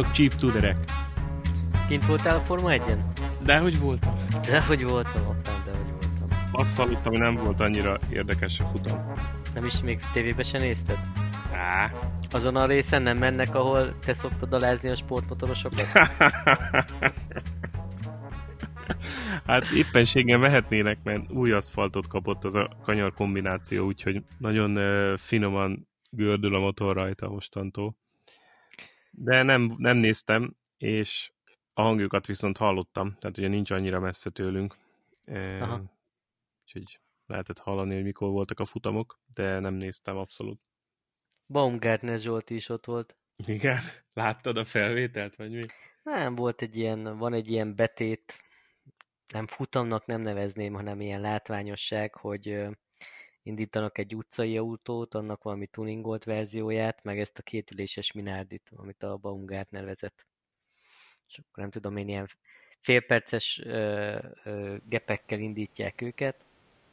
Szevasztok, 0.00 0.12
cheap 0.12 0.34
tuderek. 0.40 0.76
Kint 1.88 2.06
voltál 2.06 2.36
a 2.36 2.40
Forma 2.40 2.68
1-en? 2.72 2.98
De 3.44 3.58
hogy 3.58 3.78
voltam? 3.78 4.14
De 4.46 4.62
hogy 4.62 4.82
voltam 4.82 5.26
ottan, 5.26 5.54
de 5.64 5.70
hogy 5.70 5.90
voltam. 5.90 6.28
Azt 6.52 6.76
hallottam, 6.76 7.12
hogy 7.12 7.20
nem 7.20 7.34
volt 7.34 7.60
annyira 7.60 7.98
érdekes 8.12 8.60
a 8.60 8.64
futam. 8.64 9.12
Nem 9.54 9.64
is 9.64 9.82
még 9.82 9.98
tévében 10.12 10.44
se 10.44 10.58
nézted? 10.58 10.98
Á. 11.52 11.92
Azon 12.30 12.56
a 12.56 12.66
részen 12.66 13.02
nem 13.02 13.18
mennek, 13.18 13.54
ahol 13.54 13.98
te 13.98 14.12
szoktad 14.12 14.52
alázni 14.52 14.88
a 14.88 14.94
sportmotorosokat? 14.94 15.86
hát 19.46 19.64
éppenséggel 19.74 20.38
mehetnének, 20.38 20.98
mert 21.02 21.32
új 21.32 21.52
aszfaltot 21.52 22.06
kapott 22.06 22.44
az 22.44 22.54
a 22.54 22.68
kanyar 22.82 23.12
kombináció, 23.12 23.86
úgyhogy 23.86 24.22
nagyon 24.38 24.78
finoman 25.16 25.88
gördül 26.10 26.54
a 26.54 26.58
motor 26.58 26.94
rajta 26.94 27.28
mostantól. 27.28 27.96
De 29.10 29.42
nem, 29.42 29.74
nem 29.76 29.96
néztem, 29.96 30.56
és 30.76 31.32
a 31.72 31.82
hangjukat 31.82 32.26
viszont 32.26 32.56
hallottam, 32.56 33.16
tehát 33.18 33.38
ugye 33.38 33.48
nincs 33.48 33.70
annyira 33.70 34.00
messze 34.00 34.30
tőlünk. 34.30 34.76
Aha. 35.60 35.82
Úgyhogy 36.62 37.00
lehetett 37.26 37.58
hallani, 37.58 37.94
hogy 37.94 38.02
mikor 38.02 38.30
voltak 38.30 38.60
a 38.60 38.64
futamok, 38.64 39.20
de 39.34 39.58
nem 39.58 39.74
néztem 39.74 40.16
abszolút. 40.16 40.60
Baumgartner 41.46 42.18
Zsolti 42.18 42.54
is 42.54 42.68
ott 42.68 42.86
volt. 42.86 43.16
Igen? 43.46 43.78
Láttad 44.12 44.56
a 44.56 44.64
felvételt, 44.64 45.36
vagy 45.36 45.50
mi? 45.50 45.62
Nem, 46.02 46.34
volt 46.34 46.62
egy 46.62 46.76
ilyen, 46.76 47.18
van 47.18 47.32
egy 47.32 47.50
ilyen 47.50 47.74
betét, 47.74 48.38
nem 49.32 49.46
futamnak 49.46 50.06
nem 50.06 50.20
nevezném, 50.20 50.72
hanem 50.72 51.00
ilyen 51.00 51.20
látványosság, 51.20 52.14
hogy 52.14 52.66
indítanak 53.50 53.98
egy 53.98 54.14
utcai 54.14 54.56
autót, 54.56 55.14
annak 55.14 55.42
valami 55.42 55.66
tuningolt 55.66 56.24
verzióját, 56.24 57.04
meg 57.04 57.18
ezt 57.18 57.38
a 57.38 57.42
kétüléses 57.42 58.12
Minardit, 58.12 58.70
amit 58.76 59.02
a 59.02 59.16
Baumgartner 59.16 59.84
vezet. 59.84 60.26
És 61.28 61.38
akkor 61.38 61.62
nem 61.62 61.70
tudom 61.70 61.96
én, 61.96 62.08
ilyen 62.08 62.28
félperces 62.80 63.60
ö, 63.64 64.16
ö, 64.44 64.76
gepekkel 64.88 65.38
indítják 65.38 66.00
őket. 66.00 66.44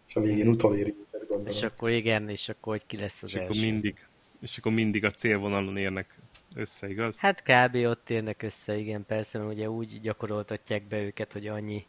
És 0.07 0.15
a 0.15 0.21
végén 0.21 0.47
utoléri 0.47 0.95
őket, 0.99 1.27
gondolom. 1.27 1.45
És 1.45 1.61
akkor 1.61 1.89
igen, 1.89 2.29
és 2.29 2.49
akkor 2.49 2.73
hogy 2.73 2.85
ki 2.85 2.97
lesz 2.97 3.23
az 3.23 3.29
és 3.29 3.35
első. 3.35 3.49
Akkor 3.49 3.71
mindig, 3.71 4.07
és 4.41 4.57
akkor 4.57 4.71
mindig 4.71 5.05
a 5.05 5.11
célvonalon 5.11 5.77
érnek 5.77 6.19
össze, 6.55 6.89
igaz? 6.89 7.19
Hát 7.19 7.43
kb. 7.43 7.75
ott 7.75 8.09
érnek 8.09 8.41
össze, 8.41 8.77
igen, 8.77 9.05
persze, 9.05 9.37
mert 9.37 9.51
ugye 9.51 9.69
úgy 9.69 10.01
gyakoroltatják 10.01 10.83
be 10.83 11.01
őket, 11.01 11.33
hogy 11.33 11.47
annyi, 11.47 11.85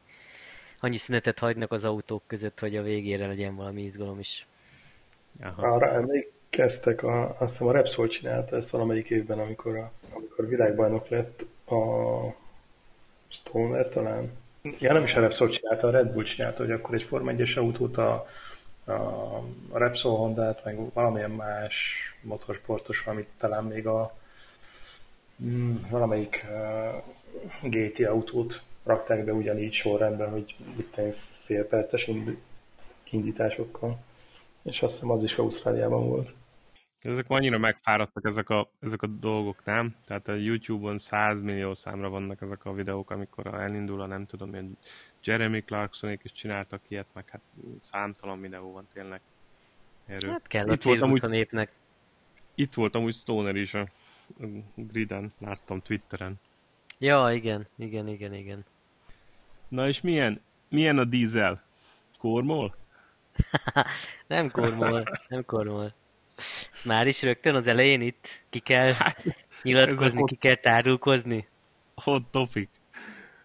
annyi 0.80 0.96
szünetet 0.96 1.38
hagynak 1.38 1.72
az 1.72 1.84
autók 1.84 2.22
között, 2.26 2.58
hogy 2.60 2.76
a 2.76 2.82
végére 2.82 3.26
legyen 3.26 3.56
valami 3.56 3.82
izgalom 3.82 4.18
is. 4.18 4.46
Aha. 5.42 5.66
Arra 5.66 5.92
emlékeztek, 5.92 7.02
a, 7.02 7.36
azt 7.38 7.50
hiszem 7.50 7.66
a 7.66 7.72
Repsol 7.72 8.08
csinálta 8.08 8.56
ezt 8.56 8.70
valamelyik 8.70 9.10
évben, 9.10 9.38
amikor, 9.38 9.76
a, 9.76 9.92
amikor 10.14 10.48
világbajnok 10.48 11.08
lett 11.08 11.44
a 11.66 11.76
Stoner 13.28 13.88
talán. 13.88 14.30
Ja, 14.78 14.92
nem 14.92 15.04
is 15.04 15.14
a 15.14 15.20
Repsol 15.20 15.48
csinálta, 15.48 15.86
a 15.86 15.90
Red 15.90 16.12
Bull 16.12 16.24
csinálta, 16.24 16.62
hogy 16.62 16.72
akkor 16.72 16.94
egy 16.94 17.02
Forma 17.02 17.32
1-es 17.32 17.58
autót 17.58 17.96
a, 17.96 18.26
a, 18.84 18.92
a 19.70 19.78
Repsol 19.78 20.16
Honda-t, 20.16 20.64
meg 20.64 20.92
valamilyen 20.92 21.30
más 21.30 21.98
motorsportos, 22.22 23.06
amit 23.06 23.28
talán 23.38 23.64
még 23.64 23.86
a 23.86 24.14
mm, 25.42 25.76
valamelyik 25.90 26.46
uh, 26.50 27.70
GT 27.70 28.06
autót 28.06 28.62
rakták 28.84 29.24
be 29.24 29.32
ugyanígy 29.32 29.72
sorrendben, 29.72 30.30
hogy 30.30 30.54
itt 30.76 31.00
fél 31.44 31.66
perces 31.66 32.10
indításokkal. 33.10 33.98
És 34.68 34.82
azt 34.82 34.92
hiszem 34.92 35.10
az 35.10 35.22
is 35.22 35.36
Ausztráliában 35.36 36.08
volt. 36.08 36.34
Ezek 37.02 37.24
annyira 37.28 37.58
megfáradtak 37.58 38.24
ezek 38.24 38.50
a, 38.50 38.70
ezek 38.80 39.02
a 39.02 39.06
dolgok, 39.06 39.64
nem? 39.64 39.94
Tehát 40.06 40.28
a 40.28 40.34
YouTube-on 40.34 40.98
100 40.98 41.40
millió 41.40 41.74
számra 41.74 42.08
vannak 42.08 42.40
ezek 42.40 42.64
a 42.64 42.72
videók, 42.72 43.10
amikor 43.10 43.46
elindul 43.46 44.00
a 44.00 44.06
nem 44.06 44.26
tudom, 44.26 44.52
hogy 44.52 44.66
Jeremy 45.24 45.62
Clarksonék 45.62 46.20
is 46.24 46.32
csináltak 46.32 46.80
ilyet, 46.88 47.06
meg 47.12 47.28
hát 47.28 47.40
számtalan 47.78 48.40
videó 48.40 48.72
van 48.72 48.86
tényleg. 48.92 49.20
Erről. 50.06 50.30
Hát 50.30 50.46
kell 50.46 50.72
itt 50.72 50.82
a 50.82 50.88
volt 50.88 51.00
amúgy, 51.00 51.24
a 51.24 51.28
népnek. 51.28 51.72
Itt 52.54 52.74
volt 52.74 52.94
amúgy 52.94 53.14
Stoner 53.14 53.56
is 53.56 53.74
a 53.74 53.88
griden, 54.74 55.32
láttam 55.38 55.80
Twitteren. 55.80 56.40
Ja, 56.98 57.32
igen, 57.32 57.66
igen, 57.76 58.08
igen, 58.08 58.34
igen. 58.34 58.64
Na 59.68 59.86
és 59.86 60.00
milyen, 60.00 60.40
milyen 60.68 60.98
a 60.98 61.04
dízel? 61.04 61.62
Kormol? 62.18 62.74
nem 64.26 64.50
kormol, 64.50 65.02
nem 65.28 65.44
kormol. 65.44 65.94
Ezt 66.72 66.84
már 66.84 67.06
is 67.06 67.22
rögtön 67.22 67.54
az 67.54 67.66
elején 67.66 68.00
itt 68.00 68.28
ki 68.50 68.58
kell 68.58 68.92
hát, 68.92 69.24
nyilatkozni, 69.62 70.24
ki 70.24 70.36
kell 70.36 70.54
tárulkozni. 70.54 71.48
Hot 71.94 72.30
topic. 72.30 72.68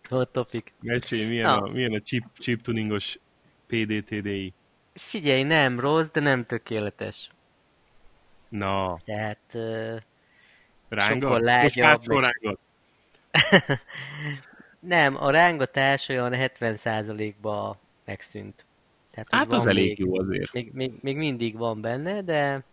Hot 0.09 0.29
topic. 0.29 0.63
Mesélj, 0.81 1.27
milyen, 1.27 1.49
a, 1.49 1.67
milyen 1.67 1.93
a 1.93 2.01
chip, 2.01 2.23
chip 2.37 2.61
tuningos 2.61 3.19
PDTDI? 3.67 4.53
Figyelj, 4.93 5.43
nem 5.43 5.79
rossz, 5.79 6.09
de 6.11 6.19
nem 6.19 6.45
tökéletes. 6.45 7.29
Na. 8.49 8.99
Tehát 9.05 9.39
uh, 9.53 10.01
sokkal 10.89 11.39
lágyabb. 11.39 12.07
Most 12.07 12.29
nem, 14.79 15.23
a 15.23 15.31
rángatás 15.31 16.09
olyan 16.09 16.33
70%-ba 16.35 17.79
megszűnt. 18.05 18.65
Tehát, 19.13 19.27
hát 19.29 19.51
az 19.51 19.65
elég 19.65 19.87
még, 19.87 19.99
jó 19.99 20.19
azért. 20.19 20.53
Még, 20.53 20.71
még, 20.73 20.93
még 21.01 21.17
mindig 21.17 21.57
van 21.57 21.81
benne, 21.81 22.21
de, 22.21 22.63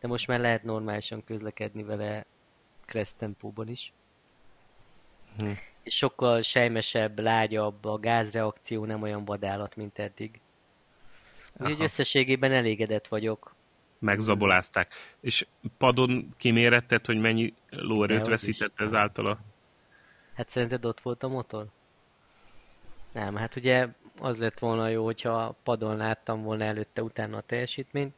de 0.00 0.08
most 0.08 0.26
már 0.26 0.40
lehet 0.40 0.62
normálisan 0.62 1.24
közlekedni 1.24 1.82
vele 1.82 2.26
kressz 2.84 3.14
tempóban 3.18 3.68
is. 3.68 3.92
Hm. 5.38 5.50
És 5.82 5.96
sokkal 5.96 6.42
sejmesebb, 6.42 7.18
lágyabb, 7.18 7.84
a 7.84 7.98
gázreakció 7.98 8.84
nem 8.84 9.02
olyan 9.02 9.24
vadállat, 9.24 9.76
mint 9.76 9.98
eddig. 9.98 10.40
Úgyhogy 11.58 11.82
összességében 11.82 12.52
elégedett 12.52 13.08
vagyok. 13.08 13.54
Megzabolázták. 13.98 14.90
És 15.20 15.46
padon 15.78 16.34
kiméretted, 16.36 17.06
hogy 17.06 17.20
mennyi 17.20 17.54
lóerőt 17.70 18.26
veszített 18.26 18.80
ezáltal 18.80 19.26
a... 19.26 19.38
Hát 20.34 20.50
szerinted 20.50 20.84
ott 20.84 21.00
volt 21.00 21.22
a 21.22 21.28
motor? 21.28 21.66
Nem, 23.12 23.36
hát 23.36 23.56
ugye 23.56 23.88
az 24.20 24.36
lett 24.36 24.58
volna 24.58 24.88
jó, 24.88 25.04
hogyha 25.04 25.56
padon 25.62 25.96
láttam 25.96 26.42
volna 26.42 26.64
előtte 26.64 27.02
utána 27.02 27.36
a 27.36 27.40
teljesítményt. 27.40 28.14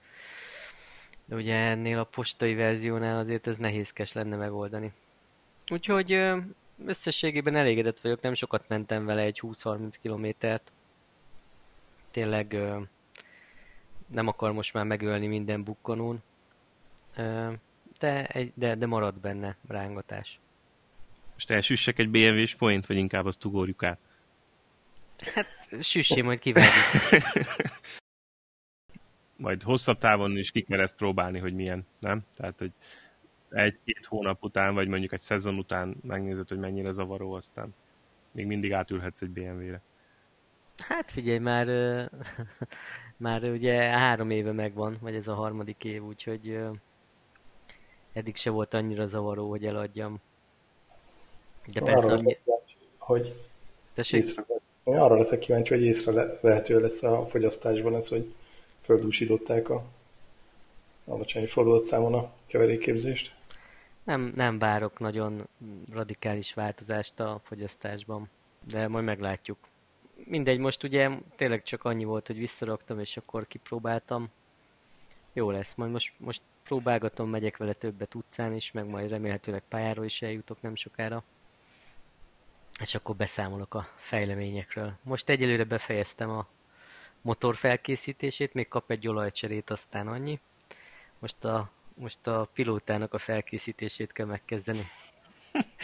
De 1.24 1.34
ugye 1.34 1.54
ennél 1.54 1.98
a 1.98 2.04
postai 2.04 2.54
verziónál 2.54 3.18
azért 3.18 3.46
ez 3.46 3.56
nehézkes 3.56 4.12
lenne 4.12 4.36
megoldani. 4.36 4.92
Úgyhogy 5.72 6.12
összességében 6.86 7.54
elégedett 7.56 8.00
vagyok, 8.00 8.20
nem 8.20 8.34
sokat 8.34 8.68
mentem 8.68 9.04
vele, 9.04 9.22
egy 9.22 9.40
20-30 9.42 9.94
kilométert. 10.00 10.72
Tényleg 12.10 12.58
nem 14.06 14.26
akar 14.26 14.52
most 14.52 14.72
már 14.72 14.84
megölni 14.84 15.26
minden 15.26 15.62
bukkanón. 15.62 16.22
De, 17.98 18.30
de, 18.54 18.74
de 18.74 18.86
marad 18.86 19.14
benne 19.14 19.56
rángatás. 19.68 20.40
Most 21.32 21.50
elsüssek 21.50 21.98
egy 21.98 22.08
BMW-s 22.10 22.54
point, 22.54 22.86
vagy 22.86 22.96
inkább 22.96 23.26
azt 23.26 23.44
ugorjuk 23.44 23.82
át? 23.82 23.98
Hát 25.34 25.57
süssé, 25.80 26.20
majd 26.20 26.38
kivárjuk. 26.38 26.72
majd 29.36 29.62
hosszabb 29.62 29.98
távon 29.98 30.36
is 30.36 30.50
ki 30.50 30.62
kell 30.62 30.80
ezt 30.80 30.96
próbálni, 30.96 31.38
hogy 31.38 31.54
milyen, 31.54 31.86
nem? 32.00 32.22
Tehát, 32.34 32.58
hogy 32.58 32.72
egy-két 33.50 34.06
hónap 34.06 34.44
után, 34.44 34.74
vagy 34.74 34.88
mondjuk 34.88 35.12
egy 35.12 35.20
szezon 35.20 35.58
után 35.58 35.96
megnézed, 36.02 36.48
hogy 36.48 36.58
mennyire 36.58 36.90
zavaró, 36.90 37.32
aztán 37.32 37.74
még 38.30 38.46
mindig 38.46 38.72
átülhetsz 38.72 39.22
egy 39.22 39.30
BMW-re. 39.30 39.80
Hát 40.76 41.10
figyelj, 41.10 41.38
már, 41.38 41.66
már 43.16 43.44
ugye 43.44 43.82
három 43.82 44.30
éve 44.30 44.52
megvan, 44.52 44.96
vagy 45.00 45.14
ez 45.14 45.28
a 45.28 45.34
harmadik 45.34 45.84
év, 45.84 46.04
úgyhogy 46.04 46.58
eddig 48.12 48.36
se 48.36 48.50
volt 48.50 48.74
annyira 48.74 49.06
zavaró, 49.06 49.48
hogy 49.48 49.66
eladjam. 49.66 50.20
De 51.66 51.80
persze, 51.80 52.06
arra 52.06 52.14
ami... 52.14 52.38
hogy 52.98 53.48
Tessék? 53.94 54.34
Én 54.88 54.96
arra 54.96 55.16
leszek 55.16 55.38
kíváncsi, 55.38 55.74
hogy 55.74 55.82
észrevehető 55.82 56.80
lesz 56.80 57.02
a 57.02 57.26
fogyasztásban 57.26 57.94
ez, 57.94 58.08
hogy 58.08 58.34
földúsították 58.82 59.68
a 59.68 59.84
alacsony 61.04 61.46
fordulatszámon 61.46 62.14
a 62.14 62.32
keverékképzést. 62.46 63.34
Nem, 64.04 64.32
nem 64.34 64.58
várok 64.58 64.98
nagyon 64.98 65.48
radikális 65.92 66.54
változást 66.54 67.20
a 67.20 67.40
fogyasztásban, 67.44 68.28
de 68.70 68.88
majd 68.88 69.04
meglátjuk. 69.04 69.58
Mindegy, 70.24 70.58
most 70.58 70.82
ugye 70.82 71.10
tényleg 71.36 71.62
csak 71.62 71.84
annyi 71.84 72.04
volt, 72.04 72.26
hogy 72.26 72.38
visszaraktam, 72.38 73.00
és 73.00 73.16
akkor 73.16 73.46
kipróbáltam. 73.46 74.28
Jó 75.32 75.50
lesz, 75.50 75.74
majd 75.74 75.90
most, 75.90 76.12
most 76.16 76.42
próbálgatom, 76.64 77.30
megyek 77.30 77.56
vele 77.56 77.72
többet 77.72 78.14
utcán 78.14 78.54
is, 78.54 78.72
meg 78.72 78.86
majd 78.86 79.10
remélhetőleg 79.10 79.62
pályáról 79.68 80.04
is 80.04 80.22
eljutok 80.22 80.62
nem 80.62 80.74
sokára 80.74 81.24
és 82.80 82.94
akkor 82.94 83.16
beszámolok 83.16 83.74
a 83.74 83.88
fejleményekről. 83.96 84.92
Most 85.02 85.28
egyelőre 85.28 85.64
befejeztem 85.64 86.30
a 86.30 86.46
motor 87.22 87.56
felkészítését, 87.56 88.54
még 88.54 88.68
kap 88.68 88.90
egy 88.90 89.08
olajcserét, 89.08 89.70
aztán 89.70 90.08
annyi. 90.08 90.40
Most 91.18 91.44
a 91.44 91.70
most 91.98 92.26
a 92.26 92.48
pilótának 92.54 93.14
a 93.14 93.18
felkészítését 93.18 94.12
kell 94.12 94.26
megkezdeni. 94.26 94.82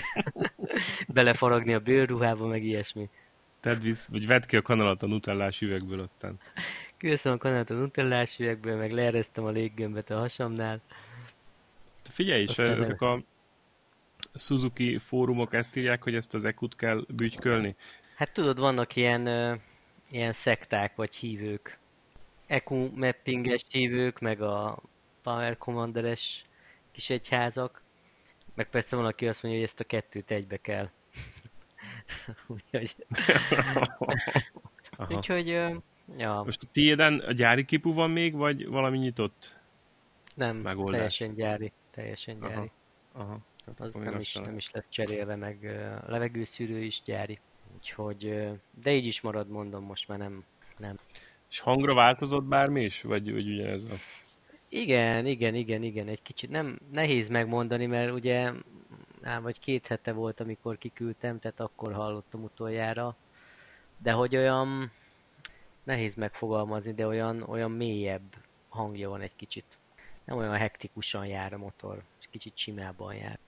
Belefaragni 1.08 1.74
a 1.74 1.80
bőrruhába, 1.80 2.46
meg 2.46 2.64
ilyesmi. 2.64 3.08
Tedd 3.60 3.80
visz, 3.80 4.06
vagy 4.06 4.26
vedd 4.26 4.46
ki 4.46 4.56
a 4.56 4.62
kanalat 4.62 5.02
a 5.02 5.06
nutellás 5.06 5.60
üvegből 5.60 6.00
aztán. 6.00 6.40
Kiveszem 6.96 7.32
a 7.32 7.36
kanalat 7.36 7.70
a 7.70 7.74
nutellás 7.74 8.38
üvegből, 8.38 8.76
meg 8.76 8.92
leeresztem 8.92 9.44
a 9.44 9.50
léggömbet 9.50 10.10
a 10.10 10.18
hasamnál. 10.18 10.80
Figyelj 12.02 12.42
is, 12.42 12.58
ezek 12.58 13.00
a 13.00 13.22
Suzuki 14.34 14.98
fórumok 14.98 15.54
ezt 15.54 15.76
írják, 15.76 16.02
hogy 16.02 16.14
ezt 16.14 16.34
az 16.34 16.44
ekut 16.44 16.76
kell 16.76 17.04
bütykölni. 17.16 17.76
Hát 18.16 18.32
tudod, 18.32 18.58
vannak 18.58 18.96
ilyen, 18.96 19.26
ö, 19.26 19.54
ilyen 20.10 20.32
szekták 20.32 20.94
vagy 20.96 21.14
hívők. 21.14 21.78
EQ 22.46 22.90
mappinges 22.94 23.64
hívők, 23.68 24.18
meg 24.18 24.40
a 24.42 24.78
Power 25.22 25.58
Commander-es 25.58 26.44
kis 26.92 27.10
egyházak. 27.10 27.82
Meg 28.54 28.70
persze 28.70 28.96
van, 28.96 29.04
aki 29.04 29.26
azt 29.28 29.42
mondja, 29.42 29.60
hogy 29.60 29.70
ezt 29.70 29.80
a 29.80 29.84
kettőt 29.84 30.30
egybe 30.30 30.56
kell. 30.56 30.90
Úgyhogy, 32.46 32.94
Aha. 34.96 35.14
úgyhogy 35.14 35.50
ö, 35.50 35.74
ja, 36.16 36.42
Most 36.44 36.62
a 36.62 36.68
tiéden 36.72 37.18
a 37.18 37.32
gyári 37.32 37.64
kipu 37.64 37.92
van 37.92 38.10
még, 38.10 38.34
vagy 38.34 38.66
valami 38.66 38.98
nyitott? 38.98 39.56
nem, 40.34 40.56
megoldás. 40.56 40.92
teljesen 40.94 41.34
gyári. 41.34 41.72
Teljesen 41.90 42.36
Aha. 42.40 42.48
gyári. 42.54 42.70
Aha. 43.12 43.38
Tehát 43.64 43.80
Az 43.80 43.94
nem 43.94 44.20
is, 44.20 44.34
nem 44.34 44.56
is 44.56 44.70
lesz 44.70 44.88
cserélve, 44.88 45.36
meg 45.36 45.64
a 46.06 46.10
levegőszűrő 46.10 46.82
is 46.82 47.02
gyári. 47.04 47.38
Úgyhogy, 47.74 48.50
de 48.82 48.92
így 48.92 49.06
is 49.06 49.20
marad, 49.20 49.48
mondom, 49.48 49.84
most 49.84 50.08
már 50.08 50.18
nem, 50.18 50.44
nem. 50.78 50.98
És 51.50 51.60
hangra 51.60 51.94
változott 51.94 52.44
bármi 52.44 52.84
is? 52.84 53.02
Vagy, 53.02 53.32
vagy 53.32 53.48
ugyanez 53.48 53.82
a... 53.82 53.94
Igen, 54.68 55.26
igen, 55.26 55.54
igen, 55.54 55.82
igen, 55.82 56.08
egy 56.08 56.22
kicsit 56.22 56.50
nem 56.50 56.78
nehéz 56.92 57.28
megmondani, 57.28 57.86
mert 57.86 58.12
ugye 58.12 58.52
á, 59.22 59.38
vagy 59.40 59.58
két 59.58 59.86
hete 59.86 60.12
volt, 60.12 60.40
amikor 60.40 60.78
kiküldtem, 60.78 61.38
tehát 61.38 61.60
akkor 61.60 61.92
hallottam 61.92 62.42
utoljára, 62.42 63.16
de 63.98 64.12
hogy 64.12 64.36
olyan 64.36 64.92
nehéz 65.84 66.14
megfogalmazni, 66.14 66.92
de 66.92 67.06
olyan, 67.06 67.42
olyan 67.42 67.70
mélyebb 67.70 68.36
hangja 68.68 69.08
van 69.08 69.20
egy 69.20 69.36
kicsit. 69.36 69.78
Nem 70.24 70.36
olyan 70.36 70.56
hektikusan 70.56 71.26
jár 71.26 71.52
a 71.52 71.58
motor, 71.58 72.02
és 72.20 72.26
kicsit 72.30 72.56
simában 72.56 73.14
jár. 73.14 73.38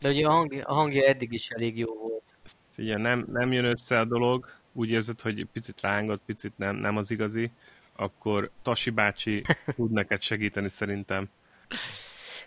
De 0.00 0.08
ugye 0.08 0.26
a, 0.26 0.30
hang, 0.30 0.62
a 0.64 0.74
hangja 0.74 1.06
eddig 1.06 1.32
is 1.32 1.48
elég 1.48 1.78
jó 1.78 1.94
volt. 1.94 2.22
Figyelj, 2.70 3.02
nem, 3.02 3.26
nem 3.32 3.52
jön 3.52 3.64
össze 3.64 3.98
a 3.98 4.04
dolog, 4.04 4.46
úgy 4.72 4.90
érzed, 4.90 5.20
hogy 5.20 5.46
picit 5.52 5.80
rángat, 5.80 6.20
picit 6.26 6.52
nem, 6.56 6.76
nem 6.76 6.96
az 6.96 7.10
igazi, 7.10 7.50
akkor 7.96 8.50
Tasi 8.62 8.90
bácsi 8.90 9.42
tud 9.76 9.90
neked 9.90 10.22
segíteni 10.22 10.68
szerintem. 10.68 11.28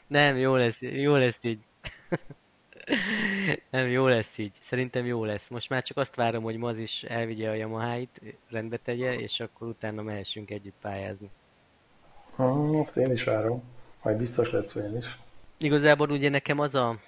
Nem, 0.07 0.37
jó 0.37 0.55
lesz, 0.55 0.81
jó 0.81 1.15
lesz 1.15 1.39
így. 1.41 1.59
Nem, 3.69 3.87
jó 3.87 4.07
lesz 4.07 4.37
így. 4.37 4.51
Szerintem 4.61 5.05
jó 5.05 5.25
lesz. 5.25 5.47
Most 5.49 5.69
már 5.69 5.83
csak 5.83 5.97
azt 5.97 6.15
várom, 6.15 6.43
hogy 6.43 6.57
Maz 6.57 6.79
is 6.79 7.03
elvigye 7.03 7.49
a 7.49 7.53
Yamaha-it, 7.53 8.21
rendbe 8.49 8.77
tegye, 8.77 9.13
és 9.13 9.39
akkor 9.39 9.67
utána 9.67 10.01
mehessünk 10.01 10.49
együtt 10.49 10.75
pályázni. 10.81 11.29
Hmm, 12.35 12.75
azt 12.75 12.97
én 12.97 13.11
is 13.11 13.23
várom. 13.23 13.63
Majd 14.01 14.17
biztos 14.17 14.51
lesz 14.51 14.75
olyan 14.75 14.97
is. 14.97 15.17
Igazából 15.59 16.09
ugye 16.09 16.29
nekem 16.29 16.59
az 16.59 16.75
a, 16.75 16.99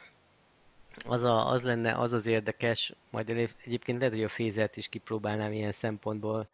az, 1.08 1.24
a, 1.24 1.50
az 1.50 1.62
lenne 1.62 1.98
az 1.98 2.14
az 2.14 2.28
érdekes, 2.28 2.94
majd 3.10 3.30
egyébként 3.30 3.98
lehet, 3.98 4.14
hogy 4.14 4.24
a 4.24 4.30
fézert 4.30 4.78
is 4.78 4.88
kipróbálnám 4.88 5.52
ilyen 5.52 5.72
szempontból, 5.72 6.50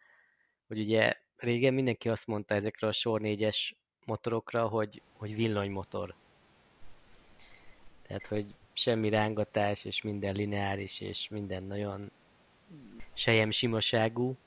hogy 0.67 0.79
ugye 0.79 1.13
régen 1.37 1.73
mindenki 1.73 2.09
azt 2.09 2.27
mondta 2.27 2.55
ezekre 2.55 2.87
a 2.87 2.91
sor 2.91 3.21
4-es 3.23 3.71
motorokra, 4.05 4.67
hogy, 4.67 5.01
hogy 5.17 5.35
villanymotor. 5.35 6.15
Tehát, 8.07 8.27
hogy 8.27 8.45
semmi 8.73 9.09
rángatás, 9.09 9.85
és 9.85 10.01
minden 10.01 10.35
lineáris, 10.35 10.99
és 10.99 11.27
minden 11.29 11.63
nagyon 11.63 12.11
sejem 13.13 13.51
simaságú. 13.51 14.37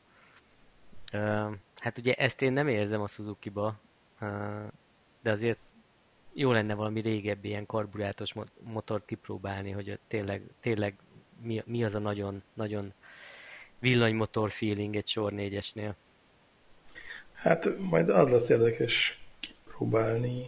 Hát 1.76 1.98
ugye 1.98 2.14
ezt 2.14 2.42
én 2.42 2.52
nem 2.52 2.68
érzem 2.68 3.00
a 3.00 3.06
Suzuki-ba, 3.06 3.80
de 5.22 5.30
azért 5.30 5.58
jó 6.34 6.52
lenne 6.52 6.74
valami 6.74 7.00
régebbi 7.00 7.48
ilyen 7.48 7.66
karburátos 7.66 8.32
mo- 8.32 8.52
motort 8.62 9.04
kipróbálni, 9.04 9.70
hogy 9.70 9.98
tényleg, 10.08 10.42
tényleg 10.60 10.94
mi, 11.42 11.62
mi 11.66 11.84
az 11.84 11.94
a 11.94 11.98
nagyon, 11.98 12.42
nagyon 12.54 12.92
villanymotor 13.78 14.50
feeling 14.50 14.96
egy 14.96 15.06
sor 15.06 15.32
4-esnél. 15.36 15.92
Hát 17.32 17.78
majd 17.78 18.08
az 18.08 18.30
lesz 18.30 18.48
érdekes 18.48 19.20
kipróbálni, 19.40 20.46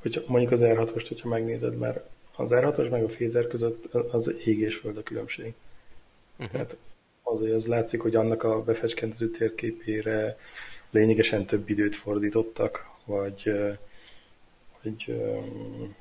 hogy 0.00 0.24
mondjuk 0.26 0.52
az 0.52 0.60
R6-ost, 0.62 1.04
hogyha 1.08 1.28
megnézed, 1.28 1.78
mert 1.78 2.08
az 2.36 2.48
R6-os 2.52 2.90
meg 2.90 3.04
a 3.04 3.08
Fézer 3.08 3.46
között 3.46 3.94
az 3.94 4.32
ég 4.44 4.58
és 4.58 4.76
föld 4.76 4.96
a 4.96 5.02
különbség. 5.02 5.54
Uh-huh. 6.36 6.50
Tehát 6.50 6.76
azért 7.22 7.54
az 7.54 7.66
látszik, 7.66 8.00
hogy 8.00 8.16
annak 8.16 8.42
a 8.42 8.62
befecskentező 8.62 9.30
térképére 9.30 10.38
lényegesen 10.90 11.46
több 11.46 11.68
időt 11.70 11.96
fordítottak, 11.96 12.90
vagy, 13.04 13.52
ö, 15.06 15.38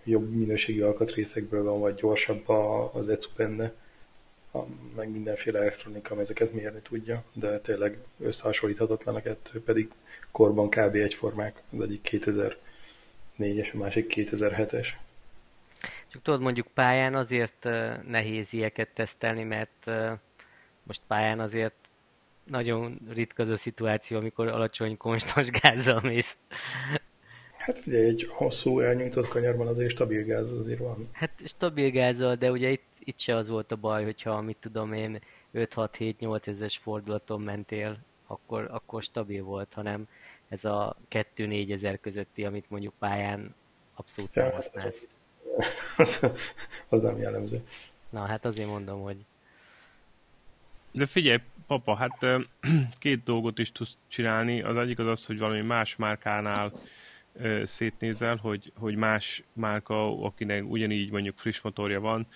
jobb 0.03 0.29
minőségi 0.33 0.81
alkatrészekből 0.81 1.63
van, 1.63 1.79
vagy 1.79 1.95
gyorsabb 1.95 2.49
az 2.93 3.09
ECU 3.09 3.29
benne, 3.35 3.73
meg 4.95 5.09
mindenféle 5.09 5.59
elektronika, 5.59 6.19
ezeket 6.19 6.53
mérni 6.53 6.79
tudja, 6.81 7.23
de 7.33 7.59
tényleg 7.59 7.97
összehasonlíthatatlan 8.19 9.15
a 9.15 9.21
kettő, 9.21 9.63
pedig 9.63 9.91
korban 10.31 10.69
kb. 10.69 10.95
egyformák, 10.95 11.61
az 11.77 11.81
egyik 11.81 12.09
2004-es, 12.11 13.73
a 13.73 13.77
másik 13.77 14.13
2007-es. 14.15 14.87
Csak 16.07 16.21
tudod, 16.21 16.41
mondjuk 16.41 16.67
pályán 16.73 17.15
azért 17.15 17.67
nehéz 18.07 18.53
ilyeket 18.53 18.89
tesztelni, 18.93 19.43
mert 19.43 19.91
most 20.83 21.01
pályán 21.07 21.39
azért 21.39 21.75
nagyon 22.43 22.99
ritka 23.13 23.43
az 23.43 23.49
a 23.49 23.55
szituáció, 23.55 24.17
amikor 24.17 24.47
alacsony 24.47 24.97
konstans 24.97 25.49
gázzal 25.49 25.99
mész. 26.01 26.37
Hát 27.65 27.81
ugye 27.85 27.97
egy 27.97 28.27
hosszú 28.29 28.79
elnyújtott 28.79 29.27
kanyarban 29.27 29.67
azért 29.67 29.91
stabil 29.91 30.23
gáz 30.23 30.51
azért 30.51 30.79
van. 30.79 31.09
Hát 31.11 31.41
stabil 31.45 31.91
gázzal, 31.91 32.35
de 32.35 32.51
ugye 32.51 32.69
itt, 32.69 32.85
itt 32.99 33.19
se 33.19 33.35
az 33.35 33.49
volt 33.49 33.71
a 33.71 33.75
baj, 33.75 34.03
hogyha 34.03 34.41
mit 34.41 34.57
tudom 34.59 34.93
én 34.93 35.19
5-6-7-8 35.53 36.47
ezes 36.47 36.77
fordulaton 36.77 37.41
mentél, 37.41 37.97
akkor, 38.27 38.67
akkor 38.71 39.03
stabil 39.03 39.43
volt, 39.43 39.73
hanem 39.73 40.07
ez 40.49 40.65
a 40.65 40.95
2-4 41.09 41.71
ezer 41.71 41.99
közötti, 41.99 42.45
amit 42.45 42.69
mondjuk 42.69 42.93
pályán 42.99 43.55
abszolút 43.93 44.35
nem 44.35 44.51
használsz. 44.51 45.07
az, 45.97 46.19
az 46.89 47.01
nem 47.01 47.17
jellemző. 47.17 47.61
Na 48.09 48.25
hát 48.25 48.45
azért 48.45 48.69
mondom, 48.69 49.01
hogy 49.01 49.17
De 50.91 51.05
figyelj, 51.05 51.39
papa, 51.67 51.95
hát 51.95 52.25
két 52.99 53.23
dolgot 53.23 53.59
is 53.59 53.71
tudsz 53.71 53.97
csinálni. 54.07 54.61
Az 54.61 54.77
egyik 54.77 54.99
az 54.99 55.07
az, 55.07 55.25
hogy 55.25 55.39
valami 55.39 55.61
más 55.61 55.95
márkánál 55.95 56.71
szétnézel, 57.63 58.35
hogy, 58.35 58.71
hogy 58.75 58.95
más 58.95 59.43
márka, 59.53 60.23
akinek 60.23 60.63
ugyanígy 60.65 61.11
mondjuk 61.11 61.37
friss 61.37 61.61
motorja 61.61 61.99
van, 61.99 62.27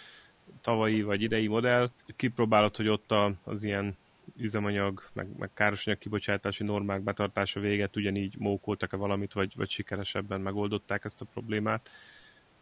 tavalyi 0.61 1.01
vagy 1.01 1.21
idei 1.21 1.47
modell, 1.47 1.89
kipróbálod, 2.15 2.75
hogy 2.75 2.87
ott 2.87 3.13
az 3.43 3.63
ilyen 3.63 3.97
üzemanyag, 4.35 5.03
meg, 5.13 5.27
meg 5.37 5.49
károsanyag 5.53 5.99
kibocsátási 5.99 6.63
normák 6.63 7.01
betartása 7.01 7.59
véget 7.59 7.95
ugyanígy 7.95 8.35
mókoltak-e 8.37 8.97
valamit, 8.97 9.33
vagy, 9.33 9.53
vagy 9.55 9.69
sikeresebben 9.69 10.41
megoldották 10.41 11.05
ezt 11.05 11.21
a 11.21 11.25
problémát. 11.25 11.89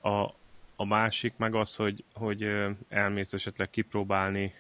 A, 0.02 0.34
a 0.76 0.86
másik 0.86 1.38
meg 1.38 1.56
az, 1.56 1.76
hogy, 1.76 2.04
hogy 2.14 2.48
elmész 2.90 3.34
esetleg 3.34 3.70
kipróbálni 3.70 4.54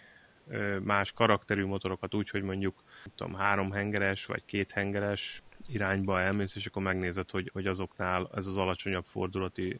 más 0.83 1.11
karakterű 1.11 1.65
motorokat 1.65 2.13
úgy, 2.13 2.29
hogy 2.29 2.41
mondjuk 2.43 2.83
tudom, 3.15 3.33
három 3.33 3.71
hengeres 3.71 4.25
vagy 4.25 4.45
két 4.45 4.71
hengeres 4.71 5.43
irányba 5.67 6.21
elmész, 6.21 6.55
és 6.55 6.65
akkor 6.65 6.81
megnézed, 6.81 7.29
hogy, 7.29 7.49
hogy 7.53 7.67
azoknál 7.67 8.29
ez 8.35 8.47
az 8.47 8.57
alacsonyabb 8.57 9.05
fordulati 9.05 9.79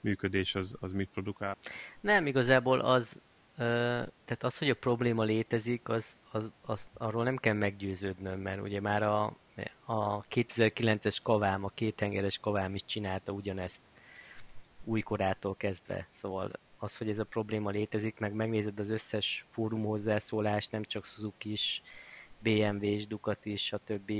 működés 0.00 0.54
az, 0.54 0.76
az 0.80 0.92
mit 0.92 1.08
produkál. 1.08 1.56
Nem, 2.00 2.26
igazából 2.26 2.80
az, 2.80 3.20
ö, 3.56 3.62
tehát 4.24 4.42
az, 4.42 4.58
hogy 4.58 4.70
a 4.70 4.74
probléma 4.74 5.22
létezik, 5.22 5.88
az, 5.88 6.16
az, 6.30 6.50
az, 6.64 6.90
arról 6.94 7.24
nem 7.24 7.36
kell 7.36 7.54
meggyőződnöm, 7.54 8.40
mert 8.40 8.60
ugye 8.60 8.80
már 8.80 9.02
a, 9.02 9.36
a 9.84 10.22
2009-es 10.22 11.16
kavám, 11.22 11.64
a 11.64 11.68
kéthengeres 11.68 12.38
kavám 12.38 12.74
is 12.74 12.84
csinálta 12.84 13.32
ugyanezt 13.32 13.80
újkorától 14.84 15.56
kezdve. 15.56 16.06
Szóval 16.10 16.50
az, 16.78 16.96
hogy 16.96 17.08
ez 17.08 17.18
a 17.18 17.24
probléma 17.24 17.70
létezik, 17.70 18.18
meg 18.18 18.32
megnézed 18.32 18.78
az 18.78 18.90
összes 18.90 19.44
fórum 19.48 19.84
hozzászólást, 19.84 20.70
nem 20.70 20.84
csak 20.84 21.04
Suzuki 21.04 21.50
is, 21.50 21.82
BMW 22.38 22.84
is, 22.84 23.06
Ducati 23.06 23.52
is, 23.52 23.64
stb. 23.64 24.12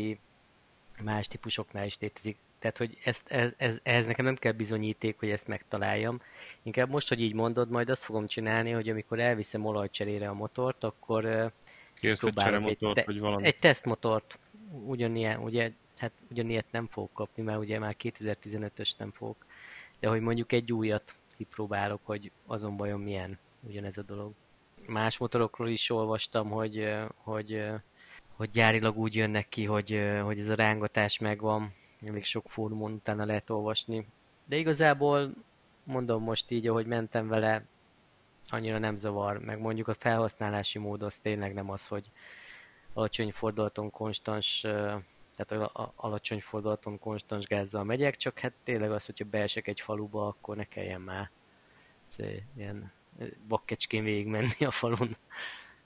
Más 1.02 1.28
típusoknál 1.28 1.86
is 1.86 1.96
létezik. 2.00 2.36
Tehát, 2.58 2.76
hogy 2.76 2.98
ezt, 3.04 3.30
ez, 3.30 3.52
ez, 3.56 3.78
ehhez 3.82 4.06
nekem 4.06 4.24
nem 4.24 4.36
kell 4.36 4.52
bizonyíték, 4.52 5.18
hogy 5.18 5.30
ezt 5.30 5.46
megtaláljam. 5.46 6.20
Inkább 6.62 6.90
most, 6.90 7.08
hogy 7.08 7.20
így 7.20 7.34
mondod, 7.34 7.70
majd 7.70 7.90
azt 7.90 8.04
fogom 8.04 8.26
csinálni, 8.26 8.70
hogy 8.70 8.88
amikor 8.88 9.18
elviszem 9.18 9.64
olajcserére 9.64 10.28
a 10.28 10.34
motort, 10.34 10.84
akkor 10.84 11.52
Kérsz 11.94 12.22
egy 12.22 12.34
cseremotort, 12.34 12.94
te- 12.94 13.04
vagy 13.06 13.20
valami. 13.20 13.46
egy 13.46 13.58
tesztmotort, 13.58 14.38
ugyanilyen, 14.86 15.40
ugye, 15.40 15.70
hát 15.96 16.12
ugyanilyet 16.30 16.66
nem 16.70 16.86
fogok 16.86 17.12
kapni, 17.12 17.42
mert 17.42 17.58
ugye 17.58 17.78
már 17.78 17.96
2015-ös 17.98 18.90
nem 18.98 19.12
fogok 19.12 19.46
de 20.00 20.08
hogy 20.08 20.20
mondjuk 20.20 20.52
egy 20.52 20.72
újat 20.72 21.14
kipróbálok, 21.36 22.00
hogy 22.02 22.30
azon 22.46 22.76
vajon 22.76 23.00
milyen 23.00 23.38
ugyanez 23.60 23.98
a 23.98 24.02
dolog. 24.02 24.32
Más 24.86 25.18
motorokról 25.18 25.68
is 25.68 25.90
olvastam, 25.90 26.50
hogy, 26.50 26.94
hogy, 27.16 27.64
hogy 28.38 28.50
gyárilag 28.50 28.96
úgy 28.98 29.14
jönnek 29.14 29.48
ki, 29.48 29.64
hogy, 29.64 30.00
hogy 30.22 30.38
ez 30.38 30.48
a 30.48 30.54
rángatás 30.54 31.18
megvan, 31.18 31.74
elég 32.06 32.24
sok 32.24 32.50
fórumon 32.50 32.92
utána 32.92 33.24
lehet 33.24 33.50
olvasni. 33.50 34.06
De 34.44 34.56
igazából 34.56 35.30
mondom 35.84 36.22
most 36.22 36.50
így, 36.50 36.66
ahogy 36.66 36.86
mentem 36.86 37.28
vele, 37.28 37.64
annyira 38.46 38.78
nem 38.78 38.96
zavar, 38.96 39.38
meg 39.38 39.58
mondjuk 39.58 39.88
a 39.88 39.94
felhasználási 39.94 40.78
mód 40.78 41.02
az 41.02 41.18
tényleg 41.18 41.54
nem 41.54 41.70
az, 41.70 41.86
hogy 41.86 42.10
alacsony 42.92 43.32
fordulaton 43.32 43.90
konstans, 43.90 44.60
tehát 45.36 45.70
alacsony 45.96 46.40
fordulaton 46.40 46.98
konstans 46.98 47.46
gázzal 47.46 47.84
megyek, 47.84 48.16
csak 48.16 48.38
hát 48.38 48.52
tényleg 48.62 48.90
az, 48.90 49.06
hogyha 49.06 49.24
beesek 49.24 49.66
egy 49.66 49.80
faluba, 49.80 50.26
akkor 50.26 50.56
ne 50.56 50.64
kelljen 50.64 51.00
már 51.00 51.30
ilyen 52.56 52.92
bakkecskén 53.48 54.04
végigmenni 54.04 54.64
a 54.64 54.70
falun. 54.70 55.16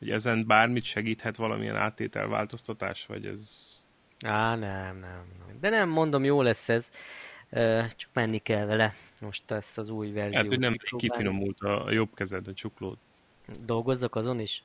Hogy 0.02 0.10
ezen 0.10 0.46
bármit 0.46 0.84
segíthet 0.84 1.36
valamilyen 1.36 1.76
áttételváltoztatás, 1.76 3.06
vagy 3.06 3.26
ez... 3.26 3.70
Á, 4.26 4.56
nem, 4.56 4.98
nem, 4.98 5.26
nem. 5.46 5.58
De 5.60 5.68
nem, 5.68 5.88
mondom, 5.88 6.24
jó 6.24 6.42
lesz 6.42 6.68
ez. 6.68 6.90
Csak 7.96 8.10
menni 8.12 8.38
kell 8.38 8.66
vele 8.66 8.94
most 9.20 9.50
ezt 9.50 9.78
az 9.78 9.90
új 9.90 10.12
verziót. 10.12 10.34
Hát, 10.34 10.46
hogy 10.46 10.58
nem 10.58 10.76
kifinomult 10.96 11.60
a 11.60 11.90
jobb 11.90 12.14
kezed, 12.14 12.48
a 12.48 12.54
csuklód. 12.54 12.96
Dolgozzak 13.64 14.14
azon 14.14 14.40
is? 14.40 14.62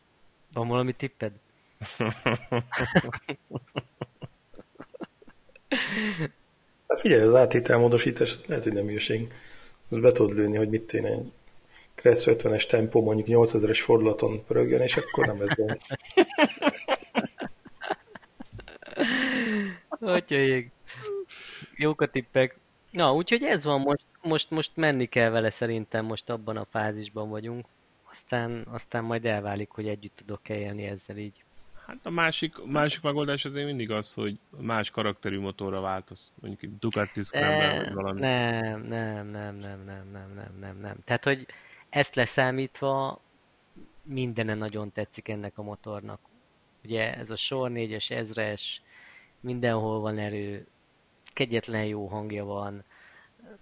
Van 0.53 0.67
valami 0.67 0.93
tipped? 0.93 1.31
hát 6.87 6.99
figyelj, 6.99 7.21
az 7.21 7.35
átételmódosítás 7.35 8.37
lehet, 8.45 8.63
hogy 8.63 8.73
nem 8.73 8.85
hülyeség. 8.85 9.33
Azt 9.89 10.01
be 10.01 10.11
tudod 10.11 10.35
lőni, 10.35 10.57
hogy 10.57 10.69
mit 10.69 10.87
tényleg 10.87 11.19
egy 11.97 12.03
Kressz 12.03 12.25
50-es 12.27 12.67
tempó 12.67 13.01
mondjuk 13.01 13.49
8000-es 13.49 13.81
fordulaton 13.83 14.45
pörögjön, 14.45 14.81
és 14.81 14.95
akkor 14.95 15.25
nem 15.25 15.41
ez 15.41 15.57
van. 15.57 15.77
Atyaig. 20.15 20.71
Jók 21.75 22.01
a 22.01 22.05
tippek. 22.05 22.57
Na, 22.91 23.13
úgyhogy 23.13 23.43
ez 23.43 23.63
van, 23.63 23.81
most, 23.81 24.05
most, 24.21 24.49
most 24.49 24.71
menni 24.75 25.05
kell 25.05 25.29
vele 25.29 25.49
szerintem, 25.49 26.05
most 26.05 26.29
abban 26.29 26.57
a 26.57 26.65
fázisban 26.69 27.29
vagyunk. 27.29 27.65
Aztán, 28.11 28.67
aztán 28.71 29.03
majd 29.03 29.25
elválik, 29.25 29.69
hogy 29.69 29.87
együtt 29.87 30.15
tudok-e 30.15 30.55
élni 30.55 30.83
ezzel 30.83 31.17
így. 31.17 31.43
Hát 31.85 31.97
a 32.03 32.09
másik, 32.09 32.65
másik 32.65 33.01
megoldás 33.01 33.45
azért 33.45 33.65
mindig 33.65 33.91
az, 33.91 34.13
hogy 34.13 34.39
más 34.57 34.89
karakterű 34.89 35.39
motorra 35.39 35.81
változ. 35.81 36.31
Mondjuk 36.41 36.63
egy 36.63 36.79
Ducati 36.79 37.23
Scrambler, 37.23 37.83
vagy 37.83 37.93
valami. 37.93 38.19
Nem, 38.19 38.81
nem, 38.81 39.27
nem, 39.27 39.55
nem, 39.55 39.83
nem, 39.85 40.09
nem, 40.13 40.31
nem, 40.35 40.57
nem, 40.59 40.77
nem. 40.81 40.95
Tehát, 41.05 41.23
hogy 41.23 41.45
ezt 41.89 42.15
leszámítva 42.15 43.21
mindene 44.03 44.53
nagyon 44.53 44.91
tetszik 44.91 45.27
ennek 45.27 45.57
a 45.57 45.63
motornak. 45.63 46.19
Ugye 46.83 47.15
ez 47.15 47.29
a 47.29 47.35
sor 47.35 47.71
4-es, 47.73 48.11
ezres, 48.11 48.81
mindenhol 49.39 49.99
van 49.99 50.17
erő, 50.17 50.67
kegyetlen 51.33 51.85
jó 51.85 52.07
hangja 52.07 52.45
van, 52.45 52.83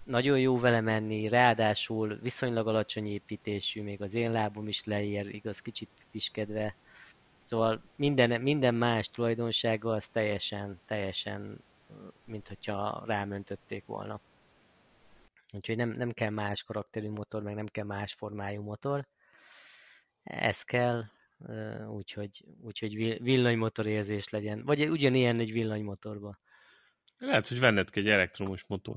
nagyon 0.04 0.38
jó 0.40 0.58
vele 0.58 0.80
menni, 0.80 1.28
ráadásul 1.28 2.18
viszonylag 2.22 2.68
alacsony 2.68 3.06
építésű, 3.06 3.82
még 3.82 4.02
az 4.02 4.14
én 4.14 4.32
lábom 4.32 4.68
is 4.68 4.84
leér, 4.84 5.26
igaz, 5.26 5.60
kicsit 5.60 5.88
piskedve. 6.10 6.74
Szóval 7.40 7.82
minden, 7.96 8.40
minden 8.40 8.74
más 8.74 9.10
tulajdonsága 9.10 9.90
az 9.90 10.06
teljesen, 10.06 10.80
teljesen, 10.86 11.58
mint 12.24 12.48
hogyha 12.48 13.02
rámöntötték 13.06 13.86
volna. 13.86 14.20
Úgyhogy 15.52 15.76
nem, 15.76 15.88
nem 15.88 16.10
kell 16.10 16.30
más 16.30 16.62
karakterű 16.62 17.10
motor, 17.10 17.42
meg 17.42 17.54
nem 17.54 17.66
kell 17.66 17.84
más 17.84 18.12
formájú 18.12 18.62
motor. 18.62 19.08
Ez 20.22 20.62
kell, 20.62 21.04
úgyhogy, 21.88 22.44
úgyhogy 22.60 23.22
villanymotor 23.22 23.86
érzés 23.86 24.28
legyen. 24.28 24.64
Vagy 24.64 24.88
ugyanilyen 24.88 25.40
egy 25.40 25.52
villanymotorba. 25.52 26.38
Lehet, 27.18 27.48
hogy 27.48 27.60
venned 27.60 27.88
egy 27.92 28.08
elektromos 28.08 28.64
motor. 28.66 28.96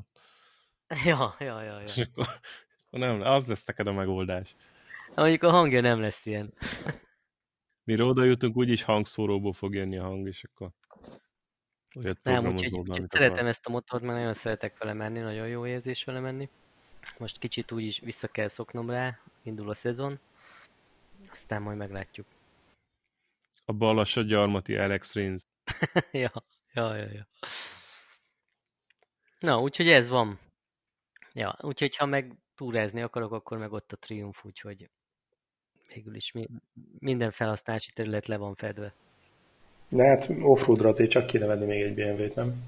Ja, 1.06 1.36
ja, 1.40 1.62
ja. 1.62 1.80
ja. 1.80 1.84
És 1.84 1.98
akkor, 1.98 2.28
akkor 2.86 3.00
nem, 3.00 3.22
az 3.22 3.48
lesz 3.48 3.66
neked 3.66 3.88
a 3.88 3.92
megoldás. 3.92 4.56
Mondjuk 5.16 5.44
a 5.44 5.50
hangja 5.50 5.82
nem 5.82 6.02
lesz 6.02 6.26
ilyen. 6.26 6.54
Mi 7.84 8.02
oda 8.02 8.24
jutunk, 8.24 8.56
úgyis 8.56 8.84
hangszóróból 8.84 9.54
fog 9.54 9.74
jönni 9.74 9.98
a 9.98 10.04
hang, 10.04 10.28
és 10.28 10.44
akkor 10.44 10.72
Nem, 12.24 12.46
úgyhogy, 12.48 12.74
úgyhogy 12.74 13.10
szeretem 13.10 13.46
ezt 13.46 13.66
a 13.66 13.70
motort, 13.70 14.04
mert 14.04 14.18
nagyon 14.18 14.34
szeretek 14.34 14.78
vele 14.78 14.94
menni, 14.94 15.20
nagyon 15.20 15.48
jó 15.48 15.66
érzés 15.66 16.04
vele 16.04 16.20
menni. 16.20 16.50
Most 17.18 17.38
kicsit 17.38 17.72
úgy 17.72 17.84
is 17.84 18.00
vissza 18.00 18.28
kell 18.28 18.48
szoknom 18.48 18.90
rá, 18.90 19.20
indul 19.44 19.70
a 19.70 19.74
szezon, 19.74 20.20
aztán 21.32 21.62
majd 21.62 21.78
meglátjuk. 21.78 22.28
A 23.66 23.74
balassa 23.74 24.22
gyarmati 24.22 24.76
Alex 24.76 25.14
Rins. 25.14 25.44
ja, 26.12 26.32
ja, 26.74 26.96
ja, 26.96 27.12
ja. 27.12 27.28
Na, 29.40 29.62
úgyhogy 29.62 29.88
ez 29.88 30.10
van. 30.10 30.40
Ja, 31.34 31.58
úgyhogy 31.62 31.96
ha 31.96 32.06
meg 32.06 32.36
túrázni 32.56 33.02
akarok, 33.02 33.32
akkor 33.32 33.58
meg 33.58 33.72
ott 33.72 33.92
a 33.92 33.98
Triumph, 33.98 34.46
úgyhogy 34.46 34.90
végül 35.94 36.16
is 36.16 36.32
mi, 36.32 36.48
minden 37.00 37.32
felhasználási 37.32 37.92
terület 37.92 38.28
le 38.28 38.38
van 38.38 38.56
fedve. 38.56 38.94
De 39.90 40.08
hát 40.08 40.30
offroadra 40.42 40.90
azért 40.90 41.10
csak 41.10 41.26
kéne 41.26 41.46
venni 41.46 41.66
még 41.66 41.82
egy 41.82 41.94
BMW-t, 41.94 42.36
nem? 42.36 42.64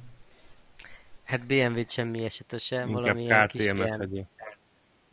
Hát 1.24 1.48
BMW-t 1.48 1.90
semmi 1.90 2.24
esetesen, 2.24 2.88
Inkább 2.88 3.04
valamilyen 3.04 3.48
kis 3.48 3.64
ilyen... 3.64 4.28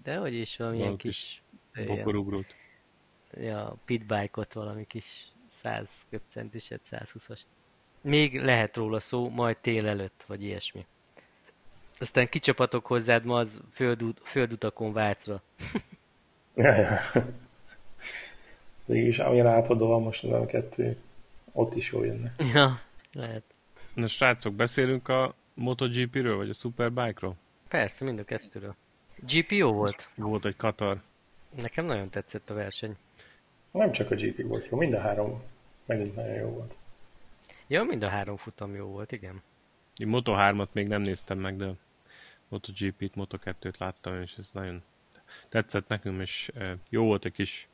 De 0.03 0.17
hogy 0.17 0.35
is 0.35 0.57
valamilyen 0.57 0.97
kis... 0.97 1.43
Bokorugrót. 1.87 2.55
Ja, 3.41 3.77
pitbike-ot 3.85 4.53
valami 4.53 4.87
kis 4.87 5.27
100 5.49 5.91
köpcentiset, 6.11 6.81
120-ast. 6.91 7.43
Még 8.01 8.41
lehet 8.41 8.77
róla 8.77 9.01
szó, 9.01 9.29
majd 9.29 9.57
tél 9.57 9.87
előtt, 9.87 10.25
vagy 10.27 10.43
ilyesmi. 10.43 10.87
Aztán 12.01 12.29
kicsapatok 12.29 12.87
hozzád 12.87 13.25
ma 13.25 13.39
az 13.39 13.61
földut, 13.73 14.21
földutakon 14.23 14.93
Vácra. 14.93 15.43
ja, 16.55 16.75
ja. 16.75 17.01
Mégis 18.85 19.19
amilyen 19.19 19.47
állapodó 19.47 19.87
van 19.87 20.03
most 20.03 20.25
a 20.25 20.47
kettő, 20.47 20.97
ott 21.59 21.75
is 21.75 21.93
jól 21.93 22.07
jönne. 22.07 22.35
Ja, 22.55 22.81
lehet. 23.13 23.43
Na 23.95 24.07
srácok, 24.07 24.55
beszélünk 24.55 25.09
a 25.09 25.35
MotoGP-ről, 25.55 26.37
vagy 26.37 26.49
a 26.49 26.53
Superbike-ról? 26.53 27.37
Persze, 27.69 28.05
mind 28.05 28.19
a 28.19 28.25
kettőről. 28.25 28.75
GPO 29.17 29.73
volt? 29.73 30.09
Volt 30.15 30.45
egy 30.45 30.57
Katar. 30.57 31.03
Nekem 31.61 31.85
nagyon 31.85 32.11
tetszett 32.11 32.51
a 32.51 32.55
verseny. 32.55 32.97
Nem 33.71 33.93
csak 33.93 34.11
a 34.11 34.15
GP 34.15 34.43
volt 34.43 34.69
jó, 34.71 34.79
mind 34.79 34.95
a 34.95 35.01
három 35.01 35.43
megint 35.87 36.15
nagyon 36.15 36.35
jó 36.35 36.49
volt. 36.49 36.77
Ja, 37.67 37.83
mind 37.83 38.03
a 38.03 38.09
három 38.09 38.37
futam 38.37 38.75
jó 38.75 38.87
volt, 38.87 39.13
igen. 39.13 39.43
Én 39.97 40.09
Moto3-at 40.11 40.73
még 40.73 40.87
nem 40.87 41.03
néztem 41.03 41.39
meg, 41.39 41.57
de 41.57 41.71
MotoGP-t, 42.49 43.13
Moto2-t 43.15 43.79
láttam, 43.79 44.21
és 44.21 44.35
ez 44.39 44.51
nagyon 44.53 44.83
tetszett 45.49 45.89
nekünk, 45.89 46.21
és 46.21 46.53
jó 46.91 47.05
volt 47.05 47.25
egy 47.25 47.33
kis 47.33 47.69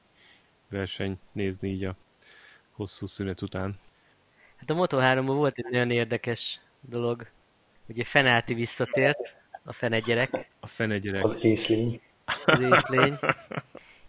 verseny 0.68 1.18
nézni 1.32 1.68
így 1.68 1.84
a 1.84 1.96
hosszú 2.74 3.06
szünet 3.06 3.42
után. 3.42 3.78
Hát 4.56 4.70
a 4.70 4.74
Moto3-ban 4.74 5.32
volt 5.34 5.58
egy 5.58 5.64
nagyon 5.70 5.90
érdekes 5.90 6.60
dolog. 6.80 7.26
Ugye 7.88 8.04
Fenáti 8.04 8.54
visszatért, 8.54 9.36
a 9.64 9.72
fenegyerek. 9.72 10.50
A 10.60 10.66
fenegyerek. 10.66 11.24
Az 11.24 11.44
észlény. 11.44 12.00
Az 12.44 12.60
észlény. 12.60 13.14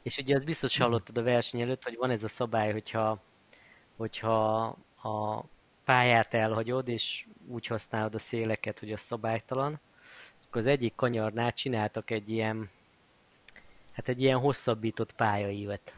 És 0.02 0.18
ugye 0.18 0.36
az 0.36 0.44
biztos 0.44 0.78
hallottad 0.78 1.18
a 1.18 1.24
verseny 1.24 1.62
előtt, 1.62 1.84
hogy 1.84 1.96
van 1.96 2.10
ez 2.10 2.24
a 2.24 2.28
szabály, 2.28 2.72
hogyha, 2.72 3.22
hogyha 3.96 4.64
a 5.02 5.44
pályát 5.86 6.34
elhagyod, 6.34 6.88
és 6.88 7.26
úgy 7.48 7.68
használod 7.68 8.16
a 8.16 8.20
széleket, 8.20 8.80
hogy 8.80 8.92
a 8.92 8.98
szabálytalan, 8.98 9.80
akkor 10.48 10.62
az 10.62 10.68
egyik 10.68 10.96
kanyarnál 10.96 11.54
csináltak 11.54 12.12
egy 12.12 12.30
ilyen, 12.30 12.70
hát 13.92 14.10
egy 14.10 14.22
ilyen 14.22 14.40
hosszabbított 14.40 15.14
pályaívet. 15.14 15.96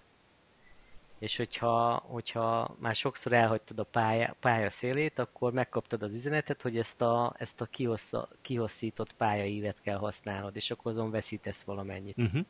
És 1.20 1.38
hogyha, 1.38 2.04
hogyha 2.08 2.76
már 2.80 2.96
sokszor 2.96 3.34
elhagytad 3.34 3.80
a 3.80 3.84
pálya, 3.84 4.36
pálya 4.40 4.70
szélét, 4.70 5.20
akkor 5.20 5.54
megkaptad 5.54 6.04
az 6.04 6.14
üzenetet, 6.14 6.62
hogy 6.62 6.78
ezt 6.78 7.02
a, 7.02 7.34
ezt 7.38 7.62
a 7.62 7.66
kihossza, 7.66 8.28
kihosszított 8.42 9.14
pályaívet 9.14 9.82
kell 9.82 9.98
használnod, 9.98 10.56
és 10.56 10.72
akkor 10.72 10.92
azon 10.92 11.12
veszítesz 11.12 11.62
valamennyit. 11.64 12.18
Uh-huh. 12.18 12.46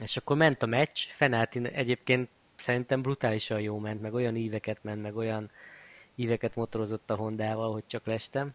És 0.00 0.16
akkor 0.16 0.36
ment 0.36 0.62
a 0.62 0.66
meccs, 0.66 1.06
Fenálti 1.06 1.68
egyébként 1.72 2.28
szerintem 2.56 3.02
brutálisan 3.02 3.60
jó 3.60 3.78
ment, 3.78 4.00
meg 4.00 4.14
olyan 4.14 4.36
íveket 4.36 4.78
ment, 4.82 5.02
meg 5.02 5.16
olyan 5.16 5.50
íveket 6.14 6.54
motorozott 6.54 7.10
a 7.10 7.16
Hondával, 7.16 7.72
hogy 7.72 7.86
csak 7.86 8.06
lestem. 8.06 8.54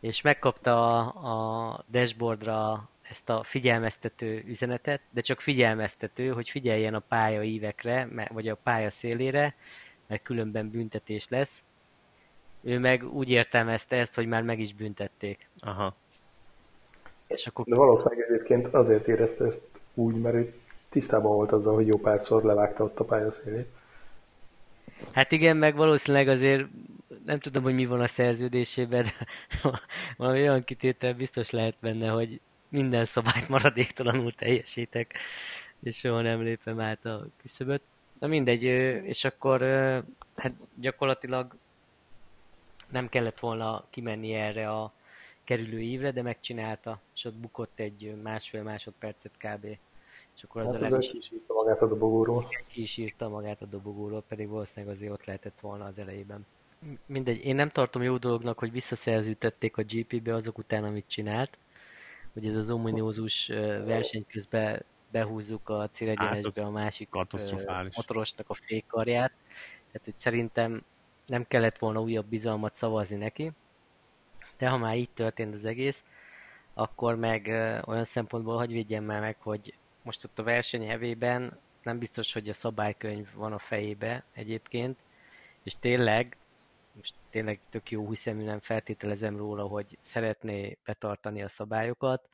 És 0.00 0.20
megkapta 0.20 0.98
a, 0.98 1.72
a 1.72 1.84
dashboardra 1.90 2.88
ezt 3.10 3.28
a 3.28 3.42
figyelmeztető 3.42 4.42
üzenetet, 4.46 5.00
de 5.10 5.20
csak 5.20 5.40
figyelmeztető, 5.40 6.28
hogy 6.28 6.50
figyeljen 6.50 6.94
a 6.94 6.98
pálya 7.08 7.42
ívekre, 7.42 8.08
vagy 8.32 8.48
a 8.48 8.54
pálya 8.54 8.90
szélére, 8.90 9.54
mert 10.06 10.22
különben 10.22 10.70
büntetés 10.70 11.28
lesz. 11.28 11.64
Ő 12.62 12.78
meg 12.78 13.14
úgy 13.14 13.30
értelmezte 13.30 13.96
ezt, 13.96 14.14
hogy 14.14 14.26
már 14.26 14.42
meg 14.42 14.60
is 14.60 14.74
büntették. 14.74 15.48
Aha. 15.58 15.94
És 17.26 17.46
akkor... 17.46 17.64
De 17.64 17.76
valószínűleg 17.76 18.24
egyébként 18.28 18.74
azért 18.74 19.08
érezte 19.08 19.44
ezt 19.44 19.80
úgy, 19.94 20.14
mert 20.14 20.34
ő 20.34 20.54
tisztában 20.88 21.34
volt 21.34 21.52
azzal, 21.52 21.74
hogy 21.74 21.86
jó 21.86 21.98
párszor 21.98 22.42
levágta 22.42 22.84
ott 22.84 22.98
a 22.98 23.04
pályaszélét. 23.04 23.68
Hát 25.12 25.32
igen, 25.32 25.56
meg 25.56 25.76
valószínűleg 25.76 26.28
azért 26.28 26.66
nem 27.24 27.38
tudom, 27.38 27.62
hogy 27.62 27.74
mi 27.74 27.86
van 27.86 28.00
a 28.00 28.06
szerződésében, 28.06 29.02
de 29.02 29.26
valami 30.16 30.40
olyan 30.40 30.64
kitétel 30.64 31.14
biztos 31.14 31.50
lehet 31.50 31.74
benne, 31.80 32.08
hogy 32.08 32.40
minden 32.70 33.04
szabályt 33.04 33.48
maradéktalanul 33.48 34.32
teljesítek, 34.32 35.14
és 35.82 35.98
soha 35.98 36.20
nem 36.20 36.42
lépem 36.42 36.80
át 36.80 37.04
a 37.04 37.26
küszöböt. 37.36 37.82
Na 38.18 38.26
mindegy, 38.26 38.62
és 39.06 39.24
akkor 39.24 39.60
hát 40.36 40.54
gyakorlatilag 40.74 41.56
nem 42.90 43.08
kellett 43.08 43.38
volna 43.38 43.84
kimenni 43.90 44.34
erre 44.34 44.70
a 44.70 44.92
kerülő 45.44 45.80
ívre, 45.80 46.10
de 46.10 46.22
megcsinálta, 46.22 47.00
és 47.14 47.24
ott 47.24 47.34
bukott 47.34 47.80
egy 47.80 48.14
másfél 48.22 48.62
másodpercet 48.62 49.32
kb. 49.36 49.64
És 50.36 50.42
akkor 50.42 50.62
az 50.62 50.72
hát, 50.72 50.82
a 50.82 50.88
leg... 50.88 51.00
ki 51.00 51.16
is 51.18 51.30
írta 51.32 51.54
magát 51.54 51.82
a 51.82 51.86
dobogóról. 51.86 52.48
Ki 52.66 52.80
is 52.80 52.96
írta 52.96 53.28
magát 53.28 53.62
a 53.62 53.66
dobogóról, 53.66 54.22
pedig 54.28 54.48
valószínűleg 54.48 54.94
azért 54.94 55.12
ott 55.12 55.24
lehetett 55.24 55.60
volna 55.60 55.84
az 55.84 55.98
elejében. 55.98 56.46
Mindegy, 57.06 57.44
én 57.44 57.54
nem 57.54 57.68
tartom 57.68 58.02
jó 58.02 58.16
dolognak, 58.16 58.58
hogy 58.58 58.72
visszaszerződtették 58.72 59.76
a 59.76 59.82
GP-be 59.82 60.34
azok 60.34 60.58
után, 60.58 60.84
amit 60.84 61.04
csinált. 61.08 61.58
Hogy 62.32 62.46
ez 62.46 62.56
az 62.56 62.70
ominózus 62.70 63.46
verseny 63.84 64.26
közben 64.26 64.84
behúzzuk 65.10 65.68
a 65.68 65.88
célegyenesbe 65.88 66.50
hát, 66.54 66.68
a 66.68 66.70
másik 66.70 67.08
motorosnak 67.96 68.50
a 68.50 68.54
fékarját. 68.54 69.32
Tehát, 69.92 70.04
hogy 70.04 70.18
szerintem 70.18 70.84
nem 71.26 71.46
kellett 71.48 71.78
volna 71.78 72.00
újabb 72.00 72.26
bizalmat 72.26 72.74
szavazni 72.74 73.16
neki. 73.16 73.52
De 74.58 74.68
ha 74.68 74.76
már 74.76 74.96
így 74.96 75.10
történt 75.10 75.54
az 75.54 75.64
egész, 75.64 76.04
akkor 76.74 77.16
meg 77.16 77.46
olyan 77.86 78.04
szempontból 78.04 78.56
hogy 78.56 78.72
védjem 78.72 79.04
már 79.04 79.20
meg, 79.20 79.36
hogy 79.40 79.74
most 80.02 80.24
ott 80.24 80.38
a 80.38 80.42
verseny 80.42 80.86
hevében 80.86 81.58
nem 81.82 81.98
biztos, 81.98 82.32
hogy 82.32 82.48
a 82.48 82.54
szabálykönyv 82.54 83.28
van 83.34 83.52
a 83.52 83.58
fejébe 83.58 84.24
egyébként, 84.32 85.00
és 85.62 85.74
tényleg, 85.80 86.36
most 86.94 87.14
tényleg 87.30 87.60
tök 87.70 87.90
jó 87.90 88.08
hiszemű 88.08 88.44
nem 88.44 88.60
feltételezem 88.60 89.36
róla, 89.36 89.66
hogy 89.66 89.98
szeretné 90.02 90.78
betartani 90.84 91.42
a 91.42 91.48
szabályokat, 91.48 92.28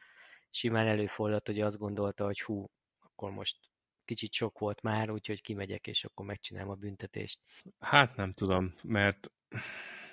simán 0.50 0.86
előfordult, 0.86 1.46
hogy 1.46 1.60
azt 1.60 1.78
gondolta, 1.78 2.24
hogy 2.24 2.40
hú, 2.40 2.70
akkor 3.00 3.30
most 3.30 3.56
kicsit 4.04 4.32
sok 4.32 4.58
volt 4.58 4.82
már, 4.82 5.10
úgyhogy 5.10 5.42
kimegyek, 5.42 5.86
és 5.86 6.04
akkor 6.04 6.26
megcsinálom 6.26 6.70
a 6.70 6.74
büntetést. 6.74 7.40
Hát 7.78 8.16
nem 8.16 8.32
tudom, 8.32 8.74
mert 8.82 9.30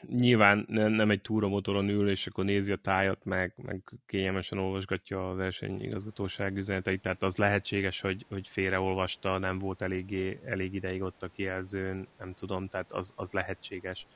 nyilván 0.07 0.65
nem 0.67 1.09
egy 1.09 1.21
túramotoron 1.21 1.89
ül, 1.89 2.09
és 2.09 2.27
akkor 2.27 2.45
nézi 2.45 2.71
a 2.71 2.75
tájat, 2.75 3.25
meg, 3.25 3.53
meg 3.55 3.81
kényelmesen 4.05 4.57
olvasgatja 4.57 5.29
a 5.29 5.35
versenyigazgatóság 5.35 6.57
üzeneteit, 6.57 7.01
tehát 7.01 7.23
az 7.23 7.37
lehetséges, 7.37 8.01
hogy, 8.01 8.25
hogy 8.29 8.47
félreolvasta, 8.47 9.37
nem 9.37 9.59
volt 9.59 9.81
eléggé, 9.81 10.39
elég 10.45 10.73
ideig 10.73 11.01
ott 11.01 11.23
a 11.23 11.27
kijelzőn, 11.27 12.07
nem 12.17 12.33
tudom, 12.33 12.67
tehát 12.67 12.91
az, 12.91 13.13
az 13.15 13.31
lehetséges. 13.31 14.07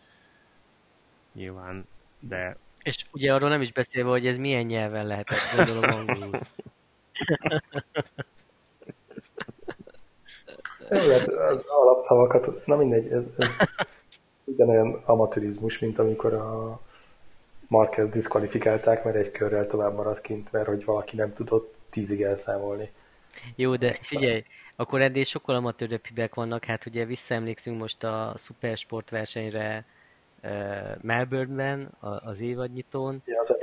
Nyilván, 1.38 1.88
de... 2.20 2.58
És 2.84 3.06
ugye 3.12 3.34
arról 3.34 3.50
nem 3.50 3.62
is 3.62 3.72
beszélve, 3.72 4.10
hogy 4.10 4.28
ez 4.28 4.38
milyen 4.38 4.66
nyelven 4.66 5.08
lehetett, 5.08 5.38
gondolom 5.56 5.90
angolul. 5.90 6.40
Lehet 10.90 11.28
az 11.28 11.66
alapszavakat, 11.68 12.66
na 12.66 12.76
mindegy, 12.76 13.12
ez, 13.12 13.24
ez 13.38 13.50
ugyanolyan 14.44 15.02
amatőrizmus, 15.06 15.80
mint 15.80 16.00
amikor 16.00 16.34
a 16.34 16.82
Marquez 17.68 18.10
diszkvalifikálták, 18.10 19.04
mert 19.04 19.16
egy 19.16 19.32
körrel 19.32 19.68
tovább 19.68 19.96
maradt 19.96 20.22
kint, 20.22 20.52
mert 20.52 20.68
hogy 20.68 20.86
valaki 20.86 21.16
nem 21.16 21.34
tudott 21.34 21.76
tízig 21.90 22.22
elszámolni. 22.22 22.92
Jó, 23.56 23.76
de 23.76 23.98
figyelj, 24.02 24.44
akkor 24.76 25.02
ennél 25.02 25.24
sokkal 25.24 25.56
amatőrebb 25.56 26.06
hibák 26.06 26.36
vannak, 26.36 26.66
hát 26.66 26.86
ugye 26.86 27.06
visszaemlékszünk 27.06 27.80
most 27.80 28.04
a 28.04 28.34
Supersport 28.38 29.10
versenyre 29.10 29.86
Melbourneben, 31.02 31.90
az 32.00 32.40
évadnyitón. 32.42 33.22
Ja, 33.26 33.40
az 33.40 33.56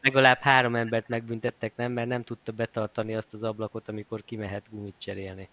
legalább 0.00 0.38
három 0.40 0.74
embert 0.74 1.08
megbüntettek, 1.08 1.72
nem, 1.76 1.92
mert 1.92 2.08
nem 2.08 2.22
tudta 2.22 2.52
betartani 2.52 3.14
azt 3.14 3.32
az 3.32 3.44
ablakot, 3.44 3.88
amikor 3.88 4.22
kimehet 4.24 4.62
gumit 4.70 4.94
cserélni. 4.98 5.48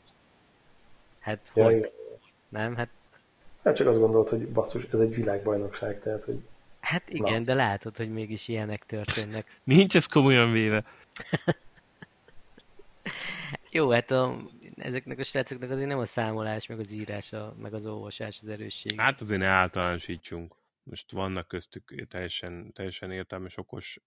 Hát 1.19 1.51
ja, 1.53 1.63
hogy? 1.63 1.75
Igen. 1.75 1.89
Nem, 2.49 2.75
hát 2.75 2.89
Hát 3.63 3.75
csak 3.75 3.87
azt 3.87 3.99
gondolt, 3.99 4.29
hogy 4.29 4.47
basszus, 4.47 4.83
ez 4.93 4.99
egy 4.99 5.15
világbajnokság, 5.15 6.01
tehát 6.01 6.23
hogy... 6.23 6.39
Hát 6.79 7.03
igen, 7.09 7.39
Na. 7.39 7.45
de 7.45 7.53
látod, 7.53 7.97
hogy 7.97 8.11
mégis 8.11 8.47
ilyenek 8.47 8.85
történnek. 8.85 9.59
Nincs 9.63 9.95
ez 9.95 10.05
komolyan 10.05 10.51
véve. 10.51 10.83
Jó, 13.71 13.89
hát 13.89 14.11
a, 14.11 14.35
ezeknek 14.79 15.19
a 15.19 15.23
srácoknak 15.23 15.71
azért 15.71 15.87
nem 15.87 15.99
a 15.99 16.05
számolás, 16.05 16.67
meg 16.67 16.79
az 16.79 16.91
írás, 16.91 17.33
a, 17.33 17.55
meg 17.61 17.73
az 17.73 17.85
olvasás 17.85 18.39
az 18.41 18.47
erősség. 18.47 18.99
Hát 18.99 19.21
azért 19.21 19.41
ne 19.41 19.47
általánosítsunk 19.47 20.53
most 20.89 21.11
vannak 21.11 21.47
köztük 21.47 22.07
teljesen, 22.07 22.71
teljesen 22.73 23.11
értelmes, 23.11 23.57
okos 23.57 23.99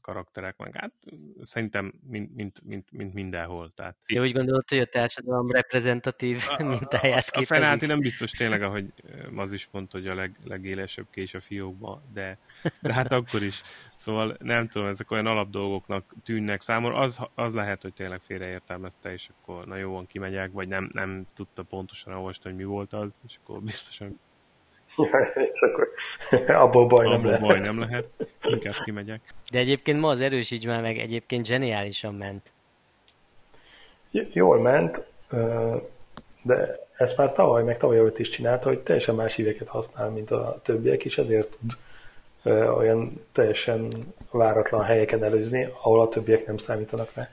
karakterek, 0.00 0.56
meg 0.56 0.76
hát 0.76 0.92
szerintem 1.40 1.92
mint, 2.08 2.34
mint, 2.34 2.62
mint, 2.64 2.92
mint 2.92 3.14
mindenhol. 3.14 3.72
Tehát 3.74 3.96
Én 4.06 4.20
úgy 4.20 4.32
gondolod, 4.32 4.68
hogy 4.68 4.78
a 4.78 4.86
társadalom 4.86 5.50
reprezentatív 5.50 6.42
a, 6.48 6.62
mintáját 6.64 7.28
a, 7.28 7.38
a, 7.38 7.40
a 7.40 7.44
Fenáti 7.44 7.86
nem 7.86 8.00
biztos 8.00 8.30
tényleg, 8.30 8.62
ahogy 8.62 8.92
az 9.36 9.52
is 9.52 9.68
mondta, 9.70 9.98
hogy 9.98 10.06
a 10.06 10.14
leg, 10.14 10.36
legélesebb 10.44 11.06
kés 11.10 11.34
a 11.34 11.40
fiókba, 11.40 12.02
de, 12.12 12.38
de 12.80 12.92
hát 12.92 13.12
akkor 13.12 13.42
is. 13.42 13.62
Szóval 13.94 14.36
nem 14.40 14.68
tudom, 14.68 14.88
ezek 14.88 15.10
olyan 15.10 15.26
alapdolgoknak 15.26 16.14
tűnnek 16.24 16.60
számomra. 16.60 16.98
Az, 16.98 17.20
az 17.34 17.54
lehet, 17.54 17.82
hogy 17.82 17.92
tényleg 17.92 18.20
félreértelmezte, 18.20 19.12
és 19.12 19.28
akkor 19.28 19.66
na 19.66 19.76
jó, 19.76 19.92
van 19.92 20.06
kimegyek, 20.06 20.52
vagy 20.52 20.68
nem, 20.68 20.90
nem 20.92 21.26
tudta 21.34 21.62
pontosan 21.62 22.14
olvasni, 22.14 22.50
hogy 22.50 22.58
mi 22.58 22.64
volt 22.64 22.92
az, 22.92 23.20
és 23.26 23.38
akkor 23.42 23.62
biztosan 23.62 24.18
és 25.34 25.60
akkor 25.60 25.88
abból 26.48 26.86
baj 26.86 27.06
abból 27.06 27.16
nem 27.16 27.24
lehet. 27.24 27.40
baj 27.40 27.60
nem 27.60 27.78
lehet. 27.78 28.06
Inkább 28.44 28.74
kimegyek. 28.84 29.20
De 29.50 29.58
egyébként 29.58 30.00
ma 30.00 30.08
az 30.08 30.20
erősíts 30.20 30.66
már 30.66 30.82
meg 30.82 30.98
egyébként 30.98 31.46
zseniálisan 31.46 32.14
ment. 32.14 32.52
Jól 34.10 34.60
ment, 34.60 35.02
de 36.42 36.80
ezt 36.96 37.16
már 37.16 37.32
tavaly, 37.32 37.62
meg 37.62 37.78
tavaly 37.78 37.98
előtt 37.98 38.18
is 38.18 38.28
csinálta, 38.28 38.68
hogy 38.68 38.78
teljesen 38.78 39.14
más 39.14 39.34
híveket 39.34 39.68
használ, 39.68 40.10
mint 40.10 40.30
a 40.30 40.60
többiek, 40.62 41.04
és 41.04 41.18
ezért 41.18 41.56
tud 41.58 41.72
olyan 42.76 43.26
teljesen 43.32 43.88
váratlan 44.30 44.84
helyeken 44.84 45.24
előzni, 45.24 45.64
ahol 45.64 46.00
a 46.00 46.08
többiek 46.08 46.46
nem 46.46 46.58
számítanak 46.58 47.12
rá. 47.14 47.28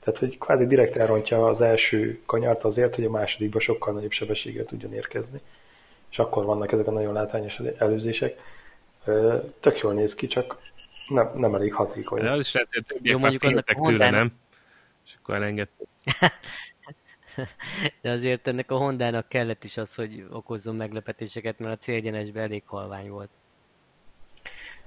Tehát, 0.00 0.20
hogy 0.20 0.38
kvázi 0.38 0.66
direkt 0.66 0.96
elrontja 0.96 1.46
az 1.46 1.60
első 1.60 2.20
kanyart 2.26 2.64
azért, 2.64 2.94
hogy 2.94 3.04
a 3.04 3.10
másodikba 3.10 3.60
sokkal 3.60 3.94
nagyobb 3.94 4.10
sebességgel 4.10 4.64
tudjon 4.64 4.94
érkezni 4.94 5.40
és 6.10 6.18
akkor 6.18 6.44
vannak 6.44 6.72
ezek 6.72 6.86
a 6.86 6.90
nagyon 6.90 7.12
látványos 7.12 7.58
előzések. 7.78 8.40
Tök 9.60 9.78
jól 9.78 9.92
néz 9.92 10.14
ki, 10.14 10.26
csak 10.26 10.58
nem, 11.08 11.30
nem 11.34 11.54
elég 11.54 11.74
hatékony. 11.74 12.22
De 12.22 12.30
az 12.30 12.40
is 12.40 12.52
lehet, 12.52 12.68
hogy 12.72 12.84
többiek 12.84 13.14
Jó, 13.14 13.18
mondjuk 13.18 13.42
annak 13.42 13.64
tőle, 13.64 13.80
Honda... 13.80 14.10
nem? 14.10 14.32
És 15.06 15.14
akkor 15.22 15.34
elengedtek. 15.34 15.86
De 18.02 18.10
azért 18.10 18.46
ennek 18.46 18.70
a 18.70 18.76
Hondának 18.76 19.28
kellett 19.28 19.64
is 19.64 19.76
az, 19.76 19.94
hogy 19.94 20.26
okozzon 20.32 20.76
meglepetéseket, 20.76 21.58
mert 21.58 21.74
a 21.74 21.82
célgyenesben 21.82 22.42
elég 22.42 22.62
halvány 22.66 23.10
volt. 23.10 23.28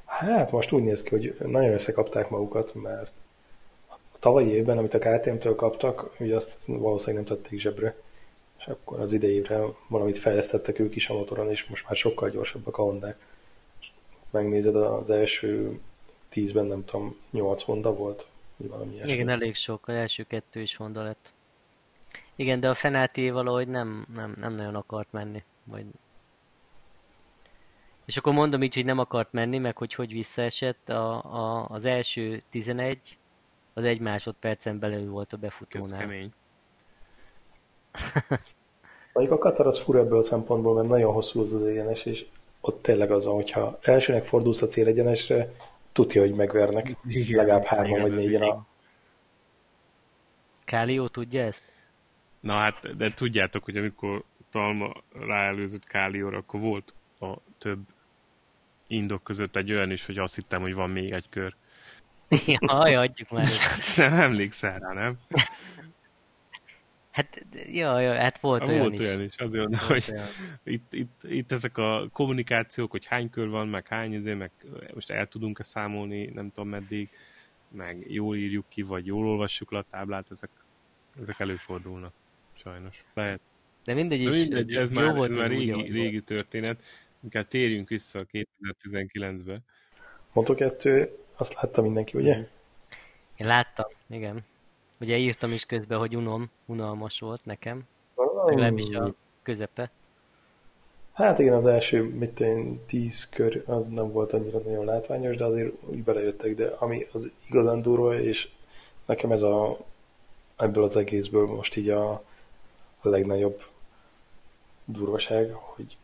Hát 0.06 0.52
most 0.52 0.72
úgy 0.72 0.84
néz 0.84 1.04
ki, 1.04 1.10
hogy 1.10 1.36
nagyon 1.40 1.74
összekapták 1.74 2.30
magukat, 2.30 2.74
mert 2.74 3.12
a 3.90 4.20
tavalyi 4.20 4.50
évben, 4.50 4.78
amit 4.78 4.94
a 4.94 5.00
KTM-től 5.00 5.56
kaptak, 5.56 6.16
ugye 6.20 6.36
azt 6.36 6.58
valószínűleg 6.66 7.26
nem 7.26 7.38
tették 7.38 7.60
zsebre 7.60 7.96
és 8.62 8.68
akkor 8.68 9.00
az 9.00 9.14
idejére 9.14 9.64
valamit 9.88 10.18
fejlesztettek 10.18 10.80
ők 10.80 10.96
is 10.96 11.10
a 11.10 11.14
motoron, 11.14 11.50
és 11.50 11.66
most 11.66 11.86
már 11.88 11.96
sokkal 11.96 12.30
gyorsabbak 12.30 12.78
a 12.78 12.82
Hondák. 12.82 13.18
Megnézed 14.30 14.76
az 14.76 15.10
első 15.10 15.80
tízben, 16.30 16.66
nem 16.66 16.86
tudom, 16.86 17.16
nyolc 17.30 17.62
Honda 17.62 17.94
volt, 17.94 18.28
vagy 18.58 18.70
valami 18.70 18.94
ilyesmi. 18.94 19.14
Igen, 19.14 19.30
elég 19.30 19.56
sok, 19.56 19.88
az 19.88 19.94
első 19.94 20.24
kettő 20.24 20.62
is 20.62 20.76
Honda 20.76 21.04
lett. 21.04 21.32
Igen, 22.36 22.60
de 22.60 22.70
a 22.70 22.74
Fenati 22.74 23.30
valahogy 23.30 23.68
nem, 23.68 24.06
nem, 24.16 24.36
nem 24.40 24.54
nagyon 24.54 24.76
akart 24.76 25.12
menni. 25.12 25.44
Vagy... 25.64 25.86
És 28.06 28.18
akkor 28.18 28.34
mondom 28.34 28.64
így, 28.64 28.74
hogy 28.74 28.86
nem 28.86 29.00
akart 29.00 29.32
menni, 29.32 29.58
meg 29.58 29.78
hogy 29.78 29.94
hogy 29.94 30.12
visszaesett. 30.12 30.90
A, 30.90 31.24
a, 31.24 31.68
az 31.70 31.86
első 31.86 32.44
11, 32.50 33.18
az 33.74 33.84
egy 33.84 34.00
másodpercen 34.00 34.80
belül 34.80 35.10
volt 35.10 35.34
a 35.34 35.38
befutónál. 35.38 35.92
Ez 35.92 35.98
kemény. 35.98 36.32
Mondjuk 39.14 39.38
a 39.38 39.42
Katar 39.42 39.68
az 39.68 39.80
fura 39.80 40.00
ebből 40.00 40.20
a 40.20 40.24
szempontból, 40.24 40.76
mert 40.76 40.88
nagyon 40.88 41.14
hosszú 41.14 41.42
az 41.42 41.54
az 41.54 41.64
egyenes, 41.64 42.06
és 42.06 42.26
ott 42.62 42.82
tényleg 42.82 43.12
az, 43.12 43.26
hogyha 43.26 43.80
elsőnek 43.82 44.26
fordulsz 44.26 44.62
a 44.62 44.68
célegyenesre, 44.68 45.52
tudja, 45.92 46.22
hogy 46.22 46.34
megvernek. 46.34 46.96
Igen, 47.08 47.38
legalább 47.38 47.64
hárman 47.64 48.02
vagy 48.02 48.16
négyen 48.16 48.42
a... 48.42 48.66
Kálió 50.66 51.08
tudja 51.08 51.42
ezt? 51.42 51.62
Na 52.40 52.54
hát, 52.54 52.98
de 52.98 53.12
tudjátok, 53.14 53.64
hogy 53.64 53.78
amikor 53.78 54.24
Talma 54.52 54.94
ráelőzött 55.28 55.86
Kálióra, 55.86 56.38
akkor 56.38 56.60
volt 56.60 56.94
a 57.20 57.38
több 57.58 57.80
indok 58.88 59.24
között 59.24 59.56
egy 59.56 59.72
olyan 59.72 59.92
is, 59.92 60.06
hogy 60.06 60.18
azt 60.18 60.36
hittem, 60.36 60.62
hogy 60.62 60.74
van 60.74 60.90
még 60.90 61.12
egy 61.12 61.30
kör. 61.30 61.56
Jaj, 62.60 62.96
adjuk 62.96 63.30
már. 63.30 63.46
nem 63.98 64.14
emlékszel 64.14 64.80
rá, 64.80 64.94
nem? 64.94 65.20
Hát, 67.12 67.46
jaj, 67.72 68.04
jaj, 68.04 68.18
hát 68.18 68.40
volt, 68.40 68.68
olyan 68.68 68.80
volt 68.80 68.94
is. 68.94 69.00
olyan 69.00 69.22
is. 69.22 69.36
Azért 69.36 69.66
Volt 69.66 69.78
hogy 69.78 70.06
olyan. 70.12 70.28
itt, 70.64 70.94
itt, 70.94 71.24
itt, 71.24 71.52
ezek 71.52 71.78
a 71.78 72.10
kommunikációk, 72.14 72.92
hogy 72.92 73.06
hány 73.06 73.30
kör 73.30 73.50
van, 73.50 73.68
meg 73.68 73.88
hány 73.88 74.14
izé, 74.14 74.34
meg 74.34 74.52
most 74.94 75.12
el 75.12 75.28
tudunk-e 75.28 75.64
számolni, 75.64 76.26
nem 76.26 76.52
tudom 76.52 76.70
meddig, 76.70 77.10
meg 77.72 78.12
jól 78.12 78.36
írjuk 78.36 78.66
ki, 78.70 78.82
vagy 78.82 79.06
jól 79.06 79.28
olvassuk 79.28 79.72
le 79.72 79.78
a 79.78 79.86
táblát, 79.90 80.32
ezek, 80.32 80.50
ezek 81.22 81.40
előfordulnak. 81.40 82.14
Sajnos. 82.54 83.06
Lehet. 83.14 83.42
De 83.84 83.94
mindegy 83.94 84.24
De 84.24 84.30
is, 84.30 84.48
mindegy, 84.48 84.76
ez 84.76 84.92
jó 84.92 85.02
már, 85.02 85.16
volt 85.16 85.32
ez 85.32 85.38
már 85.38 85.52
úgy, 85.52 85.58
régi, 85.58 85.72
ahogy 85.72 85.92
régi 85.92 86.22
történet. 86.22 86.84
Inkább 87.24 87.48
térjünk 87.48 87.90
vissza 87.90 88.20
a 88.20 88.26
2019-be. 88.32 89.60
Moto 90.34 90.56
2, 90.56 91.18
azt 91.36 91.54
látta 91.54 91.82
mindenki, 91.82 92.18
ugye? 92.18 92.36
Én 93.38 93.48
láttam, 93.48 93.90
igen. 94.10 94.46
Ugye 95.02 95.18
írtam 95.18 95.52
is 95.52 95.66
közben, 95.66 96.00
hogy 96.00 96.16
unom, 96.16 96.50
unalmas 96.66 97.20
volt 97.20 97.46
nekem. 97.46 97.84
Legalábbis 98.46 98.90
a 98.90 99.14
közepe. 99.44 99.92
Hát 101.14 101.40
igen, 101.40 101.54
az 101.54 101.66
első, 101.66 102.04
mit 102.04 102.40
én, 102.40 102.86
tíz 102.86 103.30
kör, 103.30 103.64
az 103.66 103.88
nem 103.88 104.12
volt 104.12 104.34
annyira 104.34 104.60
nagyon 104.60 104.86
látványos, 104.86 105.36
de 105.36 105.46
azért 105.46 105.74
úgy 105.86 106.04
belejöttek, 106.04 106.56
de 106.56 106.76
ami 106.80 107.08
az 107.12 107.30
igazán 107.48 107.82
durva, 107.82 108.20
és 108.20 108.50
nekem 109.06 109.32
ez 109.32 109.42
a, 109.42 109.78
ebből 110.56 110.84
az 110.84 110.96
egészből 110.96 111.46
most 111.46 111.76
így 111.76 111.90
a, 111.90 112.12
a 113.02 113.10
legnagyobb 113.10 113.64
durvaság, 114.86 115.52
hogy 115.54 115.98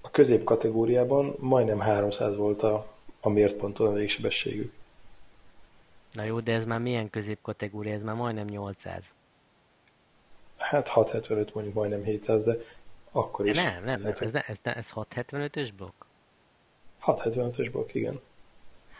a 0.00 0.10
közép 0.10 0.44
kategóriában 0.44 1.34
majdnem 1.38 1.78
300 1.78 2.36
volt 2.36 2.62
a, 2.62 2.86
a 3.20 3.28
mért 3.28 3.56
ponton 3.56 3.86
a 3.86 3.92
végsebességük. 3.92 4.72
Na 6.14 6.22
jó, 6.22 6.40
de 6.40 6.52
ez 6.52 6.64
már 6.64 6.80
milyen 6.80 7.10
középkategória? 7.10 7.92
Ez 7.92 8.02
már 8.02 8.14
majdnem 8.14 8.46
800. 8.46 9.12
Hát 10.56 10.88
675 10.88 11.54
mondjuk 11.54 11.74
majdnem 11.74 12.02
700, 12.02 12.44
de 12.44 12.56
akkor 13.10 13.44
De 13.44 13.50
is. 13.50 13.56
nem, 13.56 13.84
nem, 13.84 14.00
nem, 14.00 14.14
ez, 14.20 14.32
ne, 14.32 14.40
ez, 14.40 14.58
ne, 14.62 14.74
ez 14.74 14.92
675-ös 14.94 15.70
blokk? 15.76 16.04
675-ös 17.06 17.68
blokk, 17.72 17.94
igen. 17.94 18.20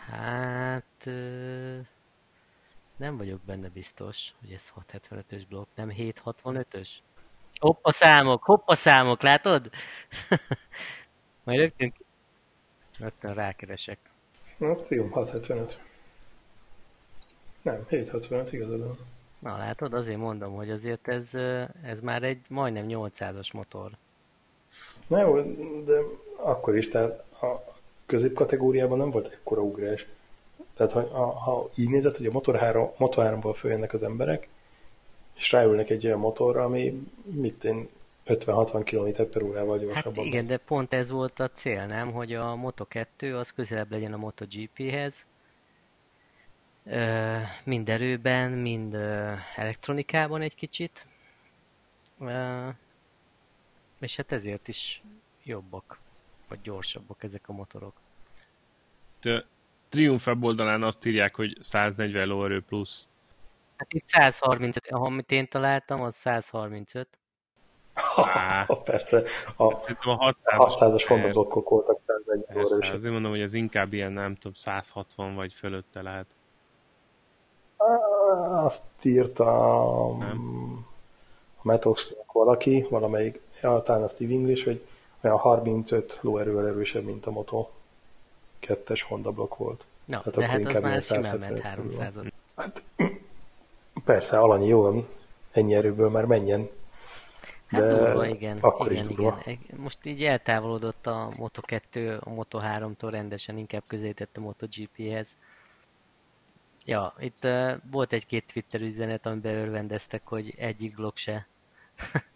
Hát... 0.06 1.08
Nem 2.96 3.16
vagyok 3.16 3.40
benne 3.40 3.68
biztos, 3.68 4.32
hogy 4.40 4.52
ez 4.52 4.72
675-ös 4.76 5.42
blokk, 5.48 5.68
nem 5.74 5.92
765-ös? 5.96 6.88
Hoppa 7.60 7.92
számok, 7.92 8.44
hoppa 8.44 8.74
számok, 8.74 9.22
látod? 9.22 9.70
Majd 11.44 11.58
rögtön, 11.58 11.94
rögtön 12.98 13.34
rákeresek. 13.34 13.98
Hát 14.60 14.88
jó, 14.88 15.06
675. 15.06 15.78
Nem, 17.64 17.84
765 17.88 18.52
igazad 18.52 18.78
van. 18.78 18.98
Na 19.38 19.56
látod, 19.56 19.94
azért 19.94 20.18
mondom, 20.18 20.54
hogy 20.54 20.70
azért 20.70 21.08
ez, 21.08 21.30
ez 21.82 22.00
már 22.00 22.22
egy 22.22 22.40
majdnem 22.48 22.86
800-as 22.88 23.52
motor. 23.52 23.90
Na 25.06 25.20
jó, 25.20 25.40
de 25.84 25.98
akkor 26.36 26.76
is, 26.76 26.88
tehát 26.88 27.24
a 27.42 27.74
középkategóriában 28.06 28.98
nem 28.98 29.10
volt 29.10 29.32
ekkora 29.32 29.62
ugrás. 29.62 30.06
Tehát 30.76 30.92
ha, 30.92 31.00
ha, 31.02 31.24
ha 31.26 31.70
így 31.74 31.88
nézed, 31.88 32.16
hogy 32.16 32.26
a 32.26 32.30
Motor 32.32 32.56
3, 32.56 32.90
Motor 32.96 33.38
3-ból 33.40 33.54
följönnek 33.56 33.92
az 33.92 34.02
emberek, 34.02 34.48
és 35.34 35.52
ráülnek 35.52 35.90
egy 35.90 36.06
olyan 36.06 36.18
motorra, 36.18 36.64
ami 36.64 37.02
mit 37.22 37.64
én 37.64 37.88
50-60 38.26 38.82
km 38.84 39.22
per 39.30 39.42
órával 39.42 39.78
Hát 39.78 39.84
gyorsabban. 39.86 40.24
igen, 40.24 40.46
de 40.46 40.56
pont 40.56 40.92
ez 40.94 41.10
volt 41.10 41.38
a 41.40 41.48
cél, 41.50 41.86
nem? 41.86 42.12
Hogy 42.12 42.32
a 42.34 42.54
Moto2 42.54 43.38
az 43.38 43.50
közelebb 43.52 43.90
legyen 43.90 44.12
a 44.12 44.16
MotoGP-hez. 44.16 45.26
Mind 47.64 47.88
erőben, 47.88 48.50
mind 48.50 48.94
elektronikában 49.56 50.40
egy 50.40 50.54
kicsit. 50.54 51.06
És 54.00 54.16
hát 54.16 54.32
ezért 54.32 54.68
is 54.68 54.96
jobbak, 55.42 55.98
vagy 56.48 56.60
gyorsabbak 56.62 57.22
ezek 57.22 57.48
a 57.48 57.52
motorok. 57.52 57.94
T- 59.20 59.46
Triumph 59.88 60.26
weboldalán 60.26 60.82
azt 60.82 61.06
írják, 61.06 61.34
hogy 61.34 61.56
140 61.60 62.26
lóerő 62.26 62.62
plusz. 62.62 63.08
Hát 63.76 63.92
itt 63.92 64.06
135, 64.06 64.86
amit 64.90 65.30
én 65.30 65.48
találtam, 65.48 66.02
az 66.02 66.14
135. 66.14 67.08
Á. 68.16 68.64
Persze, 68.84 69.22
a 69.56 69.80
Szerintem 69.80 70.10
a 70.10 70.14
600 70.14 70.58
600-as 70.58 71.04
Honda 71.08 71.42
voltak 71.60 71.98
140 71.98 72.44
Persze, 72.54 72.74
óra 72.74 72.92
azért 72.92 73.12
mondom, 73.12 73.30
hogy 73.30 73.40
ez 73.40 73.54
inkább 73.54 73.92
ilyen, 73.92 74.12
nem 74.12 74.34
tudom, 74.34 74.52
160 74.52 75.34
vagy 75.34 75.52
fölötte 75.52 76.02
lehet. 76.02 76.34
Azt 78.64 78.82
írta 79.02 79.44
Nem. 80.18 80.84
a 81.56 81.60
Metox-nak 81.62 82.32
valaki, 82.32 82.86
valamelyik, 82.90 83.40
ja, 83.62 83.82
talán 83.82 84.02
a 84.02 84.08
Steve 84.08 84.32
English, 84.32 84.64
hogy 84.64 84.86
olyan 85.20 85.36
35 85.36 86.18
lóerővel 86.20 86.66
erősebb, 86.66 87.04
mint 87.04 87.26
a 87.26 87.30
Moto 87.30 87.68
2-es 88.60 89.00
Honda 89.08 89.30
blokk 89.30 89.56
volt. 89.56 89.84
Na, 90.04 90.22
Tehát 90.22 90.34
de 90.34 90.68
akkor 90.68 90.72
hát 90.72 90.74
az 90.74 90.80
már 90.82 91.02
simán 91.02 91.22
175 91.22 91.62
ment 91.62 91.74
körül 91.74 91.90
van. 91.90 92.00
300 92.00 92.32
Hát, 92.56 92.82
persze, 94.04 94.38
alanyi 94.38 94.66
jó 94.66 94.80
van, 94.82 95.08
ennyi 95.52 95.74
erőből 95.74 96.10
már 96.10 96.24
menjen. 96.24 96.68
Hát 97.66 97.80
De 97.80 97.88
durva, 97.88 98.26
igen. 98.26 98.58
akkor 98.60 98.92
igen, 98.92 99.02
is 99.10 99.16
durva. 99.16 99.38
igen. 99.44 99.58
Most 99.76 100.06
így 100.06 100.24
eltávolodott 100.24 101.06
a 101.06 101.28
Moto2 101.38 102.18
a 102.20 102.30
Moto3-tól 102.30 103.08
rendesen, 103.10 103.58
inkább 103.58 103.82
közelített 103.86 104.36
a 104.36 104.40
MotoGP-hez. 104.40 105.36
Ja, 106.84 107.14
itt 107.18 107.44
uh, 107.44 107.72
volt 107.90 108.12
egy-két 108.12 108.52
Twitter 108.52 108.80
üzenet, 108.80 109.26
amiben 109.26 109.54
örvendeztek, 109.54 110.22
hogy 110.24 110.54
egyik 110.56 110.94
blog 110.94 111.16
se 111.16 111.46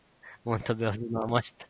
mondta 0.42 0.74
be 0.74 0.88
az 0.88 0.98
unalmast. 1.08 1.68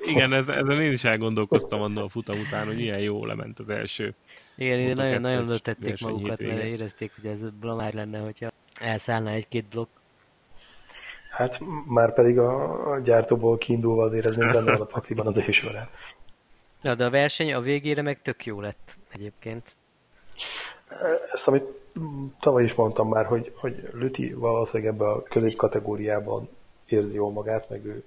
Igen, 0.00 0.32
ez, 0.32 0.48
ezen 0.48 0.80
én 0.80 0.92
is 0.92 1.04
elgondolkoztam 1.04 1.80
annól 1.80 2.04
a 2.04 2.08
futam 2.08 2.38
után, 2.38 2.66
hogy 2.66 2.80
ilyen 2.80 2.98
jó 2.98 3.26
lement 3.26 3.58
az 3.58 3.68
első. 3.68 4.14
Igen, 4.56 4.78
ide 4.78 4.92
Moto2-es 4.92 4.96
nagyon-nagyon 4.96 5.46
lötették 5.46 6.00
magukat, 6.00 6.40
mert 6.40 6.62
érezték, 6.62 7.12
hogy 7.20 7.30
ez 7.30 7.50
blamár 7.50 7.92
lenne, 7.92 8.18
hogyha 8.18 8.50
elszállna 8.80 9.30
egy-két 9.30 9.64
blokk. 9.64 9.88
Hát 11.30 11.60
már 11.86 12.14
pedig 12.14 12.38
a, 12.38 12.92
a 12.92 13.00
gyártóból 13.00 13.58
kiindulva 13.58 14.02
azért 14.02 14.26
ez 14.26 14.36
benne 14.36 14.62
van 14.62 14.80
a 14.80 14.84
pakliban 14.84 15.26
az 15.26 15.48
is 15.48 15.60
vele. 15.60 15.90
Ja, 16.82 16.94
de 16.94 17.04
a 17.04 17.10
verseny 17.10 17.52
a 17.52 17.60
végére 17.60 18.02
meg 18.02 18.22
tök 18.22 18.44
jó 18.46 18.60
lett 18.60 18.96
egyébként. 19.12 19.76
Ezt, 21.32 21.48
amit 21.48 21.64
tavaly 22.40 22.64
is 22.64 22.74
mondtam 22.74 23.08
már, 23.08 23.26
hogy, 23.26 23.52
hogy 23.54 23.88
Lüti 23.92 24.32
valószínűleg 24.32 24.92
ebbe 24.94 25.08
a 25.08 25.22
középkategóriában 25.22 26.48
érzi 26.86 27.14
jól 27.14 27.30
magát, 27.30 27.68
meg 27.68 27.84
ő, 27.84 28.04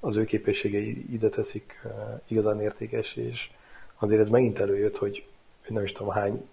az 0.00 0.16
ő 0.16 0.24
képességei 0.24 1.12
ide 1.12 1.28
teszik 1.28 1.80
uh, 1.84 1.92
igazán 2.26 2.60
értékes, 2.60 3.16
és 3.16 3.50
azért 3.98 4.20
ez 4.20 4.28
megint 4.28 4.58
előjött, 4.58 4.96
hogy 4.96 5.24
hogy 5.62 5.72
nem 5.74 5.84
is 5.84 5.92
tudom 5.92 6.12
hány 6.12 6.48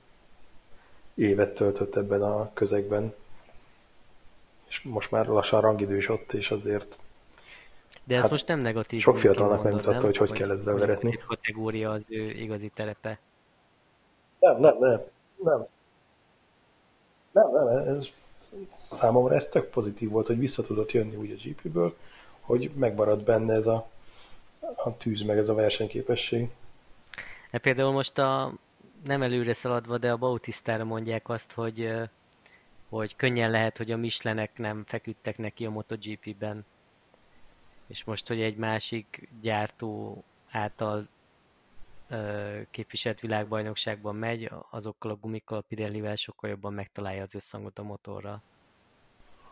évet 1.13 1.55
töltött 1.55 1.95
ebben 1.95 2.21
a 2.21 2.53
közegben, 2.53 3.13
és 4.67 4.81
most 4.81 5.11
már 5.11 5.27
lassan 5.27 5.61
rangidős 5.61 6.09
ott, 6.09 6.33
és 6.33 6.51
azért 6.51 6.97
De 8.03 8.15
ez 8.15 8.21
Hát, 8.21 8.31
most 8.31 8.47
nem 8.47 8.59
negatív. 8.59 8.99
sok 9.01 9.17
fiatalnak 9.17 9.63
megmutatta, 9.63 10.05
hogy 10.05 10.17
hogy 10.17 10.31
kell 10.31 10.51
ezzel 10.51 10.75
veretni. 10.75 11.15
A 11.21 11.25
kategória 11.25 11.91
az 11.91 12.05
ő 12.09 12.29
igazi 12.29 12.71
terepe. 12.75 13.19
Nem, 14.39 14.59
nem, 14.59 14.77
nem. 14.79 15.01
Nem. 15.43 15.67
Nem, 17.31 17.51
nem, 17.51 17.67
ez 17.67 18.07
számomra 18.99 19.35
ez 19.35 19.45
tök 19.45 19.69
pozitív 19.69 20.09
volt, 20.09 20.27
hogy 20.27 20.39
vissza 20.39 20.63
tudott 20.63 20.91
jönni 20.91 21.15
úgy 21.15 21.31
a 21.31 21.47
GP-ből, 21.47 21.97
hogy 22.39 22.71
megmaradt 22.75 23.23
benne 23.23 23.53
ez 23.53 23.67
a, 23.67 23.89
a 24.59 24.97
tűz, 24.97 25.21
meg 25.21 25.37
ez 25.37 25.49
a 25.49 25.53
versenyképesség. 25.53 26.49
De 27.51 27.57
például 27.57 27.91
most 27.91 28.17
a, 28.17 28.53
nem 29.03 29.21
előre 29.21 29.53
szaladva, 29.53 29.97
de 29.97 30.11
a 30.11 30.17
Bautisztára 30.17 30.83
mondják 30.83 31.29
azt, 31.29 31.51
hogy, 31.51 31.91
hogy 32.89 33.15
könnyen 33.15 33.51
lehet, 33.51 33.77
hogy 33.77 33.91
a 33.91 33.97
Michelenek 33.97 34.57
nem 34.57 34.83
feküdtek 34.87 35.37
neki 35.37 35.65
a 35.65 35.69
MotoGP-ben. 35.69 36.65
És 37.87 38.03
most, 38.03 38.27
hogy 38.27 38.41
egy 38.41 38.57
másik 38.57 39.29
gyártó 39.41 40.23
által 40.51 41.07
képviselt 42.71 43.19
világbajnokságban 43.19 44.15
megy, 44.15 44.49
azokkal 44.69 45.11
a 45.11 45.15
gumikkal, 45.15 45.57
a 45.57 45.63
Pirellivel 45.67 46.15
sokkal 46.15 46.49
jobban 46.49 46.73
megtalálja 46.73 47.23
az 47.23 47.35
összhangot 47.35 47.79
a 47.79 47.83
motorral. 47.83 48.41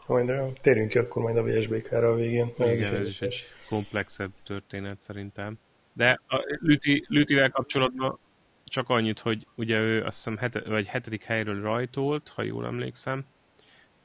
Majd 0.07 0.59
térjünk 0.61 0.89
ki 0.89 0.97
akkor 0.97 1.21
majd 1.21 1.37
a 1.37 1.43
VSBK-ra 1.43 2.11
a 2.11 2.15
végén. 2.15 2.53
Igen, 2.57 2.95
ez 2.95 3.07
is 3.07 3.21
egy 3.21 3.41
komplexebb 3.67 4.31
történet 4.43 5.01
szerintem. 5.01 5.59
De 5.93 6.21
a 6.27 6.57
Lüti, 6.59 7.05
Lütivel 7.07 7.49
kapcsolatban 7.49 8.19
csak 8.63 8.89
annyit, 8.89 9.19
hogy 9.19 9.47
ugye 9.55 9.79
ő 9.79 10.03
azt 10.03 10.15
hiszem 10.15 10.37
hete, 10.37 10.61
vagy 10.65 10.87
hetedik 10.87 11.23
helyről 11.23 11.61
rajtolt, 11.61 12.29
ha 12.29 12.41
jól 12.41 12.65
emlékszem, 12.65 13.25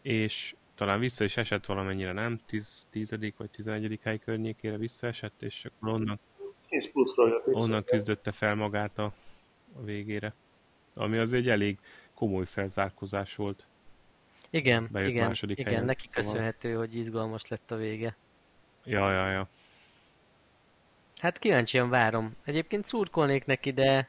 és 0.02 0.54
talán 0.74 1.00
vissza 1.00 1.24
is 1.24 1.36
esett 1.36 1.66
valamennyire, 1.66 2.12
nem? 2.12 2.40
Tíz, 2.46 2.86
tizedik 2.90 3.36
vagy 3.36 3.50
tizenegyedik 3.50 4.02
hely 4.02 4.18
környékére 4.18 4.76
visszaesett, 4.76 5.42
és 5.42 5.64
akkor 5.64 5.92
onnan, 5.92 6.20
10 6.72 6.90
pluszról 6.92 7.28
jött 7.28 7.44
vissza. 7.44 7.58
onnan 7.58 7.84
küzdötte 7.84 8.32
fel 8.32 8.54
magát 8.54 8.98
a, 8.98 9.12
a 9.76 9.82
végére. 9.82 10.34
ami 10.94 11.18
az 11.18 11.32
egy 11.32 11.48
elég 11.48 11.78
komoly 12.14 12.44
felzárkozás 12.44 13.36
volt. 13.36 13.66
Igen, 14.50 14.88
Bejött 14.92 15.10
igen, 15.10 15.34
igen, 15.42 15.66
helyen, 15.66 15.84
neki 15.84 16.08
szóval... 16.08 16.32
köszönhető, 16.32 16.74
hogy 16.74 16.94
izgalmas 16.94 17.48
lett 17.48 17.70
a 17.70 17.76
vége. 17.76 18.16
Ja, 18.84 19.12
ja, 19.12 19.30
ja. 19.30 19.48
Hát 21.20 21.38
kíváncsian 21.38 21.88
várom. 21.88 22.36
Egyébként 22.44 22.84
szurkolnék 22.84 23.44
neki, 23.44 23.70
de 23.70 24.08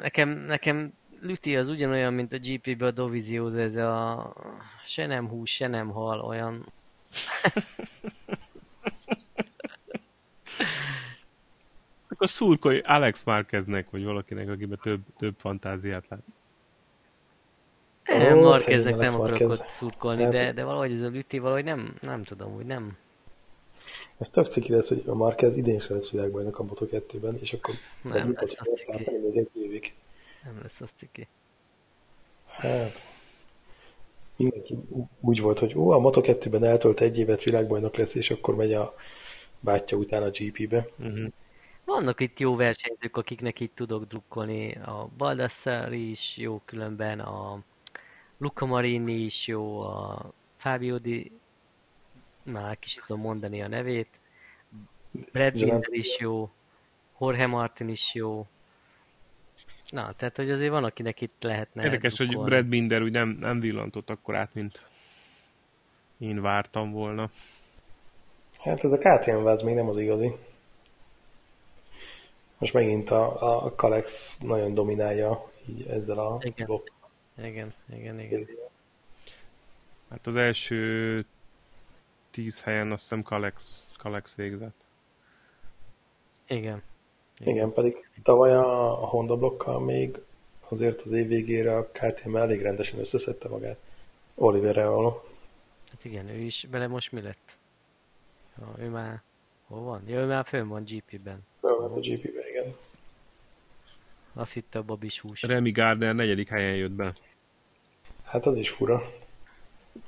nekem, 0.00 0.28
nekem 0.28 0.92
Lüti 1.20 1.56
az 1.56 1.68
ugyanolyan, 1.68 2.12
mint 2.12 2.32
a 2.32 2.38
GP-be 2.38 2.86
a 2.86 2.90
Dovizióz, 2.90 3.56
ez 3.56 3.76
a 3.76 4.32
se 4.84 5.06
nem 5.06 5.28
hús, 5.28 5.54
se 5.54 5.66
nem 5.66 5.90
hal, 5.90 6.20
olyan... 6.20 6.66
Akkor 12.20 12.32
szurkolj 12.32 12.78
Alex 12.84 13.24
Márkeznek, 13.24 13.90
vagy 13.90 14.04
valakinek, 14.04 14.48
akiben 14.48 14.78
több, 14.82 15.00
több 15.18 15.34
fantáziát 15.38 16.04
látsz. 16.08 16.32
Nem, 18.04 18.38
Marqueznek 18.38 18.96
nem 18.96 19.20
akarok 19.20 19.50
ott 19.50 19.68
szurkolni, 19.68 20.22
hát- 20.22 20.32
de, 20.32 20.52
de 20.52 20.64
valahogy 20.64 20.92
ez 20.92 21.00
a 21.00 21.08
Lüti 21.08 21.38
valahogy 21.38 21.64
nem, 21.64 21.94
nem 22.00 22.22
tudom, 22.22 22.54
hogy 22.54 22.66
nem. 22.66 22.96
Ez 24.18 24.30
tök 24.30 24.46
ciki 24.46 24.72
lesz, 24.72 24.88
hogy 24.88 25.02
a 25.06 25.14
Marquez 25.14 25.56
idén 25.56 25.80
sem 25.80 25.96
lesz 25.96 26.10
világbajnok 26.10 26.58
a 26.58 26.64
Moto2-ben, 26.64 27.38
és 27.40 27.52
akkor 27.52 27.74
nem 28.02 28.32
lesz 28.32 28.54
az 28.58 28.70
ciki. 28.74 29.10
Még 29.22 29.36
egy 29.36 29.50
évig. 29.52 29.94
Nem 30.44 30.58
lesz 30.62 30.80
az 30.80 30.90
ciki. 30.96 31.28
Hát, 32.46 32.92
mindenki 34.36 34.78
úgy 35.20 35.40
volt, 35.40 35.58
hogy 35.58 35.76
ó, 35.76 35.90
a 35.90 35.98
Moto2-ben 35.98 36.64
eltölt 36.64 37.00
egy 37.00 37.18
évet 37.18 37.42
világbajnok 37.42 37.96
lesz, 37.96 38.14
és 38.14 38.30
akkor 38.30 38.54
megy 38.56 38.72
a 38.72 38.94
bátyja 39.60 39.96
után 39.96 40.22
a 40.22 40.30
GP-be. 40.30 40.88
Uh-huh. 40.98 41.32
Vannak 41.84 42.20
itt 42.20 42.38
jó 42.38 42.56
versenyzők, 42.56 43.16
akiknek 43.16 43.60
itt 43.60 43.74
tudok 43.74 44.04
drukkolni. 44.04 44.74
A 44.74 45.08
Baldassari 45.16 46.10
is 46.10 46.36
jó 46.36 46.60
különben, 46.64 47.20
a 47.20 47.58
Luca 48.38 48.66
Marini 48.66 49.12
is 49.12 49.46
jó, 49.46 49.80
a 49.80 50.32
Fabio 50.56 50.98
Di... 50.98 51.32
Már 52.42 52.78
kicsit 52.78 53.02
tudom 53.06 53.22
mondani 53.22 53.62
a 53.62 53.68
nevét. 53.68 54.20
Brad 55.32 55.52
Binder 55.52 55.88
is 55.90 56.18
jó, 56.18 56.50
Jorge 57.20 57.46
Martin 57.46 57.88
is 57.88 58.14
jó. 58.14 58.46
Na, 59.90 60.12
tehát, 60.12 60.36
hogy 60.36 60.50
azért 60.50 60.70
van, 60.70 60.84
akinek 60.84 61.20
itt 61.20 61.42
lehetne... 61.42 61.84
Érdekes, 61.84 62.18
hogy 62.18 62.38
Brad 62.38 62.66
Binder 62.66 63.02
úgy 63.02 63.12
nem, 63.12 63.28
nem 63.28 63.60
villantott 63.60 64.10
akkor 64.10 64.34
át, 64.34 64.54
mint 64.54 64.88
én 66.18 66.40
vártam 66.40 66.90
volna. 66.90 67.30
Hát 68.58 68.84
ez 68.84 68.92
a 68.92 68.98
KTM 68.98 69.42
váz 69.42 69.62
még 69.62 69.74
nem 69.74 69.88
az 69.88 69.98
igazi. 69.98 70.34
Most 72.60 72.72
megint 72.72 73.10
a, 73.10 73.64
a 73.64 73.74
Kalex 73.74 74.36
nagyon 74.40 74.74
dominálja 74.74 75.50
így 75.66 75.86
ezzel 75.86 76.18
a 76.18 76.38
igen. 76.42 76.66
blokk. 76.66 76.88
Igen, 77.36 77.74
igen, 77.92 78.20
igen. 78.20 78.46
Hát 80.10 80.26
az 80.26 80.36
első 80.36 81.24
tíz 82.30 82.62
helyen 82.62 82.92
azt 82.92 83.02
hiszem 83.02 83.22
Kalex, 83.22 83.84
Kalex 83.98 84.34
végzett. 84.34 84.86
Igen. 86.48 86.82
Igen, 87.38 87.54
igen 87.54 87.72
pedig 87.72 88.08
tavaly 88.22 88.54
a 88.54 88.94
Honda 88.94 89.36
blokkal 89.36 89.80
még 89.80 90.18
azért 90.68 91.02
az 91.02 91.10
év 91.10 91.26
végére 91.26 91.76
a 91.76 91.90
KTM 91.90 92.36
elég 92.36 92.62
rendesen 92.62 92.98
összeszedte 92.98 93.48
magát. 93.48 93.78
Oliver 94.34 94.74
való. 94.74 95.22
Hát 95.90 96.04
igen, 96.04 96.28
ő 96.28 96.38
is, 96.38 96.66
bele 96.70 96.86
most 96.86 97.12
mi 97.12 97.20
lett? 97.20 97.56
Ja, 98.58 98.84
ő 98.84 98.88
már 98.88 99.22
hol 99.66 99.80
van? 99.80 100.02
Ja, 100.06 100.18
ő 100.18 100.26
már 100.26 100.44
fönn 100.44 100.68
van 100.68 100.82
GP-ben. 100.82 101.46
Fönn 101.60 101.80
van 101.80 101.92
a 101.92 101.98
GP-ben, 102.00 102.49
igen. 102.60 102.74
Azt 104.32 104.52
hitte 104.52 104.78
a 104.78 104.82
babis 104.82 105.20
hús. 105.20 105.42
Remy 105.42 105.70
Gardner 105.70 106.14
negyedik 106.14 106.48
helyen 106.48 106.76
jött 106.76 106.92
be. 106.92 107.14
Hát 108.24 108.46
az 108.46 108.56
is 108.56 108.70
fura. 108.70 109.12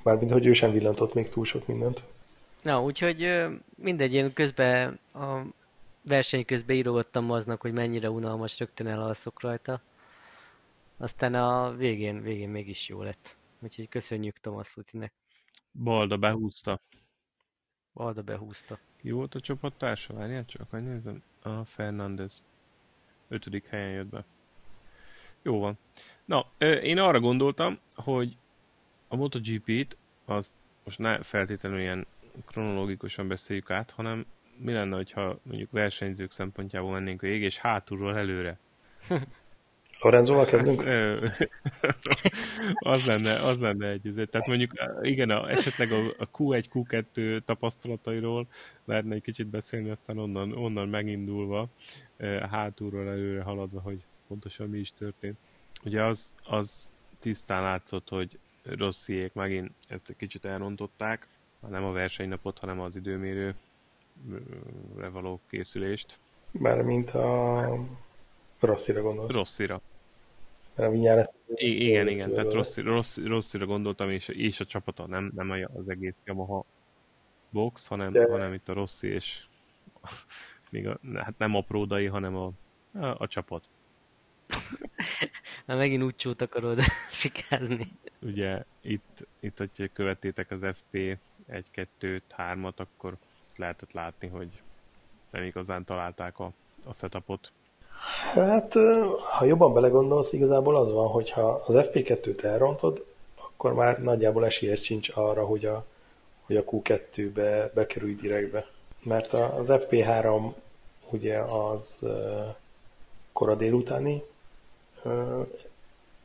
Mármint, 0.02 0.30
hogy 0.30 0.46
ő 0.46 0.52
sem 0.52 0.72
villantott 0.72 1.14
még 1.14 1.28
túl 1.28 1.44
sok 1.44 1.66
mindent. 1.66 2.04
Na, 2.62 2.82
úgyhogy 2.82 3.46
mindegy, 3.76 4.14
én 4.14 4.32
közben 4.32 4.98
a 5.12 5.40
verseny 6.06 6.44
közben 6.44 6.76
írogattam 6.76 7.30
aznak, 7.30 7.60
hogy 7.60 7.72
mennyire 7.72 8.10
unalmas, 8.10 8.58
rögtön 8.58 8.86
elalszok 8.86 9.40
rajta. 9.40 9.80
Aztán 10.96 11.34
a 11.34 11.74
végén, 11.76 12.22
végén 12.22 12.48
mégis 12.48 12.88
jó 12.88 13.02
lett. 13.02 13.36
Úgyhogy 13.60 13.88
köszönjük 13.88 14.36
Thomas 14.36 14.74
Lutinek. 14.74 15.12
Balda 15.72 16.16
behúzta. 16.16 16.80
Balda 17.94 18.22
behúzta. 18.22 18.78
Jó 19.00 19.16
volt 19.16 19.34
a 19.34 19.40
csapattársa? 19.40 20.14
Várjál 20.14 20.44
csak, 20.44 20.70
hogy 20.70 20.82
nézem. 20.82 21.22
A 21.42 21.64
Fernandez. 21.64 22.44
Ötödik 23.28 23.66
helyen 23.66 23.90
jött 23.90 24.06
be. 24.06 24.24
Jó 25.42 25.58
van. 25.58 25.78
Na, 26.24 26.46
én 26.82 26.98
arra 26.98 27.20
gondoltam, 27.20 27.78
hogy 27.94 28.36
a 29.08 29.16
MotoGP-t 29.16 29.96
az 30.24 30.54
most 30.84 30.98
ne 30.98 31.22
feltétlenül 31.22 31.80
ilyen 31.80 32.06
kronológikusan 32.46 33.28
beszéljük 33.28 33.70
át, 33.70 33.90
hanem 33.90 34.26
mi 34.56 34.72
lenne, 34.72 34.96
hogyha 34.96 35.38
mondjuk 35.42 35.70
versenyzők 35.70 36.30
szempontjából 36.30 36.92
mennénk 36.92 37.20
végig, 37.20 37.42
és 37.42 37.58
hátulról 37.58 38.16
előre. 38.16 38.58
Lorenzóval 40.02 40.44
kezdünk? 40.44 40.82
az 42.94 43.06
lenne, 43.06 43.34
az 43.34 43.60
lenne 43.60 43.88
egy, 43.88 44.28
tehát 44.30 44.46
mondjuk 44.46 44.70
igen, 45.02 45.30
a, 45.30 45.50
esetleg 45.50 45.92
a, 45.92 46.14
a 46.18 46.28
Q1, 46.38 46.64
Q2 46.74 47.40
tapasztalatairól 47.44 48.46
lehetne 48.84 49.14
egy 49.14 49.22
kicsit 49.22 49.46
beszélni, 49.46 49.90
aztán 49.90 50.18
onnan, 50.18 50.52
onnan 50.52 50.88
megindulva, 50.88 51.68
hátulról 52.50 53.08
előre 53.08 53.42
haladva, 53.42 53.80
hogy 53.80 54.04
pontosan 54.28 54.68
mi 54.68 54.78
is 54.78 54.92
történt. 54.92 55.36
Ugye 55.84 56.02
az, 56.02 56.34
az 56.44 56.90
tisztán 57.18 57.62
látszott, 57.62 58.08
hogy 58.08 58.38
Rossziék 58.62 59.32
megint 59.32 59.70
ezt 59.88 60.10
egy 60.10 60.16
kicsit 60.16 60.44
elrontották, 60.44 61.26
nem 61.68 61.84
a 61.84 61.92
versenynapot, 61.92 62.58
hanem 62.58 62.80
az 62.80 62.96
időmérő 62.96 63.54
való 65.12 65.40
készülést. 65.48 66.18
Bármint 66.50 67.10
a 67.10 67.78
Rosszira 68.60 69.02
gondolt. 69.02 69.32
Rosszira. 69.32 69.80
Ezt 70.74 71.34
I- 71.54 71.86
igen, 71.86 72.08
igen, 72.08 72.32
tehát 72.32 72.52
rossz, 72.52 72.76
rossz, 72.76 73.16
Rosszira 73.16 73.66
gondoltam, 73.66 74.10
és, 74.10 74.28
és 74.28 74.60
a 74.60 74.64
csapata, 74.64 75.06
nem, 75.06 75.32
nem 75.34 75.50
az 75.50 75.88
egész 75.88 76.22
Yamaha 76.24 76.64
box, 77.50 77.86
hanem, 77.86 78.12
De... 78.12 78.26
hanem 78.30 78.52
itt 78.52 78.68
a 78.68 78.72
Rossi, 78.72 79.08
és 79.08 79.44
még 80.70 80.86
a, 80.88 80.98
hát 81.14 81.38
nem 81.38 81.54
a 81.54 81.60
pródai, 81.60 82.06
hanem 82.06 82.36
a, 82.36 82.52
a, 82.92 83.06
a 83.18 83.26
csapat. 83.26 83.68
Már 85.66 85.76
megint 85.76 86.02
úgy 86.02 86.16
csút 86.16 86.40
akarod 86.40 86.80
fikázni. 87.22 87.88
Ugye 88.20 88.64
itt, 88.80 89.26
itt, 89.40 89.58
hogy 89.58 89.90
követtétek 89.92 90.50
az 90.50 90.76
FP 90.78 91.18
1-2-t, 91.48 92.22
3-at, 92.36 92.76
akkor 92.76 93.16
lehetett 93.56 93.92
látni, 93.92 94.28
hogy 94.28 94.62
nem 95.30 95.42
igazán 95.42 95.84
találták 95.84 96.38
a, 96.38 96.52
a 96.84 96.94
setupot. 96.94 97.52
Hát, 98.34 98.74
ha 99.38 99.44
jobban 99.44 99.72
belegondolsz, 99.72 100.32
igazából 100.32 100.76
az 100.76 100.92
van, 100.92 101.08
hogyha 101.08 101.62
az 101.66 101.74
FP2-t 101.76 102.42
elrontod, 102.42 103.04
akkor 103.36 103.74
már 103.74 104.02
nagyjából 104.02 104.44
esélyes 104.44 104.82
sincs 104.82 105.10
arra, 105.14 105.44
hogy 105.44 105.64
a, 105.64 105.84
hogy 106.46 106.56
a 106.56 106.64
Q2-be 106.64 107.70
bekerülj 107.74 108.14
direktbe. 108.14 108.66
Mert 109.02 109.32
az 109.32 109.66
FP3 109.70 110.52
ugye 111.10 111.38
az 111.38 111.98
kora 113.32 113.54
délutáni 113.54 114.22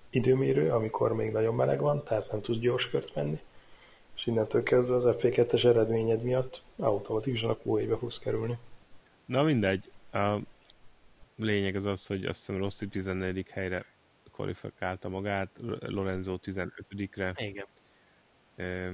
időmérő, 0.10 0.72
amikor 0.72 1.14
még 1.14 1.32
nagyon 1.32 1.56
meleg 1.56 1.82
van, 1.82 2.04
tehát 2.04 2.32
nem 2.32 2.42
tudsz 2.42 2.60
gyors 2.60 2.90
kört 2.90 3.16
menni, 3.16 3.40
és 4.16 4.26
innentől 4.26 4.64
kezdve 4.64 4.96
az 4.96 5.04
FP2-es 5.06 5.66
eredményed 5.66 6.22
miatt 6.22 6.62
automatikusan 6.80 7.50
a 7.50 7.58
q 7.64 7.88
be 7.88 7.98
fogsz 7.98 8.20
kerülni. 8.20 8.58
Na 9.26 9.44
mindegy. 9.44 9.92
Lényeg 11.38 11.76
az 11.76 11.86
az, 11.86 12.06
hogy 12.06 12.26
azt 12.26 12.40
hiszem 12.40 12.58
Rossi 12.58 12.88
14. 12.88 13.46
helyre 13.52 13.86
kvalifikálta 14.32 15.10
magát, 15.10 15.50
Lorenzo 15.80 16.38
15-re. 16.44 17.34
Igen. 17.36 17.66
E... 18.56 18.94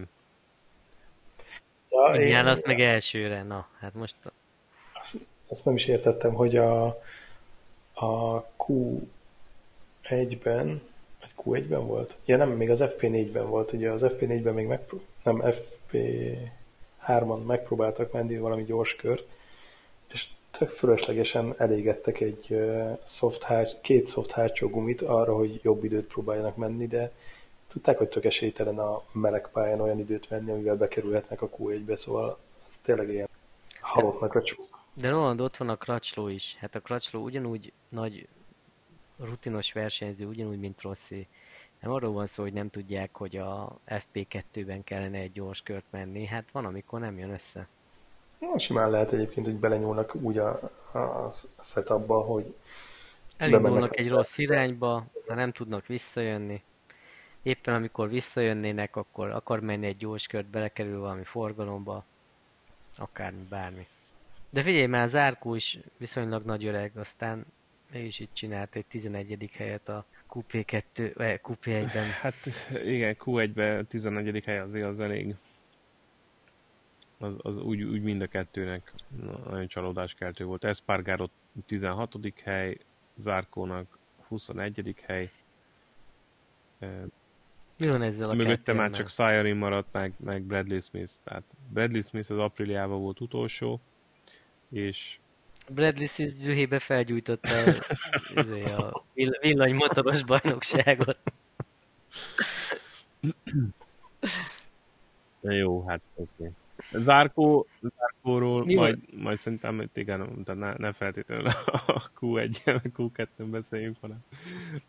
Ja, 1.89 2.21
Igen, 2.21 2.47
az 2.47 2.61
meg 2.65 2.81
elsőre, 2.81 3.43
na, 3.43 3.67
hát 3.79 3.93
most... 3.93 4.15
Azt, 4.93 5.25
azt 5.47 5.65
nem 5.65 5.75
is 5.75 5.85
értettem, 5.85 6.33
hogy 6.33 6.55
a, 6.55 6.85
a 7.93 8.43
Q1-ben, 8.57 10.81
vagy 11.19 11.31
Q1-ben 11.43 11.87
volt? 11.87 12.15
Ja 12.25 12.37
nem, 12.37 12.49
még 12.49 12.69
az 12.69 12.79
FP4-ben 12.81 13.47
volt, 13.47 13.73
ugye 13.73 13.91
az 13.91 14.01
FP4-ben 14.03 14.53
még 14.53 14.67
megpró... 14.67 15.01
nem, 15.23 15.43
FP3-on 15.45 17.45
megpróbáltak 17.45 18.11
menni 18.11 18.37
valami 18.37 18.63
gyors 18.63 18.95
kört, 18.95 19.27
tök 20.57 20.69
fölöslegesen 20.69 21.53
elégettek 21.57 22.19
egy 22.19 22.57
soft 23.07 23.41
háts, 23.41 23.71
két 23.81 24.09
soft 24.09 24.31
hátsó 24.31 24.69
gumit 24.69 25.01
arra, 25.01 25.35
hogy 25.35 25.59
jobb 25.63 25.83
időt 25.83 26.07
próbáljanak 26.07 26.55
menni, 26.55 26.87
de 26.87 27.11
tudták, 27.67 27.97
hogy 27.97 28.07
tök 28.09 28.25
esélytelen 28.25 28.79
a 28.79 29.03
meleg 29.11 29.49
pályán 29.51 29.81
olyan 29.81 29.99
időt 29.99 30.29
menni, 30.29 30.51
amivel 30.51 30.75
bekerülhetnek 30.75 31.41
a 31.41 31.49
Q1-be, 31.49 31.95
szóval 31.97 32.37
ez 32.67 32.73
tényleg 32.81 33.09
ilyen 33.09 33.29
halottnak 33.81 34.35
a 34.35 34.41
csúk. 34.41 34.79
De 34.93 35.09
Roland 35.09 35.41
ott 35.41 35.57
van 35.57 35.69
a 35.69 35.77
Crutchlow 35.77 36.27
is. 36.27 36.55
Hát 36.59 36.75
a 36.75 36.79
Crutchlow 36.81 37.23
ugyanúgy 37.23 37.73
nagy 37.89 38.27
rutinos 39.19 39.73
versenyző, 39.73 40.25
ugyanúgy, 40.25 40.59
mint 40.59 40.81
Rossi. 40.81 41.27
Nem 41.79 41.91
arról 41.91 42.11
van 42.13 42.27
szó, 42.27 42.43
hogy 42.43 42.53
nem 42.53 42.69
tudják, 42.69 43.15
hogy 43.17 43.37
a 43.37 43.77
FP2-ben 43.87 44.83
kellene 44.83 45.17
egy 45.17 45.31
gyors 45.31 45.61
kört 45.61 45.85
menni. 45.89 46.25
Hát 46.25 46.51
van, 46.51 46.65
amikor 46.65 46.99
nem 46.99 47.17
jön 47.17 47.29
össze. 47.29 47.67
Na, 48.51 48.59
simán 48.59 48.89
lehet 48.89 49.11
egyébként, 49.11 49.45
hogy 49.45 49.55
belenyúlnak 49.55 50.15
úgy 50.15 50.37
a, 50.37 50.49
a 50.93 51.33
setupba, 51.63 52.21
hogy 52.21 52.55
Elindulnak 53.37 53.97
egy 53.97 54.09
rossz 54.09 54.37
irányba, 54.37 55.05
ha 55.27 55.33
nem 55.35 55.51
tudnak 55.51 55.85
visszajönni. 55.85 56.63
Éppen 57.41 57.73
amikor 57.73 58.09
visszajönnének, 58.09 58.95
akkor 58.95 59.29
akar 59.29 59.59
menni 59.59 59.85
egy 59.85 59.97
gyors 59.97 60.27
kört, 60.27 60.45
belekerül 60.45 60.99
valami 60.99 61.23
forgalomba, 61.23 62.05
akármi, 62.97 63.45
bármi. 63.49 63.87
De 64.49 64.61
figyelj 64.61 64.85
már, 64.85 65.07
Zárkó 65.07 65.55
is 65.55 65.79
viszonylag 65.97 66.45
nagy 66.45 66.65
öreg, 66.65 66.91
aztán 66.95 67.45
mégis 67.91 68.19
itt 68.19 68.33
csinált 68.33 68.75
egy 68.75 68.85
11. 68.85 69.49
helyet 69.57 69.89
a 69.89 70.05
QP2, 70.33 71.19
eh, 71.19 71.39
QP1-ben. 71.43 72.09
Hát 72.21 72.35
igen, 72.85 73.15
Q1-ben 73.19 73.85
11. 73.87 74.43
hely 74.45 74.59
azért 74.59 74.87
az 74.87 74.99
elég. 74.99 75.35
Az, 77.23 77.37
az 77.41 77.57
úgy, 77.57 77.83
úgy 77.83 78.01
mind 78.01 78.21
a 78.21 78.27
kettőnek 78.27 78.91
nagyon 79.49 79.67
csalódáskeltő 79.67 80.45
volt. 80.45 80.63
Espargaro 80.63 81.27
16. 81.65 82.17
hely, 82.43 82.77
Zárkónak 83.15 83.97
21. 84.27 84.95
hely. 85.05 85.31
Mi 87.77 87.87
van 87.87 88.01
ezzel 88.01 88.29
a 88.29 88.33
Mögötte 88.33 88.73
már 88.73 88.91
csak 88.91 89.09
Sayarin 89.09 89.55
maradt, 89.55 89.87
meg, 89.91 90.13
meg 90.17 90.41
Bradley 90.41 90.79
Smith. 90.79 91.11
Tehát 91.23 91.43
Bradley 91.69 92.01
Smith 92.01 92.31
az 92.31 92.37
apríliában 92.37 92.99
volt 92.99 93.19
utolsó, 93.19 93.79
és 94.69 95.19
Bradley 95.69 96.07
Smith 96.07 96.43
dühébe 96.43 96.79
felgyújtotta 96.79 97.73
izé, 98.35 98.63
a 98.63 99.03
villanymotoros 99.41 100.23
bajnokságot. 100.23 101.17
Jó, 105.41 105.85
hát 105.87 106.01
oké. 106.15 106.31
Okay. 106.37 106.51
Zárkó, 106.93 107.67
Zárkóról 107.97 108.65
majd, 108.65 108.99
majd 109.21 109.37
szerintem 109.37 109.89
igen, 109.93 110.43
tehát 110.43 110.61
ne, 110.61 110.87
ne 110.87 110.91
feltétlenül 110.91 111.45
a 111.71 112.11
Q1 112.19 112.55
Q2-n 112.97 113.51
beszéljünk, 113.51 113.97
hanem, 114.01 114.17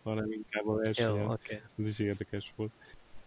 hanem 0.02 0.32
inkább 0.32 0.66
a 0.66 0.74
versenyen. 0.74 1.14
Jó, 1.14 1.22
okay. 1.22 1.60
Ez 1.78 1.86
is 1.86 1.98
érdekes 1.98 2.52
volt. 2.56 2.70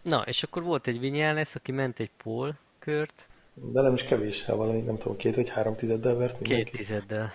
Na, 0.02 0.22
és 0.22 0.42
akkor 0.42 0.62
volt 0.62 0.86
egy 0.86 1.00
Vinyales, 1.00 1.54
aki 1.54 1.72
ment 1.72 2.00
egy 2.00 2.10
pól 2.22 2.58
kört. 2.78 3.26
De 3.54 3.80
nem 3.80 3.94
is 3.94 4.02
kevés, 4.02 4.44
ha 4.44 4.56
valami, 4.56 4.80
nem 4.80 4.98
tudom, 4.98 5.16
két 5.16 5.34
vagy 5.34 5.48
három 5.48 5.76
tizeddel 5.76 6.14
vert 6.14 6.40
mindenki. 6.40 6.64
Két 6.64 6.78
tizeddel. 6.78 7.32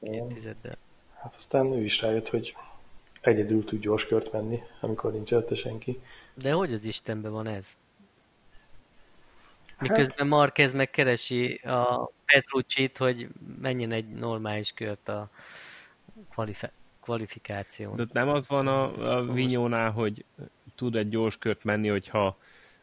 Két 0.00 0.24
tizeddel. 0.24 0.76
Hát 1.14 1.34
aztán 1.36 1.66
ő 1.72 1.84
is 1.84 2.00
rájött, 2.00 2.28
hogy 2.28 2.56
egyedül 3.20 3.64
tud 3.64 3.80
gyors 3.80 4.06
kört 4.06 4.32
menni, 4.32 4.62
amikor 4.80 5.12
nincs 5.12 5.32
előtte 5.32 5.54
senki. 5.54 6.00
De 6.34 6.52
hogy 6.52 6.72
az 6.72 6.84
Istenben 6.84 7.32
van 7.32 7.46
ez? 7.46 7.76
Miközben 9.80 10.26
Marquez 10.26 10.72
megkeresi 10.72 11.54
a 11.54 12.10
Petrucci-t, 12.24 12.96
hogy 12.96 13.28
menjen 13.60 13.92
egy 13.92 14.08
normális 14.08 14.72
kört 14.72 15.08
a 15.08 15.30
kvalifi- 16.30 16.72
kvalifikáción. 17.00 17.96
De 17.96 18.04
nem 18.12 18.28
az 18.28 18.48
van 18.48 18.66
a, 18.66 19.16
a 19.16 19.32
Vinyónál, 19.32 19.90
hogy 19.90 20.24
tud 20.74 20.96
egy 20.96 21.08
gyors 21.08 21.38
kört 21.38 21.64
menni, 21.64 21.88
hogyha 21.88 22.36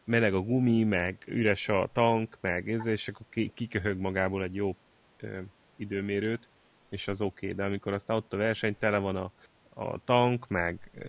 meleg 0.04 0.34
a 0.34 0.40
gumi, 0.40 0.84
meg 0.84 1.16
üres 1.26 1.68
a 1.68 1.88
tank, 1.92 2.38
meg 2.40 2.70
ez, 2.70 2.86
és 2.86 3.08
akkor 3.08 3.26
kiköhög 3.54 3.98
magából 3.98 4.42
egy 4.42 4.54
jó 4.54 4.76
ö, 5.20 5.38
időmérőt, 5.76 6.48
és 6.88 7.08
az 7.08 7.20
oké, 7.20 7.46
okay. 7.46 7.56
de 7.56 7.64
amikor 7.64 7.92
aztán 7.92 8.16
ott 8.16 8.32
a 8.32 8.36
verseny 8.36 8.76
tele 8.78 8.98
van 8.98 9.16
a, 9.16 9.30
a 9.74 10.04
tank, 10.04 10.48
meg 10.48 10.90
ö, 10.94 11.04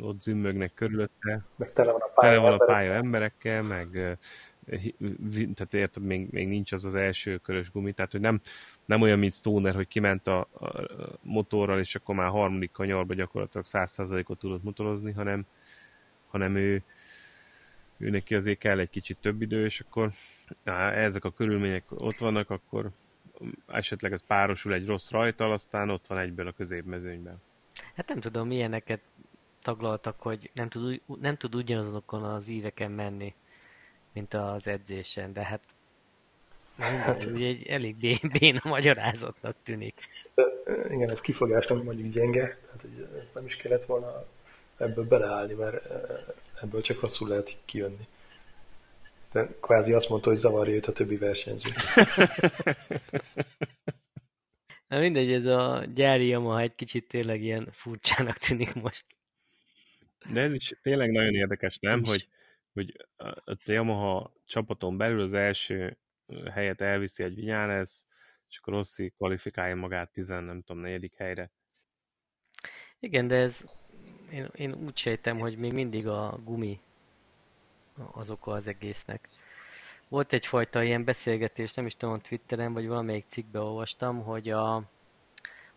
ott 0.00 0.20
zümmögnek 0.20 0.74
körülötte, 0.74 1.42
meg 1.56 1.72
tele 1.72 1.92
van 1.92 2.00
a 2.00 2.06
pálya, 2.14 2.30
tele 2.30 2.42
van 2.42 2.60
a 2.60 2.64
pálya 2.64 2.92
emberekkel, 2.92 3.62
meg 3.62 4.18
tehát 5.54 5.74
érted, 5.74 6.02
még, 6.02 6.28
még 6.30 6.48
nincs 6.48 6.72
az 6.72 6.84
az 6.84 6.94
első 6.94 7.36
körös 7.36 7.70
gumi, 7.70 7.92
tehát 7.92 8.12
hogy 8.12 8.20
nem, 8.20 8.40
nem 8.84 9.00
olyan, 9.02 9.18
mint 9.18 9.32
Stoner, 9.32 9.74
hogy 9.74 9.88
kiment 9.88 10.26
a, 10.26 10.40
a 10.40 10.86
motorral, 11.22 11.78
és 11.78 11.94
akkor 11.94 12.14
már 12.14 12.28
harmadik 12.28 12.70
kanyarba 12.70 13.14
gyakorlatilag 13.14 13.66
100%-ot 13.68 14.38
tudott 14.38 14.62
motorozni, 14.62 15.12
hanem, 15.12 15.46
hanem 16.28 16.56
ő, 16.56 16.82
ő 17.96 18.10
neki 18.10 18.34
azért 18.34 18.58
kell 18.58 18.78
egy 18.78 18.90
kicsit 18.90 19.18
több 19.18 19.42
idő, 19.42 19.64
és 19.64 19.80
akkor 19.80 20.12
á, 20.64 20.92
ezek 20.92 21.24
a 21.24 21.32
körülmények 21.32 21.84
ott 21.88 22.18
vannak, 22.18 22.50
akkor 22.50 22.90
esetleg 23.66 24.12
ez 24.12 24.22
párosul 24.26 24.72
egy 24.72 24.86
rossz 24.86 25.10
rajtal, 25.10 25.52
aztán 25.52 25.90
ott 25.90 26.06
van 26.06 26.18
egyből 26.18 26.46
a 26.46 26.52
középmezőnyben. 26.52 27.40
Hát 27.94 28.08
nem 28.08 28.20
tudom, 28.20 28.46
milyeneket 28.46 29.00
taglaltak, 29.62 30.20
hogy 30.20 30.50
nem 30.54 30.68
tud, 30.68 31.00
nem 31.20 31.36
tud 31.36 31.54
ugyanazokon 31.54 32.22
az 32.22 32.48
íveken 32.48 32.90
menni 32.90 33.34
mint 34.18 34.34
az 34.34 34.66
edzésen, 34.66 35.32
de 35.32 35.42
hát 35.42 35.60
hát, 36.78 37.24
ez 37.24 37.40
egy 37.40 37.66
elég 37.66 37.96
béna 38.38 38.60
magyarázatnak 38.64 39.56
tűnik. 39.62 39.94
De, 40.34 40.44
igen, 40.90 41.10
ez 41.10 41.20
kifogásnak 41.20 41.84
mondjuk 41.84 42.12
gyenge, 42.12 42.40
tehát 42.40 42.80
hogy 42.80 43.08
nem 43.34 43.44
is 43.44 43.56
kellett 43.56 43.84
volna 43.84 44.24
ebből 44.76 45.04
beleállni, 45.04 45.54
mert 45.54 45.86
ebből 46.62 46.80
csak 46.80 47.00
rosszul 47.00 47.28
lehet 47.28 47.56
kijönni. 47.64 48.06
De 49.32 49.48
kvázi 49.60 49.92
azt 49.92 50.08
mondta, 50.08 50.30
hogy 50.30 50.38
zavarja 50.38 50.74
őt 50.74 50.86
a 50.86 50.92
többi 50.92 51.16
versenyző. 51.16 51.70
Na 54.88 54.98
mindegy, 54.98 55.32
ez 55.32 55.46
a 55.46 55.84
gyári 55.94 56.26
Yamaha 56.26 56.60
egy 56.60 56.74
kicsit 56.74 57.08
tényleg 57.08 57.42
ilyen 57.42 57.68
furcsának 57.72 58.38
tűnik 58.38 58.74
most. 58.74 59.04
De 60.32 60.40
ez 60.40 60.54
is 60.54 60.72
tényleg 60.82 61.10
nagyon 61.10 61.34
érdekes, 61.34 61.78
nem? 61.78 62.04
Hogy 62.04 62.28
hogy 62.78 63.06
a 63.44 63.56
Yamaha 63.64 64.32
csapaton 64.44 64.96
belül 64.96 65.20
az 65.20 65.34
első 65.34 65.98
helyet 66.50 66.80
elviszi 66.80 67.22
egy 67.22 67.34
Vinyánez, 67.34 68.06
és 68.48 68.58
akkor 68.58 68.72
Rossi 68.74 69.10
kvalifikálja 69.10 69.74
magát 69.74 70.12
10, 70.12 70.28
nem 70.28 70.62
tudom, 70.62 70.82
negyedik 70.82 71.14
helyre. 71.14 71.50
Igen, 72.98 73.26
de 73.26 73.34
ez 73.36 73.64
én, 74.30 74.50
én 74.54 74.74
úgy 74.74 74.96
sejtem, 74.96 75.38
hogy 75.38 75.56
még 75.56 75.72
mindig 75.72 76.06
a 76.06 76.38
gumi 76.44 76.80
az 78.12 78.30
oka 78.30 78.52
az 78.52 78.66
egésznek. 78.66 79.28
Volt 80.08 80.32
egyfajta 80.32 80.82
ilyen 80.82 81.04
beszélgetés, 81.04 81.74
nem 81.74 81.86
is 81.86 81.96
tudom, 81.96 82.18
Twitteren, 82.18 82.72
vagy 82.72 82.86
valamelyik 82.86 83.24
cikkbe 83.26 83.58
olvastam, 83.58 84.22
hogy 84.22 84.50
a, 84.50 84.90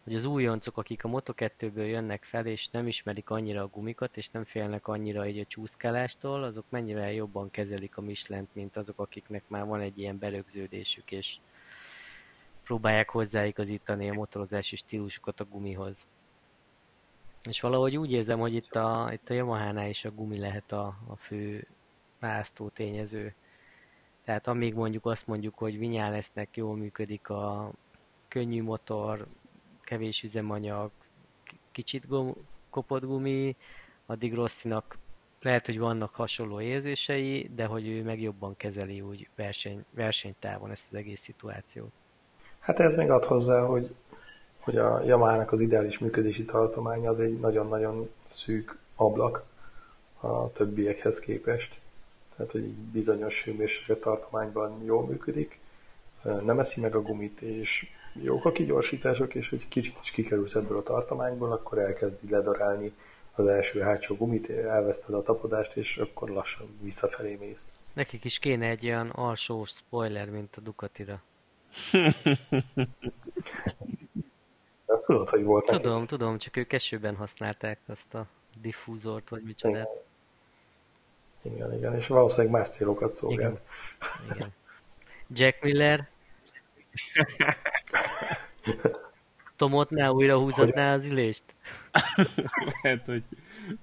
hogy 0.04 0.16
az 0.16 0.26
újoncok, 0.26 0.78
akik 0.78 1.04
a 1.04 1.10
Moto2-ből 1.10 1.88
jönnek 1.88 2.24
fel, 2.24 2.46
és 2.46 2.70
nem 2.70 2.88
ismerik 2.88 3.30
annyira 3.30 3.62
a 3.62 3.68
gumikat, 3.68 4.18
és 4.18 4.30
nem 4.30 4.44
félnek 4.44 4.88
annyira 4.88 5.28
így 5.28 5.40
a 5.40 5.46
csúszkálástól, 5.46 6.44
azok 6.44 6.66
mennyire 6.70 7.12
jobban 7.12 7.52
kezelik 7.52 7.98
a 7.98 8.02
michelin 8.02 8.48
mint 8.54 8.78
azok, 8.78 9.00
akiknek 9.00 9.44
már 9.48 9.66
van 9.66 9.80
egy 9.80 10.00
ilyen 10.00 10.20
belögződésük, 10.20 11.12
és 11.12 11.38
próbálják 12.64 13.10
hozzáigazítani 13.10 14.10
a 14.10 14.14
motorozási 14.14 14.76
stílusukat 14.76 15.40
a 15.40 15.46
gumihoz. 15.46 16.06
És 17.50 17.62
valahogy 17.62 17.98
úgy 17.98 18.12
érzem, 18.12 18.40
hogy 18.40 18.56
itt 18.56 18.76
a, 18.76 19.10
itt 19.12 19.30
a 19.30 19.34
Yamaha-nál 19.34 19.90
is 19.90 20.06
a 20.06 20.12
gumi 20.12 20.40
lehet 20.40 20.72
a, 20.72 20.98
a 21.08 21.16
fő 21.16 21.68
választó 22.20 22.68
tényező. 22.68 23.34
Tehát 24.24 24.48
amíg 24.48 24.74
mondjuk 24.74 25.06
azt 25.06 25.28
mondjuk, 25.28 25.58
hogy 25.58 25.78
Vinyálesznek 25.78 26.58
jól 26.58 26.76
működik 26.76 27.30
a 27.30 27.72
könnyű 28.28 28.64
motor, 28.64 29.28
kevés 29.92 30.24
üzemanyag, 30.24 30.90
kicsit 31.72 32.08
gum, 32.08 32.36
kopott 32.70 33.04
gumi, 33.04 33.56
addig 34.06 34.34
Rosszinak 34.34 34.98
lehet, 35.42 35.66
hogy 35.66 35.80
vannak 35.80 36.14
hasonló 36.14 36.62
érzései, 36.62 37.50
de 37.56 37.66
hogy 37.66 37.88
ő 37.88 38.04
meg 38.04 38.22
jobban 38.22 38.58
kezeli 38.58 39.02
úgy 39.02 39.30
verseny, 39.36 39.86
versenytávon 39.90 40.72
ezt 40.72 40.88
az 40.92 40.98
egész 40.98 41.20
szituációt. 41.20 41.92
Hát 42.60 42.80
ez 42.80 42.96
még 42.96 43.10
ad 43.10 43.24
hozzá, 43.24 43.62
hogy, 43.62 43.96
hogy 44.60 44.78
a 44.78 45.04
Yamaha-nak 45.04 45.52
az 45.52 45.62
ideális 45.62 45.98
működési 45.98 46.46
tartománya 46.46 47.10
az 47.10 47.20
egy 47.20 47.40
nagyon-nagyon 47.40 48.10
szűk 48.28 48.78
ablak 48.96 49.44
a 50.20 50.52
többiekhez 50.52 51.20
képest. 51.20 51.80
Tehát, 52.36 52.52
hogy 52.52 52.68
bizonyos 52.74 53.44
hőmérséklet 53.44 54.00
tartományban 54.00 54.84
jól 54.84 55.06
működik, 55.06 55.60
nem 56.22 56.60
eszi 56.60 56.82
meg 56.82 56.96
a 56.96 57.02
gumit, 57.02 57.42
és 57.42 57.88
jók 58.14 58.46
a 58.46 58.52
kigyorsítások, 58.52 59.36
és 59.36 59.50
hogy 59.50 59.68
kicsit 59.68 59.98
is 60.04 60.12
kikerülsz 60.12 60.56
ebből 60.56 60.78
a 60.78 60.84
tartományból, 60.84 61.52
akkor 61.52 61.78
elkezdi 61.78 62.30
ledarálni 62.30 62.94
az 63.36 63.48
első 63.48 63.80
hátsó 63.80 64.16
gumit, 64.16 64.50
elveszted 64.50 65.16
a 65.16 65.24
tapodást, 65.24 65.76
és 65.76 65.98
akkor 65.98 66.30
lassan 66.30 66.78
visszafelé 66.82 67.36
mész. 67.36 67.66
Nekik 67.94 68.24
is 68.24 68.40
kéne 68.40 68.68
egy 68.68 68.86
olyan 68.86 69.10
alsó 69.10 69.64
spoiler, 69.64 70.30
mint 70.30 70.56
a 70.56 70.62
Ducatira. 70.62 71.22
Azt 74.86 75.06
tudod, 75.06 75.30
hogy 75.30 75.44
volt 75.44 75.66
Tudom, 75.66 75.94
nekik? 75.94 76.08
tudom, 76.08 76.38
csak 76.38 76.58
ők 76.58 76.74
esőben 76.74 77.16
használták 77.16 77.80
azt 77.88 78.14
a 78.14 78.26
diffúzort, 78.62 79.30
vagy 79.30 79.44
micsoda. 79.44 79.88
Igen. 81.44 81.56
igen, 81.56 81.74
igen, 81.74 81.96
és 81.96 82.08
valószínűleg 82.08 82.52
más 82.52 82.70
célokat 82.70 83.16
szolgál. 83.16 83.62
Igen. 84.24 84.36
igen. 84.36 84.50
Jack 85.34 85.62
Miller 85.64 86.10
Tomotnál 89.56 90.12
újra 90.12 90.38
húzatná 90.38 90.94
az 90.94 91.06
ülést? 91.06 91.44
lehet, 92.82 93.06
hogy, 93.06 93.24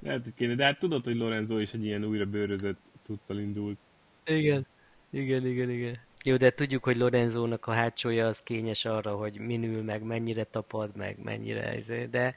lehet, 0.02 0.22
hogy 0.22 0.34
kéne. 0.34 0.54
De 0.54 0.64
hát 0.64 0.78
tudod, 0.78 1.04
hogy 1.04 1.16
Lorenzo 1.16 1.58
is 1.58 1.72
egy 1.72 1.84
ilyen 1.84 2.04
újra 2.04 2.24
bőrözött 2.24 2.80
cuccal 3.00 3.38
indult. 3.38 3.78
Igen. 4.24 4.66
Igen, 5.10 5.46
igen, 5.46 5.70
igen. 5.70 5.98
Jó, 6.24 6.36
de 6.36 6.50
tudjuk, 6.50 6.84
hogy 6.84 6.96
Lorenzónak 6.96 7.66
a 7.66 7.72
hátsója 7.72 8.26
az 8.26 8.40
kényes 8.42 8.84
arra, 8.84 9.16
hogy 9.16 9.38
minül 9.38 9.82
meg, 9.82 10.02
mennyire 10.02 10.44
tapad 10.44 10.96
meg, 10.96 11.22
mennyire 11.22 11.72
ezért, 11.72 12.10
de 12.10 12.34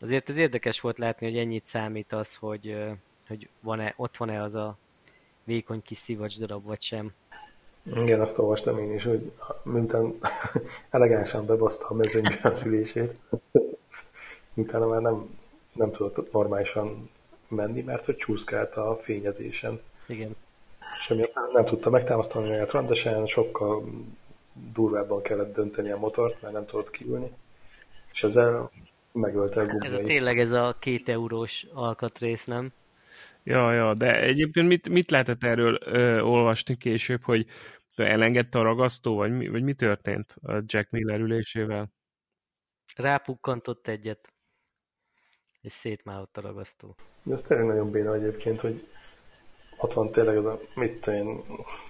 azért 0.00 0.28
ez 0.28 0.38
érdekes 0.38 0.80
volt 0.80 0.98
látni, 0.98 1.26
hogy 1.26 1.38
ennyit 1.38 1.66
számít 1.66 2.12
az, 2.12 2.34
hogy, 2.34 2.76
hogy 3.26 3.48
van-e, 3.60 3.94
ott 3.96 4.16
van-e 4.16 4.42
az 4.42 4.54
a 4.54 4.78
vékony 5.44 5.82
kis 5.82 5.98
szivacs 5.98 6.38
darab, 6.38 6.64
vagy 6.64 6.80
sem. 6.82 7.12
Igen, 7.94 8.20
azt 8.20 8.38
olvastam 8.38 8.78
én 8.78 8.94
is, 8.94 9.04
hogy 9.04 9.32
miután 9.62 10.14
elegánsan 10.90 11.46
bebaszta 11.46 11.86
a 11.88 11.94
mezőnybe 11.94 12.40
a 12.42 12.54
szülését, 12.54 13.18
utána 14.54 14.86
már 14.86 15.00
nem, 15.00 15.38
nem 15.72 15.90
tudott 15.90 16.32
normálisan 16.32 17.10
menni, 17.48 17.82
mert 17.82 18.04
hogy 18.04 18.16
csúszkált 18.16 18.74
a 18.76 19.00
fényezésen. 19.02 19.80
Igen. 20.06 20.36
Emiatt 21.08 21.52
nem 21.52 21.64
tudta 21.64 21.90
megtámasztani 21.90 22.58
a 22.58 22.66
rendesen, 22.72 23.26
sokkal 23.26 23.84
durvábban 24.72 25.22
kellett 25.22 25.54
dönteni 25.54 25.90
a 25.90 25.98
motort, 25.98 26.42
mert 26.42 26.54
nem 26.54 26.66
tudott 26.66 26.90
kiülni. 26.90 27.30
És 28.12 28.22
ezzel 28.22 28.70
megölte 29.12 29.60
a 29.60 29.66
Ez 29.78 29.92
a 29.92 30.04
tényleg 30.04 30.38
ez 30.38 30.52
a 30.52 30.76
két 30.78 31.08
eurós 31.08 31.66
alkatrész, 31.74 32.44
nem? 32.44 32.72
Ja, 33.42 33.72
ja, 33.72 33.94
de 33.94 34.20
egyébként 34.20 34.68
mit, 34.68 34.88
mit 34.88 35.10
lehetett 35.10 35.44
erről 35.44 35.78
ö, 35.84 36.20
olvasni 36.20 36.76
később, 36.76 37.22
hogy 37.22 37.46
elengedte 38.06 38.58
a 38.58 38.62
ragasztó, 38.62 39.16
vagy 39.16 39.32
mi, 39.32 39.48
vagy 39.48 39.62
mi 39.62 39.74
történt 39.74 40.36
a 40.42 40.52
Jack 40.66 40.90
Miller 40.90 41.20
ülésével? 41.20 41.92
Rápukkantott 42.96 43.86
egyet, 43.86 44.32
és 45.60 45.72
szétmálott 45.72 46.36
a 46.36 46.40
ragasztó. 46.40 46.96
De 47.22 47.34
ez 47.34 47.42
tényleg 47.42 47.66
nagyon 47.66 47.90
béna 47.90 48.14
egyébként, 48.14 48.60
hogy 48.60 48.88
ott 49.76 49.92
van 49.92 50.10
tényleg 50.10 50.36
az 50.36 50.46
a, 50.46 50.60
mit 50.74 51.06
én, 51.06 51.42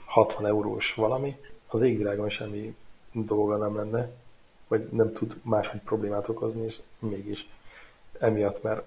60 0.05 0.47
eurós 0.47 0.95
valami, 0.95 1.37
az 1.67 1.81
égvilágon 1.81 2.29
semmi 2.31 2.77
dolga 3.13 3.57
nem 3.57 3.77
lenne, 3.77 4.11
vagy 4.69 4.89
nem 4.91 5.13
tud 5.13 5.41
máshogy 5.43 5.81
problémát 5.81 6.29
okozni, 6.29 6.65
és 6.65 6.81
mégis 6.99 7.49
emiatt, 8.19 8.63
mert 8.63 8.83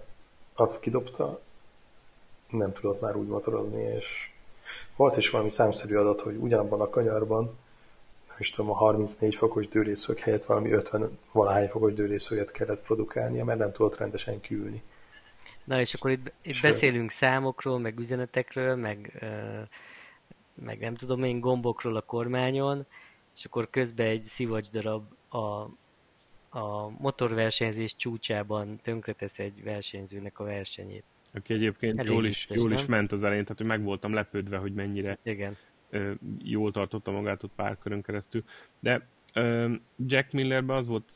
azt 0.53 0.80
kidobta, 0.80 1.41
nem 2.49 2.74
tudott 2.74 3.01
már 3.01 3.15
úgy 3.15 3.28
motorozni, 3.28 3.82
és 3.82 4.30
volt 5.01 5.17
is 5.17 5.29
valami 5.29 5.49
számszerű 5.49 5.95
adat, 5.95 6.21
hogy 6.21 6.35
ugyanabban 6.35 6.81
a 6.81 6.89
kanyarban, 6.89 7.43
nem 8.27 8.35
is 8.37 8.49
tudom, 8.49 8.71
a 8.71 8.75
34 8.75 9.35
fokos 9.35 9.67
dőrészög 9.67 10.19
helyett 10.19 10.45
valami 10.45 10.71
50 10.71 11.19
valahány 11.31 11.67
fokos 11.67 11.93
dőrészöget 11.93 12.51
kellett 12.51 12.83
produkálnia, 12.83 13.45
mert 13.45 13.59
nem 13.59 13.71
tudott 13.71 13.97
rendesen 13.97 14.41
kiülni. 14.41 14.83
Na 15.63 15.79
és 15.79 15.93
akkor 15.93 16.11
itt, 16.11 16.31
itt 16.41 16.61
beszélünk 16.61 17.11
számokról, 17.11 17.79
meg 17.79 17.99
üzenetekről, 17.99 18.75
meg, 18.75 19.23
meg 20.53 20.79
nem 20.79 20.95
tudom 20.95 21.23
én 21.23 21.39
gombokról 21.39 21.95
a 21.95 22.01
kormányon, 22.01 22.85
és 23.35 23.45
akkor 23.45 23.69
közben 23.69 24.07
egy 24.07 24.23
szivacs 24.23 24.69
darab 24.69 25.03
a, 25.29 25.37
a 26.59 26.89
motorversenyzés 26.99 27.95
csúcsában 27.95 28.79
tönkretesz 28.83 29.39
egy 29.39 29.63
versenyzőnek 29.63 30.39
a 30.39 30.43
versenyét. 30.43 31.03
Aki 31.34 31.53
egyébként 31.53 31.99
Elég 31.99 32.11
jól, 32.11 32.25
is, 32.25 32.45
biztos, 32.47 32.57
jól 32.57 32.71
is 32.71 32.86
ment 32.86 33.11
az 33.11 33.23
elején, 33.23 33.43
tehát 33.43 33.57
hogy 33.57 33.67
meg 33.67 33.84
voltam 33.84 34.13
lepődve, 34.13 34.57
hogy 34.57 34.73
mennyire 34.73 35.17
Igen. 35.23 35.57
Ö, 35.89 36.11
jól 36.43 36.71
tartotta 36.71 37.11
magát 37.11 37.43
ott 37.43 37.51
pár 37.55 37.77
körön 37.77 38.01
keresztül. 38.01 38.43
De 38.79 39.07
ö, 39.34 39.73
Jack 39.97 40.32
Millerben 40.32 40.77
az 40.77 40.88
volt, 40.88 41.11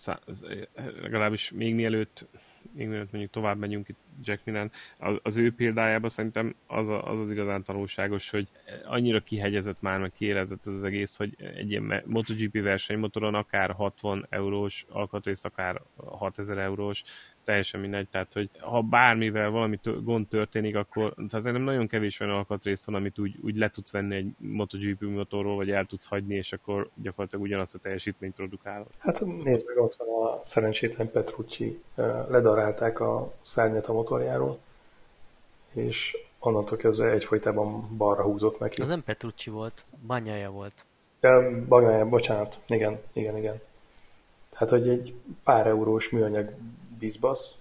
legalábbis 1.02 1.52
még 1.52 1.76
mielőtt 1.76 2.28
még 2.72 2.88
mielőtt 2.88 3.12
mondjuk 3.12 3.34
tovább 3.34 3.58
megyünk 3.58 3.90
itt 3.90 3.98
Jack 4.24 4.46
Milan, 4.46 4.72
az, 5.00 5.16
az 5.24 5.38
ő 5.38 5.54
példájában 5.54 6.10
szerintem 6.10 6.56
az, 6.68 6.90
a, 6.90 7.12
az 7.12 7.20
az 7.20 7.32
igazán 7.32 7.64
tanulságos, 7.64 8.30
hogy 8.30 8.48
annyira 8.86 9.20
kihegyezett 9.20 9.82
már, 9.82 10.00
meg 10.00 10.12
kiélezett 10.12 10.66
ez 10.66 10.74
az 10.74 10.84
egész, 10.84 11.18
hogy 11.18 11.36
egy 11.56 11.72
ilyen 11.72 12.04
MotoGP 12.06 12.62
versenymotoron 12.62 13.36
akár 13.36 13.72
60 13.72 14.26
eurós 14.30 14.86
alkatrész, 14.90 15.44
akár 15.44 15.82
6000 15.96 16.58
eurós, 16.58 17.04
teljesen 17.46 17.80
mindegy, 17.80 18.08
tehát 18.10 18.34
hogy 18.34 18.50
ha 18.60 18.82
bármivel 18.82 19.50
valami 19.50 19.80
gond 20.04 20.28
történik, 20.28 20.76
akkor 20.76 21.14
szerintem 21.28 21.62
nagyon 21.62 21.88
kevés 21.88 22.20
olyan 22.20 22.34
alkatrész 22.34 22.86
van, 22.86 22.96
amit 22.96 23.20
úgy, 23.20 23.36
úgy 23.44 23.58
le 23.58 23.70
tudsz 23.70 23.92
venni 23.92 24.16
egy 24.16 24.28
MotoGP 24.38 25.02
motorról, 25.02 25.56
vagy 25.56 25.72
el 25.72 25.86
tudsz 25.86 26.06
hagyni, 26.06 26.36
és 26.36 26.54
akkor 26.54 26.90
gyakorlatilag 26.94 27.46
ugyanazt 27.46 27.76
a 27.76 27.80
teljesítményt 27.80 28.36
produkálod. 28.36 28.88
Hát 28.98 29.20
nézd 29.20 29.66
meg, 29.66 29.78
ott 29.78 29.96
van 29.96 30.08
a 30.08 30.42
szerencsétlen 30.46 31.12
Petrucci, 31.12 31.82
ledarálták 32.30 33.00
a 33.00 33.34
szárnyat 33.42 33.88
a 33.88 33.94
motorjáról, 34.06 34.60
és 35.74 36.18
onnantól 36.40 36.78
kezdve 36.78 37.12
egyfolytában 37.12 37.98
balra 37.98 38.24
húzott 38.24 38.60
neki. 38.60 38.82
Az 38.82 38.88
nem 38.88 39.04
Petrucci 39.04 39.50
volt, 39.50 39.84
Banyaja 40.08 40.52
volt. 40.52 40.86
Banyaja, 41.68 42.10
bocsánat, 42.10 42.58
igen, 42.68 43.00
igen, 43.14 43.38
igen. 43.38 43.62
Hát, 44.54 44.70
hogy 44.70 44.90
egy 44.90 45.14
pár 45.44 45.68
eurós 45.68 46.10
műanyag 46.10 46.54
bizbasz, 47.00 47.56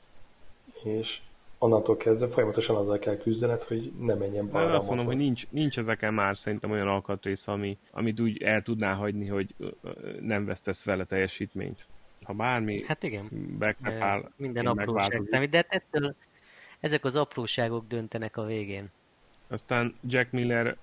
és 0.82 1.20
onnantól 1.58 1.96
kezdve 1.96 2.28
folyamatosan 2.28 2.76
azzal 2.76 2.98
kell 2.98 3.16
küzdened, 3.16 3.62
hogy 3.62 3.92
ne 4.00 4.14
menjen 4.14 4.48
balra. 4.50 4.74
Azt 4.74 4.88
mondom, 4.88 5.06
hogy 5.06 5.16
nincs, 5.16 5.50
nincs 5.50 5.78
ezeken 5.78 6.14
már 6.14 6.36
szerintem 6.36 6.70
olyan 6.70 6.88
alkatrész, 6.88 7.48
ami, 7.48 7.78
amit 7.90 8.20
úgy 8.20 8.42
el 8.42 8.62
tudná 8.62 8.94
hagyni, 8.94 9.26
hogy 9.26 9.54
nem 10.20 10.44
vesztesz 10.44 10.84
vele 10.84 11.04
teljesítményt. 11.04 11.86
Ha 12.24 12.32
bármi 12.32 12.82
hát 12.86 13.02
igen. 13.02 13.28
áll, 14.00 14.30
minden 14.36 14.66
apróság 14.66 15.22
számít, 15.26 15.50
de 15.50 15.56
hát 15.56 15.66
ettől 15.68 16.14
ezek 16.84 17.04
az 17.04 17.16
apróságok 17.16 17.86
döntenek 17.86 18.36
a 18.36 18.44
végén. 18.44 18.90
Aztán 19.48 19.94
Jack 20.06 20.30
Miller 20.30 20.76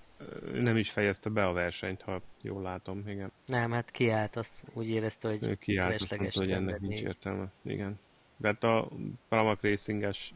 nem 0.54 0.78
is 0.78 0.92
fejezte 0.92 1.30
be 1.30 1.46
a 1.46 1.54
versenyt, 1.54 2.02
ha 2.02 2.22
jól 2.42 2.62
látom, 2.62 3.08
igen. 3.08 3.32
Nem, 3.46 3.72
hát 3.72 3.92
kiállt, 3.92 4.36
azt 4.36 4.64
úgy 4.74 4.90
érezte, 4.90 5.28
hogy 5.30 5.44
ő 5.44 5.56
kiállt, 5.56 6.02
azt 6.02 6.36
hogy 6.36 6.52
ennek 6.52 6.80
nincs 6.80 7.02
értelme, 7.02 7.52
igen. 7.62 8.00
De 8.38 8.48
hát 8.48 8.64
a 8.64 8.90
Pramac 9.30 9.62
Racinges 9.62 10.34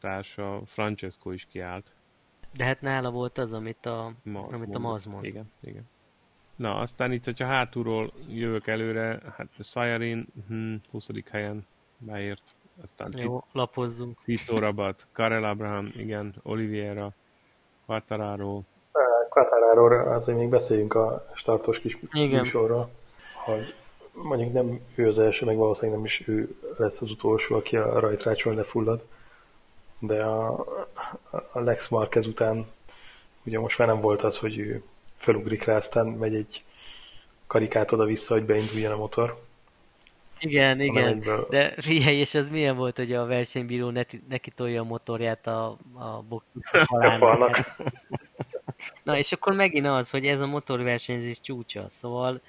társa 0.00 0.62
Francesco 0.66 1.30
is 1.30 1.46
kiállt. 1.50 1.92
De 2.56 2.64
hát 2.64 2.80
nála 2.80 3.10
volt 3.10 3.38
az, 3.38 3.52
amit 3.52 3.86
a, 3.86 4.12
Ma, 4.22 4.40
amit 4.40 4.74
a 4.74 4.78
Maz 4.78 5.04
mond. 5.04 5.24
Igen, 5.24 5.52
igen. 5.60 5.88
Na, 6.56 6.74
aztán 6.74 7.12
itt, 7.12 7.24
hogyha 7.24 7.46
hátulról 7.46 8.12
jövök 8.28 8.66
előre, 8.66 9.22
hát 9.36 9.48
Sajarin 9.58 10.26
hm, 10.48 10.74
20. 10.90 11.08
helyen 11.30 11.66
beért. 11.98 12.54
Aztán 12.82 13.08
Jó, 13.12 13.18
Tito, 13.18 13.42
lapozzunk. 13.52 14.18
Tito 14.24 14.58
Rabat, 14.58 15.06
Karel 15.12 15.44
Abraham, 15.44 15.92
igen, 15.96 16.34
Oliviera, 16.42 17.12
Quartararo. 17.86 18.60
Quartararo, 19.28 20.12
azért 20.14 20.38
még 20.38 20.48
beszéljünk 20.48 20.94
a 20.94 21.26
startos 21.34 21.80
kis 21.80 21.98
műsorról, 22.12 22.90
hogy 23.44 23.74
mondjuk 24.12 24.52
nem 24.52 24.80
ő 24.94 25.08
az 25.08 25.18
első, 25.18 25.46
meg 25.46 25.56
valószínűleg 25.56 25.96
nem 25.96 26.04
is 26.06 26.28
ő 26.28 26.56
lesz 26.76 27.00
az 27.00 27.10
utolsó, 27.10 27.56
aki 27.56 27.76
a 27.76 27.98
rajtrácsról 27.98 28.54
lefullad, 28.54 29.04
de 29.98 30.24
a, 30.24 30.64
a 31.52 31.60
Lex 31.60 31.88
Marquez 31.88 32.26
után 32.26 32.66
ugye 33.44 33.58
most 33.58 33.78
már 33.78 33.88
nem 33.88 34.00
volt 34.00 34.22
az, 34.22 34.38
hogy 34.38 34.58
ő 34.58 34.82
felugrik 35.16 35.64
rá, 35.64 35.76
aztán 35.76 36.06
megy 36.06 36.34
egy 36.34 36.64
karikát 37.46 37.92
oda-vissza, 37.92 38.34
hogy 38.34 38.44
beinduljon 38.44 38.92
a 38.92 38.96
motor. 38.96 39.40
Igen, 40.44 40.80
igen, 40.80 41.22
de 41.50 41.74
figyelj, 41.76 42.16
és 42.16 42.34
az 42.34 42.50
milyen 42.50 42.76
volt, 42.76 42.96
hogy 42.96 43.12
a 43.12 43.26
versenybíró 43.26 43.90
neki, 43.90 44.22
neki 44.28 44.50
tolja 44.50 44.80
a 44.80 44.84
motorját 44.84 45.46
a, 45.46 45.78
a 45.94 46.24
falnak. 47.18 47.76
Na, 49.04 49.16
és 49.16 49.32
akkor 49.32 49.52
megint 49.52 49.86
az, 49.86 50.10
hogy 50.10 50.26
ez 50.26 50.40
a 50.40 50.46
motorversenyzés 50.46 51.40
csúcsa, 51.40 51.86
szóval 51.88 52.40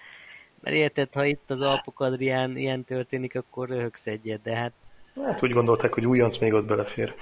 mert 0.59 0.75
érted, 0.75 1.13
ha 1.13 1.25
itt 1.25 1.49
az 1.49 1.61
Alpok 1.61 1.99
Adrián 1.99 2.57
ilyen 2.57 2.83
történik, 2.83 3.35
akkor 3.35 3.69
röhögsz 3.69 4.07
egyet, 4.07 4.41
de 4.41 4.55
hát... 4.55 4.73
Hát 5.25 5.43
úgy 5.43 5.51
gondolták, 5.51 5.93
hogy 5.93 6.05
újonc 6.05 6.37
még 6.37 6.53
ott 6.53 6.65
belefér. 6.65 7.13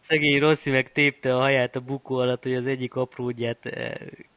Szegény 0.00 0.38
Rossi 0.38 0.70
meg 0.70 0.92
tépte 0.92 1.36
a 1.36 1.38
haját 1.38 1.76
a 1.76 1.80
bukó 1.80 2.16
alatt, 2.16 2.42
hogy 2.42 2.54
az 2.54 2.66
egyik 2.66 2.94
apródját 2.94 3.66
eh, 3.66 3.94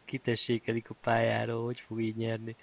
kitessékelik 0.07 0.89
a 0.89 0.95
pályáról, 1.01 1.65
hogy 1.65 1.79
fog 1.79 2.01
így 2.01 2.15
nyerni. 2.15 2.55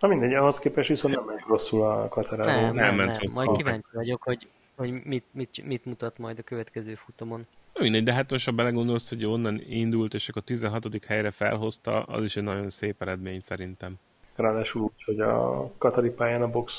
Na 0.00 0.08
mindegy, 0.08 0.34
ahhoz 0.34 0.58
képest 0.58 0.88
viszont 0.88 1.14
nem 1.14 1.24
ment 1.24 1.46
rosszul 1.46 1.82
a 1.82 2.08
Katarában. 2.08 2.62
Nem, 2.62 2.74
nem, 2.74 2.94
nem, 2.94 3.06
nem. 3.06 3.32
Majd 3.32 3.56
kíváncsi 3.56 3.88
vagyok, 3.92 4.22
hogy, 4.22 4.48
hogy 4.76 5.04
mit, 5.04 5.24
mit, 5.30 5.64
mit 5.64 5.84
mutat 5.84 6.18
majd 6.18 6.38
a 6.38 6.42
következő 6.42 6.94
futamon. 6.94 7.46
Mindegy, 7.80 8.02
de 8.02 8.12
hát 8.12 8.30
most 8.30 8.44
ha 8.44 8.52
belegondolsz, 8.52 9.08
hogy 9.08 9.24
onnan 9.24 9.62
indult, 9.68 10.14
és 10.14 10.28
akkor 10.28 10.42
a 10.42 10.46
16. 10.46 11.04
helyre 11.06 11.30
felhozta, 11.30 12.02
az 12.02 12.24
is 12.24 12.36
egy 12.36 12.42
nagyon 12.42 12.70
szép 12.70 13.02
eredmény 13.02 13.40
szerintem. 13.40 13.94
Ráadásul 14.34 14.82
úgy, 14.82 15.02
hogy 15.04 15.20
a 15.20 15.70
Katari 15.78 16.10
pályán 16.10 16.42
a 16.42 16.50
box 16.50 16.74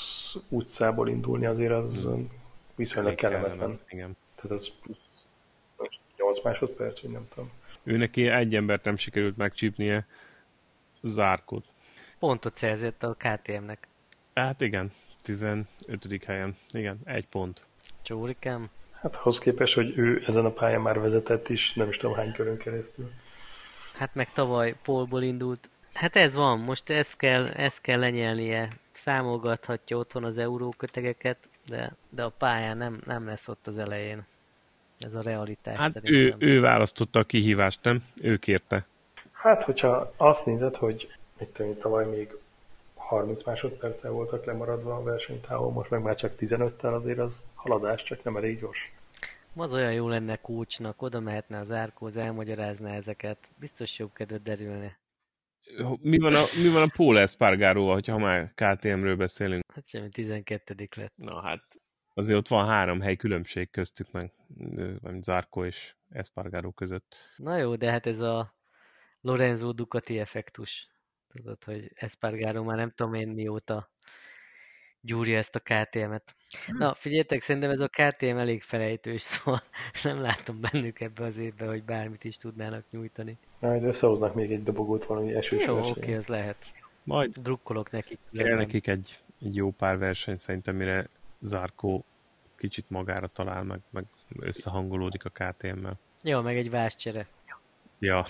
utcából 0.50 1.10
indulni 1.10 1.46
azért 1.46 1.72
az 1.72 2.04
hmm. 2.04 2.30
viszonylag 2.76 3.16
kellemetlen. 3.16 3.80
Igen. 3.90 4.18
Tehát 4.36 4.58
az 4.58 4.72
8 6.18 6.44
másodperc, 6.44 7.02
vagy 7.02 7.12
nem 7.12 7.28
tudom. 7.34 7.52
Ő 7.86 7.98
neki 7.98 8.28
egy 8.28 8.56
embert 8.56 8.84
nem 8.84 8.96
sikerült 8.96 9.38
megcsípnie, 9.38 10.08
zárkót. 11.02 11.66
Pontot 12.20 12.58
szerzett 12.58 13.04
a 13.04 13.14
KTM-nek. 13.18 13.88
Hát 14.34 14.62
igen, 14.62 14.92
15. 15.22 15.68
helyen. 16.26 16.56
Igen, 16.70 17.00
egy 17.04 17.28
pont. 17.28 17.66
Csórikám. 18.02 18.70
Hát 19.02 19.16
ahhoz 19.16 19.40
képest, 19.40 19.74
hogy 19.74 19.98
ő 19.98 20.24
ezen 20.28 20.46
a 20.46 20.52
pályán 20.52 20.82
már 20.82 21.00
vezetett 21.00 21.50
is, 21.50 21.74
nem 21.74 21.90
is 21.90 21.98
tudom 21.98 22.16
hány 22.16 22.32
körön 22.32 22.58
keresztül. 22.58 23.12
Hát 23.94 24.16
meg 24.16 24.32
tavaly 24.32 24.76
polból 24.84 25.24
indult. 25.24 25.70
Hát 25.94 26.16
ez 26.16 26.36
van, 26.36 26.60
most 26.60 26.90
ezt 26.90 27.18
kell, 27.18 27.48
ezt 27.48 27.82
kell 27.82 28.00
lenyelnie. 28.00 28.70
Számolgathatja 28.92 29.98
otthon 29.98 30.24
az 30.24 30.38
eurókötegeket, 30.38 31.50
de, 31.70 31.96
de 32.10 32.24
a 32.24 32.30
pályán 32.30 32.78
nem, 32.78 33.02
nem 33.06 33.26
lesz 33.26 33.48
ott 33.48 33.68
az 33.68 33.78
elején. 33.78 34.26
Ez 35.00 35.16
a 35.16 35.22
realitás 35.22 35.78
Hát 35.78 35.92
szerintem. 35.92 36.40
ő, 36.40 36.54
ő 36.54 36.60
választotta 36.60 37.20
a 37.20 37.24
kihívást, 37.24 37.84
nem? 37.84 38.04
Ő 38.22 38.38
kérte. 38.38 38.86
Hát, 39.32 39.64
hogyha 39.64 40.14
azt 40.18 40.46
nézed, 40.46 40.76
hogy 40.76 41.08
mit 41.40 41.50
tudom, 41.50 41.72
én, 41.72 41.78
tavaly 41.78 42.06
még 42.06 42.38
30 42.96 43.44
másodperccel 43.44 44.12
voltak 44.12 44.46
lemaradva 44.46 44.96
a 44.96 45.04
versenytávon, 45.04 45.74
most 45.74 45.90
meg 45.90 46.02
már 46.02 46.16
csak 46.16 46.34
15-tel 46.40 46.94
azért 46.94 47.20
az 47.20 47.44
haladás, 47.54 48.04
csak 48.04 48.24
nem 48.24 48.38
elég 48.38 48.60
gyors. 48.60 48.92
Az 49.56 49.74
olyan 49.74 49.94
jó 49.94 50.08
lenne 50.08 50.36
kócsnak, 50.36 51.02
oda 51.02 51.20
mehetne 51.20 51.60
az 51.60 51.72
árkóz, 51.72 52.18
elmagyarázná 52.18 52.94
ezeket. 52.94 53.38
Biztos 53.60 54.00
jobb 54.00 54.14
kedvet 54.14 54.42
derülne. 54.42 54.98
Mi 56.02 56.18
van 56.18 56.36
a, 56.36 56.44
mi 56.64 56.70
van 56.70 56.82
a 56.82 56.92
Paul 56.96 57.20
Espargaróval, 57.20 57.94
hogyha 57.94 58.18
már 58.18 58.52
KTM-ről 58.56 59.16
beszélünk? 59.16 59.64
Hát 59.74 59.88
semmi, 59.88 60.10
12 60.10 60.88
lett. 60.96 61.14
Na 61.16 61.42
hát, 61.42 61.64
azért 62.18 62.40
ott 62.40 62.48
van 62.48 62.68
három 62.68 63.02
hely 63.02 63.16
különbség 63.16 63.70
köztük 63.72 64.12
meg, 64.12 64.32
vagy 65.02 65.24
Zarko 65.24 65.66
és 65.66 65.96
Espargaró 66.10 66.72
között. 66.72 67.16
Na 67.38 67.58
jó, 67.58 67.76
de 67.76 67.92
hát 67.92 68.08
ez 68.08 68.20
a 68.20 68.54
Lorenzo 69.22 69.72
Ducati 69.72 70.20
effektus. 70.20 70.90
Tudod, 71.34 71.64
hogy 71.64 71.92
Espargaro 71.96 72.64
már 72.64 72.78
nem 72.78 72.92
tudom 72.92 73.14
én 73.14 73.28
mióta 73.28 73.90
gyúrja 75.02 75.38
ezt 75.38 75.56
a 75.56 75.60
KTM-et. 75.60 76.36
Na, 76.68 76.94
figyeljetek, 76.94 77.42
szerintem 77.42 77.72
ez 77.72 77.80
a 77.82 77.88
KTM 77.88 78.38
elég 78.38 78.62
felejtős, 78.62 79.22
szóval 79.32 79.62
nem 80.04 80.22
látom 80.22 80.60
bennük 80.62 81.00
ebbe 81.00 81.24
az 81.26 81.38
évbe, 81.38 81.66
hogy 81.66 81.84
bármit 81.84 82.24
is 82.24 82.38
tudnának 82.38 82.86
nyújtani. 82.92 83.38
Majd 83.60 83.84
összehoznak 83.84 84.34
még 84.34 84.52
egy 84.52 84.64
dobogót 84.64 85.06
valami 85.06 85.34
esős 85.34 85.66
Jó, 85.66 85.74
versenyen. 85.74 85.98
oké, 85.98 86.14
ez 86.14 86.28
lehet. 86.28 86.74
Majd 87.06 87.34
Drukkolok 87.38 87.92
nekik. 87.92 88.20
kell 88.32 88.56
nekik 88.56 88.88
egy, 88.88 89.20
egy 89.42 89.56
jó 89.56 89.72
pár 89.72 89.98
verseny 89.98 90.38
szerintem, 90.38 90.76
mire 90.76 91.08
Zarko 91.46 92.02
kicsit 92.58 92.86
magára 92.90 93.28
talál, 93.28 93.64
meg, 93.64 93.80
meg 93.90 94.06
összehangolódik 94.40 95.26
a 95.26 95.30
KTM-mel. 95.30 96.00
Jó, 96.24 96.42
meg 96.42 96.58
egy 96.58 96.70
váscsere. 96.70 97.28
Ja. 98.00 98.26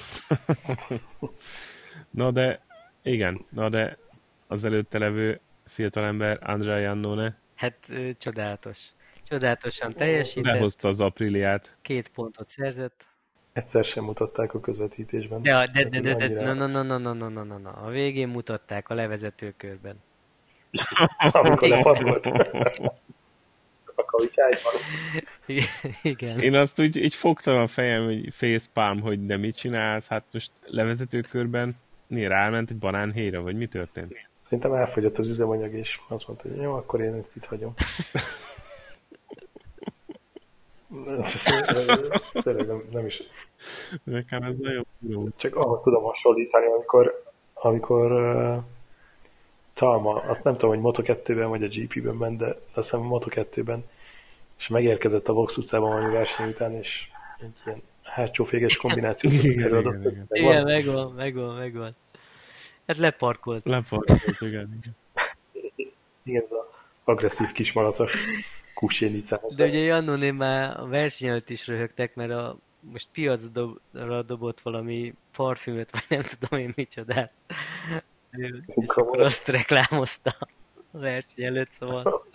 na 2.10 2.32
de, 2.32 2.62
igen, 3.02 3.46
na 3.50 3.70
de 3.70 3.98
az 4.48 4.64
előtte 4.64 4.98
levő 4.98 5.40
fiatalember 5.66 6.40
Andrea 6.44 6.80
Iannone 6.80 7.38
Hát 7.56 7.78
ö, 7.90 8.10
csodálatos. 8.18 8.88
Csodálatosan 9.24 9.94
teljesített, 9.94 10.54
behozta 10.54 10.88
az 10.88 11.02
Apriliát. 11.02 11.78
két 11.82 12.08
pontot 12.10 12.50
szerzett. 12.50 13.08
Egyszer 13.54 13.86
sem 13.86 14.04
mutatták 14.04 14.54
a 14.54 14.60
közvetítésben. 14.60 15.42
De, 15.42 15.56
a- 15.56 15.66
de, 15.68 15.84
de, 15.84 16.00
de, 16.00 16.14
de, 16.14 16.24
Annyira- 16.26 16.44
na, 16.44 16.54
na, 16.54 16.84
na, 16.84 16.98
na, 16.98 17.14
na, 17.14 17.30
na, 17.30 17.44
na, 17.44 17.58
na. 17.58 17.70
A 17.72 17.90
végén 17.90 18.28
mutatták 18.28 18.90
a 18.90 18.94
levezető 18.94 19.54
körben. 19.58 19.96
Amikor 21.32 21.68
lepadolt. 21.68 22.28
A. 24.16 24.78
Igen. 26.04 26.40
Én 26.40 26.56
azt 26.56 26.80
úgy 26.80 26.98
így 26.98 27.16
fogtam 27.16 27.58
a 27.58 27.68
fejem, 27.68 28.04
hogy 28.04 28.34
facepalm, 28.34 29.02
hogy 29.02 29.26
de 29.26 29.38
mit 29.38 29.56
csinálsz, 29.56 30.08
hát 30.08 30.24
most 30.32 30.52
levezető 30.66 31.22
körben 31.22 31.76
mi 32.08 32.28
ráment 32.28 32.70
egy 32.70 32.78
banánhéjra, 32.78 33.42
vagy 33.42 33.56
mi 33.56 33.68
történt? 33.68 34.14
Szerintem 34.44 34.74
elfogyott 34.74 35.18
az 35.18 35.28
üzemanyag, 35.28 35.74
és 35.74 36.00
azt 36.08 36.28
mondta, 36.28 36.48
hogy 36.50 36.58
jó, 36.62 36.74
akkor 36.74 37.02
én 37.02 37.14
ezt 37.14 37.36
itt 37.36 37.46
hagyom. 37.46 37.74
Tényleg 42.44 42.68
nem, 42.68 42.84
nem 42.92 43.06
is. 43.06 43.22
Nekem 44.04 44.44
ez 44.44 44.56
nagyon 44.58 44.86
fura. 45.02 45.30
Csak 45.36 45.56
ahhoz 45.56 45.80
tudom 45.84 46.04
hasonlítani, 46.04 46.66
amikor, 46.66 47.24
amikor 47.54 48.12
uh, 48.12 48.64
Talma, 49.74 50.22
azt 50.22 50.44
nem 50.44 50.58
tudom, 50.58 50.82
hogy 50.82 50.94
Moto2-ben 50.94 51.50
vagy 51.50 51.64
a 51.64 51.68
GP-ben 51.68 52.16
ment, 52.16 52.38
de 52.38 52.46
azt 52.48 52.60
hiszem 52.74 53.08
Moto2-ben, 53.10 53.84
és 54.58 54.68
megérkezett 54.68 55.28
a 55.28 55.34
Vox 55.34 55.58
utcában 55.58 55.90
valami 55.90 56.14
verseny 56.14 56.50
után, 56.50 56.74
és 56.74 57.08
egy 57.40 57.54
ilyen 57.66 57.82
hátsó 58.04 58.44
féges 58.44 58.76
kombinációt 58.76 59.34
Igen, 59.34 59.64
előadott. 59.64 60.00
igen, 60.00 60.12
igen. 60.12 60.28
Igen, 60.30 60.64
megvan, 60.64 61.12
megvan, 61.14 61.56
megvan. 61.56 61.96
Hát 62.88 62.98
leparkolt. 62.98 63.66
Leparkolt, 63.66 64.38
igen, 64.40 64.80
igen. 64.82 64.96
Igen, 66.24 66.44
ez 66.44 66.52
az 66.52 66.66
agresszív 67.04 67.52
kismalacos 67.52 68.12
kusénicához. 68.74 69.56
De 69.56 69.66
ugye 69.66 69.78
Jannoné 69.78 70.32
már 70.32 70.80
a 70.80 70.88
verseny 70.88 71.30
előtt 71.30 71.50
is 71.50 71.68
röhögtek, 71.68 72.16
mert 72.16 72.32
a, 72.32 72.58
most 72.80 73.08
piacra 73.12 74.22
dobott 74.22 74.60
valami 74.62 75.14
parfümöt, 75.36 75.92
vagy 75.92 76.04
nem 76.10 76.22
tudom 76.22 76.60
én 76.60 76.74
micsodát. 76.76 77.32
És 78.66 78.88
akkor 78.88 79.22
azt 79.22 79.48
reklámozta 79.48 80.36
a 80.92 80.98
verseny 80.98 81.46
előtt, 81.46 81.72
szóval 81.72 82.26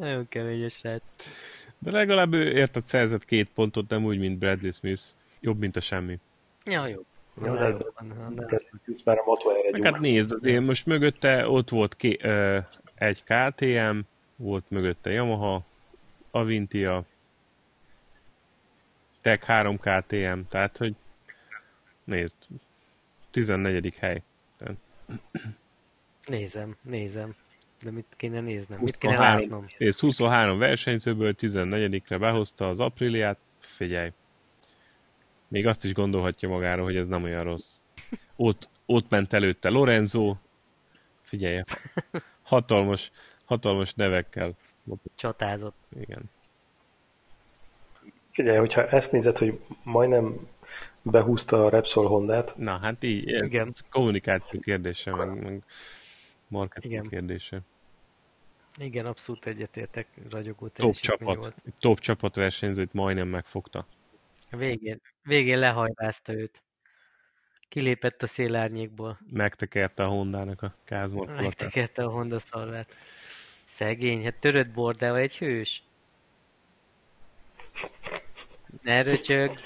nagyon 0.00 0.28
kemény 0.28 0.64
a 0.64 0.68
srác. 0.68 1.02
De 1.78 1.90
legalább 1.90 2.32
ő 2.32 2.50
érted 2.52 2.86
szerzett 2.86 3.24
két 3.24 3.50
pontot, 3.54 3.88
nem 3.88 4.04
úgy, 4.04 4.18
mint 4.18 4.38
Bradley 4.38 4.72
Smith. 4.72 5.02
Jobb, 5.40 5.58
mint 5.58 5.76
a 5.76 5.80
semmi. 5.80 6.18
Ja, 6.64 6.86
jó. 6.86 7.04
Jó, 7.44 7.54
de- 7.54 7.64
a 7.64 8.04
egy 9.64 9.72
Meg 9.72 9.92
hát 9.92 10.00
nézd, 10.00 10.32
azért 10.32 10.64
most 10.64 10.86
mögötte 10.86 11.48
ott 11.48 11.68
volt 11.68 11.96
ké, 11.96 12.16
ö, 12.20 12.58
egy 12.94 13.24
KTM, 13.24 13.98
volt 14.36 14.64
mögötte 14.68 15.10
Yamaha, 15.10 15.64
Avintia, 16.30 17.04
Tech 19.20 19.46
3 19.46 19.76
KTM, 19.78 20.40
tehát 20.48 20.76
hogy 20.76 20.94
nézd, 22.04 22.36
14. 23.30 23.94
hely. 23.98 24.22
Nézem, 26.26 26.76
nézem. 26.82 27.34
De 27.84 27.90
mit 27.90 28.06
kéne 28.16 28.40
néznem? 28.40 28.80
Mit 28.80 28.96
kéne 28.96 29.16
23, 29.16 29.40
látnom? 29.40 29.66
nézd, 29.78 29.98
23 30.00 30.58
versenyzőből 30.58 31.34
14-re 31.38 32.18
behozta 32.18 32.68
az 32.68 32.80
Apriliát, 32.80 33.38
figyelj. 33.58 34.12
Még 35.48 35.66
azt 35.66 35.84
is 35.84 35.92
gondolhatja 35.94 36.48
magáról, 36.48 36.84
hogy 36.84 36.96
ez 36.96 37.06
nem 37.06 37.22
olyan 37.22 37.42
rossz. 37.42 37.82
Ott, 38.36 38.68
ott 38.86 39.10
ment 39.10 39.32
előtte 39.32 39.68
Lorenzo, 39.68 40.36
figyelj, 41.20 41.60
hatalmas, 42.42 43.10
hatalmas 43.44 43.94
nevekkel. 43.94 44.52
Csatázott. 45.14 45.76
Igen. 46.00 46.22
Figyelj, 48.32 48.58
hogyha 48.58 48.88
ezt 48.88 49.12
nézed, 49.12 49.38
hogy 49.38 49.60
majdnem 49.82 50.48
behúzta 51.02 51.64
a 51.64 51.68
Repsol 51.68 52.06
Hondát, 52.08 52.56
Na, 52.56 52.78
hát 52.78 53.02
így, 53.02 53.32
ez 53.32 53.42
Igen. 53.42 53.72
kommunikáció 53.90 54.60
kérdése, 54.60 55.14
meg, 55.14 55.42
meg 55.42 55.62
marketing 56.48 56.92
Igen. 56.92 57.08
kérdése. 57.08 57.60
Igen, 58.76 59.06
abszolút 59.06 59.46
egyetértek, 59.46 60.06
ragyogó 60.30 60.68
Top 60.68 60.72
teljesítmény 60.72 61.18
csapat, 61.18 61.36
volt. 61.36 61.74
top 61.78 62.00
csapat 62.00 62.36
versenyzőt 62.36 62.92
majdnem 62.92 63.28
megfogta. 63.28 63.86
Végén, 64.50 65.00
végén 65.22 65.58
lehajvázta 65.58 66.32
őt. 66.32 66.62
Kilépett 67.68 68.22
a 68.22 68.26
szélárnyékból. 68.26 69.18
Megtekerte 69.30 70.02
a 70.02 70.08
Hondának 70.08 70.62
a 70.62 70.74
kázmorkolatát. 70.84 71.42
Megtekerte 71.42 72.04
a 72.04 72.10
Honda 72.10 72.38
szarvát. 72.38 72.94
Szegény, 73.64 74.24
hát 74.24 74.34
törött 74.34 74.70
bordával 74.70 75.18
egy 75.18 75.36
hős. 75.36 75.82
Ne 78.82 79.02
röcsög. 79.02 79.60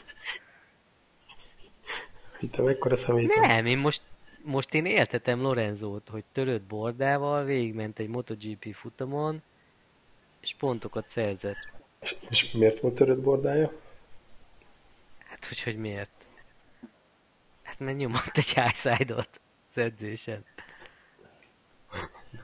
te 2.50 2.62
mekkora 2.62 2.96
személy 2.96 3.26
Nem, 3.40 3.66
én 3.66 3.78
most, 3.78 4.02
most 4.44 4.74
én 4.74 4.86
éltetem 4.86 5.40
Lorenzót, 5.40 6.08
hogy 6.08 6.24
törött 6.32 6.62
bordával 6.62 7.44
végigment 7.44 7.98
egy 7.98 8.08
MotoGP 8.08 8.74
futamon, 8.74 9.42
és 10.40 10.54
pontokat 10.54 11.08
szerzett. 11.08 11.72
És 12.28 12.52
miért 12.52 12.80
volt 12.80 12.94
törött 12.94 13.20
bordája? 13.20 13.72
Hát, 15.18 15.44
hogy, 15.44 15.62
hogy 15.62 15.76
miért? 15.76 16.10
Hát 17.62 17.78
mert 17.78 17.96
nyomott 17.96 18.32
egy 18.36 18.54
highside-ot 18.54 19.40
az 19.70 19.78
edzésen. 19.78 20.44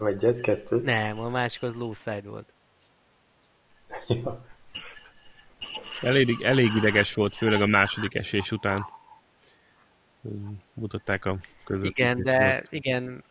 Egyet, 0.00 0.40
kettőt. 0.40 0.84
Nem, 0.84 1.18
a 1.18 1.28
másik 1.28 1.62
az 1.62 1.74
low 1.74 1.92
side 1.92 2.28
volt. 2.28 2.52
Ja. 4.08 4.46
Elég, 6.00 6.42
elég 6.42 6.74
ideges 6.76 7.14
volt, 7.14 7.36
főleg 7.36 7.62
a 7.62 7.66
második 7.66 8.14
esés 8.14 8.50
után. 8.50 8.86
Mutatták 10.72 11.24
a 11.24 11.34
között. 11.64 11.90
Igen, 11.90 12.22
de 12.22 12.64
igen, 12.68 13.24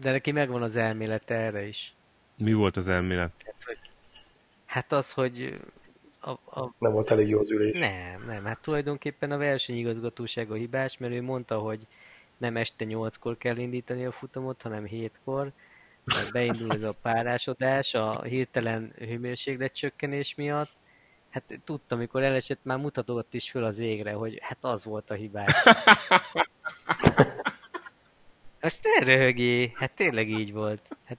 de 0.00 0.10
neki 0.10 0.30
megvan 0.30 0.62
az 0.62 0.76
elmélete 0.76 1.34
erre 1.34 1.66
is. 1.66 1.94
Mi 2.36 2.52
volt 2.52 2.76
az 2.76 2.88
elmélet? 2.88 3.32
Tehát, 3.38 3.62
hogy, 3.64 3.78
hát 4.64 4.92
az, 4.92 5.12
hogy 5.12 5.60
a, 6.20 6.30
a, 6.30 6.74
Nem 6.78 6.92
volt 6.92 7.10
elég 7.10 7.28
jó 7.28 7.38
az 7.40 7.50
ülés. 7.50 7.78
nem, 7.78 8.24
nem, 8.26 8.44
hát 8.44 8.60
tulajdonképpen 8.60 9.30
a 9.30 9.36
versenyigazgatóság 9.36 10.50
a 10.50 10.54
hibás, 10.54 10.98
mert 10.98 11.12
ő 11.12 11.22
mondta, 11.22 11.58
hogy 11.58 11.86
nem 12.36 12.56
este 12.56 12.84
8-kor 12.88 13.36
kell 13.36 13.56
indítani 13.56 14.04
a 14.04 14.12
futamot, 14.12 14.62
hanem 14.62 14.86
7-kor, 14.86 15.52
mert 16.04 16.32
beindul 16.32 16.70
ez 16.70 16.82
a 16.82 16.94
párásodás 17.02 17.94
a 17.94 18.22
hirtelen 18.22 18.92
hőmérséklet 18.98 19.72
csökkenés 19.72 20.34
miatt. 20.34 20.70
Hát 21.30 21.60
tudtam, 21.64 21.98
amikor 21.98 22.22
elesett, 22.22 22.60
már 22.62 22.78
mutatott 22.78 23.34
is 23.34 23.50
föl 23.50 23.64
az 23.64 23.78
égre, 23.78 24.12
hogy 24.12 24.38
hát 24.42 24.58
az 24.60 24.84
volt 24.84 25.10
a 25.10 25.14
hibás. 25.14 25.52
Most 28.60 28.80
ne 28.82 29.04
röhögjé, 29.04 29.72
hát 29.74 29.92
tényleg 29.92 30.30
így 30.30 30.52
volt. 30.52 30.96
Hát... 31.04 31.18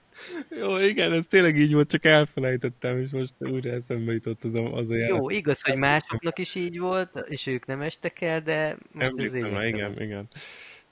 Jó, 0.49 0.77
igen, 0.77 1.11
ez 1.11 1.25
tényleg 1.25 1.57
így 1.57 1.73
volt, 1.73 1.89
csak 1.89 2.05
elfelejtettem, 2.05 2.97
és 2.97 3.09
most 3.09 3.33
újra 3.39 3.69
eszembe 3.69 4.11
jutott 4.11 4.43
az 4.43 4.55
a, 4.55 4.73
az 4.73 4.89
a 4.89 4.95
Jó, 4.95 5.29
igaz, 5.29 5.61
hogy 5.61 5.75
másoknak 5.75 6.39
is 6.39 6.55
így 6.55 6.79
volt, 6.79 7.23
és 7.27 7.47
ők 7.47 7.65
nem 7.65 7.81
estek 7.81 8.21
el, 8.21 8.41
de 8.41 8.77
most 8.91 9.13
ez 9.17 9.25
igen, 9.25 9.65
igen, 9.65 10.01
igen. 10.01 10.27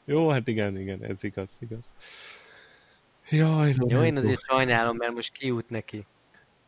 Jó, 0.06 0.30
hát 0.30 0.48
igen, 0.48 0.78
igen, 0.78 1.04
ez 1.04 1.24
igaz, 1.24 1.52
igaz. 1.60 1.86
Jaj, 3.30 3.74
Jó, 3.88 4.04
én 4.04 4.18
azért 4.18 4.44
sajnálom, 4.44 4.96
mert 4.98 5.14
most 5.14 5.32
kiút 5.32 5.70
neki. 5.70 6.06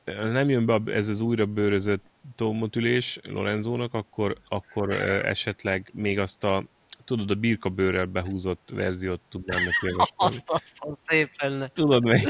Nem 0.05 0.49
jön 0.49 0.65
be 0.65 0.93
ez 0.93 1.07
az 1.07 1.21
újra 1.21 1.45
bőrözött 1.45 2.03
tomotülés 2.35 3.19
Lorenzónak, 3.23 3.93
akkor, 3.93 4.37
akkor 4.47 4.89
esetleg 5.23 5.91
még 5.93 6.19
azt 6.19 6.43
a 6.43 6.63
tudod, 7.03 7.31
a 7.31 7.35
birkabőrrel 7.35 8.05
behúzott 8.05 8.69
verziót 8.73 9.21
tudnám 9.29 9.63
neki 9.63 9.87
javasolni. 9.87 10.35
Azt, 10.35 10.49
azt, 10.49 10.75
azt 10.79 10.97
szép 11.03 11.29
lenne. 11.37 11.67
Tudod 11.67 12.03
melyik? 12.03 12.27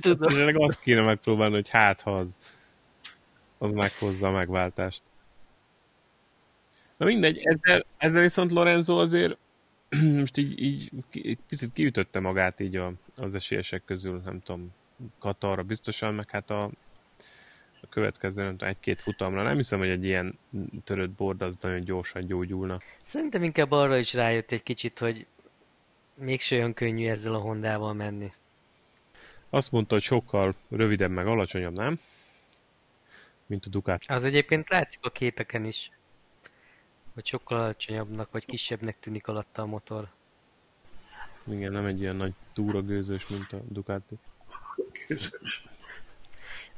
Tudom. 0.00 0.38
És 0.38 0.54
azt 0.54 0.80
kéne 0.80 1.00
megpróbálni, 1.00 1.54
hogy 1.54 1.68
hát 1.68 2.00
ha 2.00 2.18
az, 2.18 2.38
az 3.58 3.72
meghozza 3.72 4.28
a 4.28 4.30
megváltást. 4.30 5.02
Na 6.96 7.06
mindegy, 7.06 7.40
ezzel, 7.42 7.86
ezzel 7.96 8.20
viszont 8.20 8.52
Lorenzo 8.52 9.00
azért 9.00 9.36
most 10.18 10.36
így, 10.36 10.62
így 10.62 10.90
picit 11.48 11.72
kiütötte 11.72 12.20
magát 12.20 12.60
így 12.60 12.76
a, 12.76 12.92
az 13.16 13.34
esélyesek 13.34 13.82
közül, 13.84 14.20
nem 14.24 14.40
tudom, 14.40 14.72
Katarra 15.18 15.62
biztosan, 15.62 16.14
meg 16.14 16.30
hát 16.30 16.50
a, 16.50 16.62
a 17.80 17.88
következő, 17.88 18.42
nem 18.42 18.50
tudom, 18.50 18.68
egy-két 18.68 19.00
futamra. 19.00 19.42
Nem 19.42 19.56
hiszem, 19.56 19.78
hogy 19.78 19.88
egy 19.88 20.04
ilyen 20.04 20.38
törött 20.84 21.10
bord 21.10 21.42
az 21.42 21.56
nagyon 21.60 21.80
gyorsan 21.80 22.26
gyógyulna. 22.26 22.80
Szerintem 23.04 23.42
inkább 23.42 23.70
arra 23.70 23.96
is 23.96 24.14
rájött 24.14 24.52
egy 24.52 24.62
kicsit, 24.62 24.98
hogy 24.98 25.26
mégse 26.14 26.56
olyan 26.56 26.74
könnyű 26.74 27.08
ezzel 27.08 27.34
a 27.34 27.38
Hondával 27.38 27.92
menni. 27.92 28.32
Azt 29.50 29.72
mondta, 29.72 29.94
hogy 29.94 30.02
sokkal 30.02 30.54
rövidebb, 30.68 31.10
meg 31.10 31.26
alacsonyabb, 31.26 31.74
nem? 31.74 32.00
Mint 33.46 33.66
a 33.66 33.68
Ducati. 33.68 34.06
Az 34.08 34.24
egyébként 34.24 34.68
látszik 34.68 35.04
a 35.04 35.10
képeken 35.10 35.64
is, 35.64 35.90
hogy 37.14 37.26
sokkal 37.26 37.58
alacsonyabbnak, 37.58 38.30
vagy 38.30 38.44
kisebbnek 38.44 39.00
tűnik 39.00 39.26
alatta 39.26 39.62
a 39.62 39.66
motor. 39.66 40.08
Igen, 41.44 41.72
nem 41.72 41.84
egy 41.84 42.00
ilyen 42.00 42.16
nagy 42.16 42.32
túra 42.52 42.82
gőzös, 42.82 43.26
mint 43.26 43.52
a 43.52 43.60
Ducati. 43.68 44.14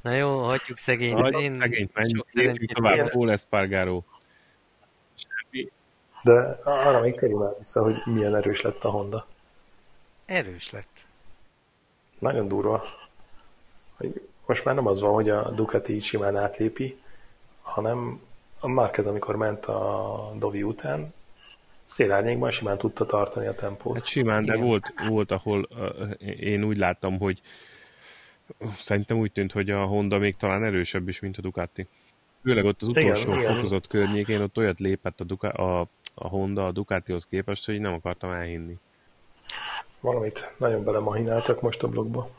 Na 0.01 0.13
jó, 0.13 0.43
hagyjuk 0.43 0.79
szegényt. 0.79 1.21
Hagyjuk 1.21 1.43
Én 1.43 1.59
szegényt, 1.61 1.95
menjünk 1.95 2.73
tovább. 2.73 3.11
Paul 3.11 3.31
Espargaro. 3.31 4.03
De 6.23 6.61
arra 6.65 7.01
még 7.01 7.19
térjünk 7.19 7.43
már 7.43 7.55
vissza, 7.59 7.83
hogy 7.83 7.97
milyen 8.05 8.37
erős 8.37 8.61
lett 8.61 8.85
a 8.85 8.91
Honda. 8.91 9.27
Erős 10.25 10.71
lett. 10.71 11.07
Nagyon 12.19 12.49
durva. 12.49 12.85
Hogy 13.97 14.29
most 14.47 14.65
már 14.65 14.75
nem 14.75 14.87
az 14.87 15.01
van, 15.01 15.13
hogy 15.13 15.31
a 15.31 15.51
Ducati 15.51 15.95
így 15.95 16.05
simán 16.05 16.37
átlépi, 16.37 16.99
hanem 17.63 18.21
a 18.61 18.69
Marquez, 18.69 19.07
amikor 19.07 19.37
ment 19.37 19.67
a 19.67 20.33
Dovi 20.39 20.63
után, 20.63 21.15
szélárnyékban 21.85 22.51
simán 22.51 22.79
tudta 22.79 23.07
tartani 23.07 23.47
a 23.47 23.55
tempót. 23.55 23.95
Hát 23.95 24.07
simán, 24.07 24.45
de 24.45 24.57
volt, 24.57 24.95
volt, 25.09 25.31
ahol 25.31 25.69
uh, 25.71 26.11
én 26.41 26.65
úgy 26.65 26.77
láttam, 26.77 27.19
hogy 27.19 27.41
Szerintem 28.77 29.19
úgy 29.19 29.33
tűnt, 29.33 29.53
hogy 29.53 29.71
a 29.71 29.85
Honda 29.85 30.19
még 30.19 30.37
talán 30.37 30.65
erősebb 30.65 31.09
is, 31.09 31.21
mint 31.21 31.37
a 31.37 31.41
Ducati. 31.41 31.87
Főleg 32.43 32.65
ott 32.65 32.83
az 32.83 32.89
utolsó 32.89 33.35
igen, 33.35 33.55
fokozott 33.55 33.87
igen. 33.93 34.07
környékén 34.07 34.41
ott 34.41 34.59
olyat 34.59 34.81
lépett 34.81 35.21
a, 35.21 35.25
Duca, 35.25 35.49
a, 35.49 35.89
a 36.15 36.29
Honda 36.29 36.67
a 36.67 36.73
Ducatihoz 36.73 37.27
képest, 37.27 37.67
hogy 37.67 37.81
nem 37.81 37.93
akartam 37.93 38.31
elhinni. 38.31 38.77
Valamit 40.01 40.53
nagyon 40.59 40.85
belemahináltak 40.85 41.61
most 41.61 41.83
a 41.83 41.89
blogba. 41.89 42.31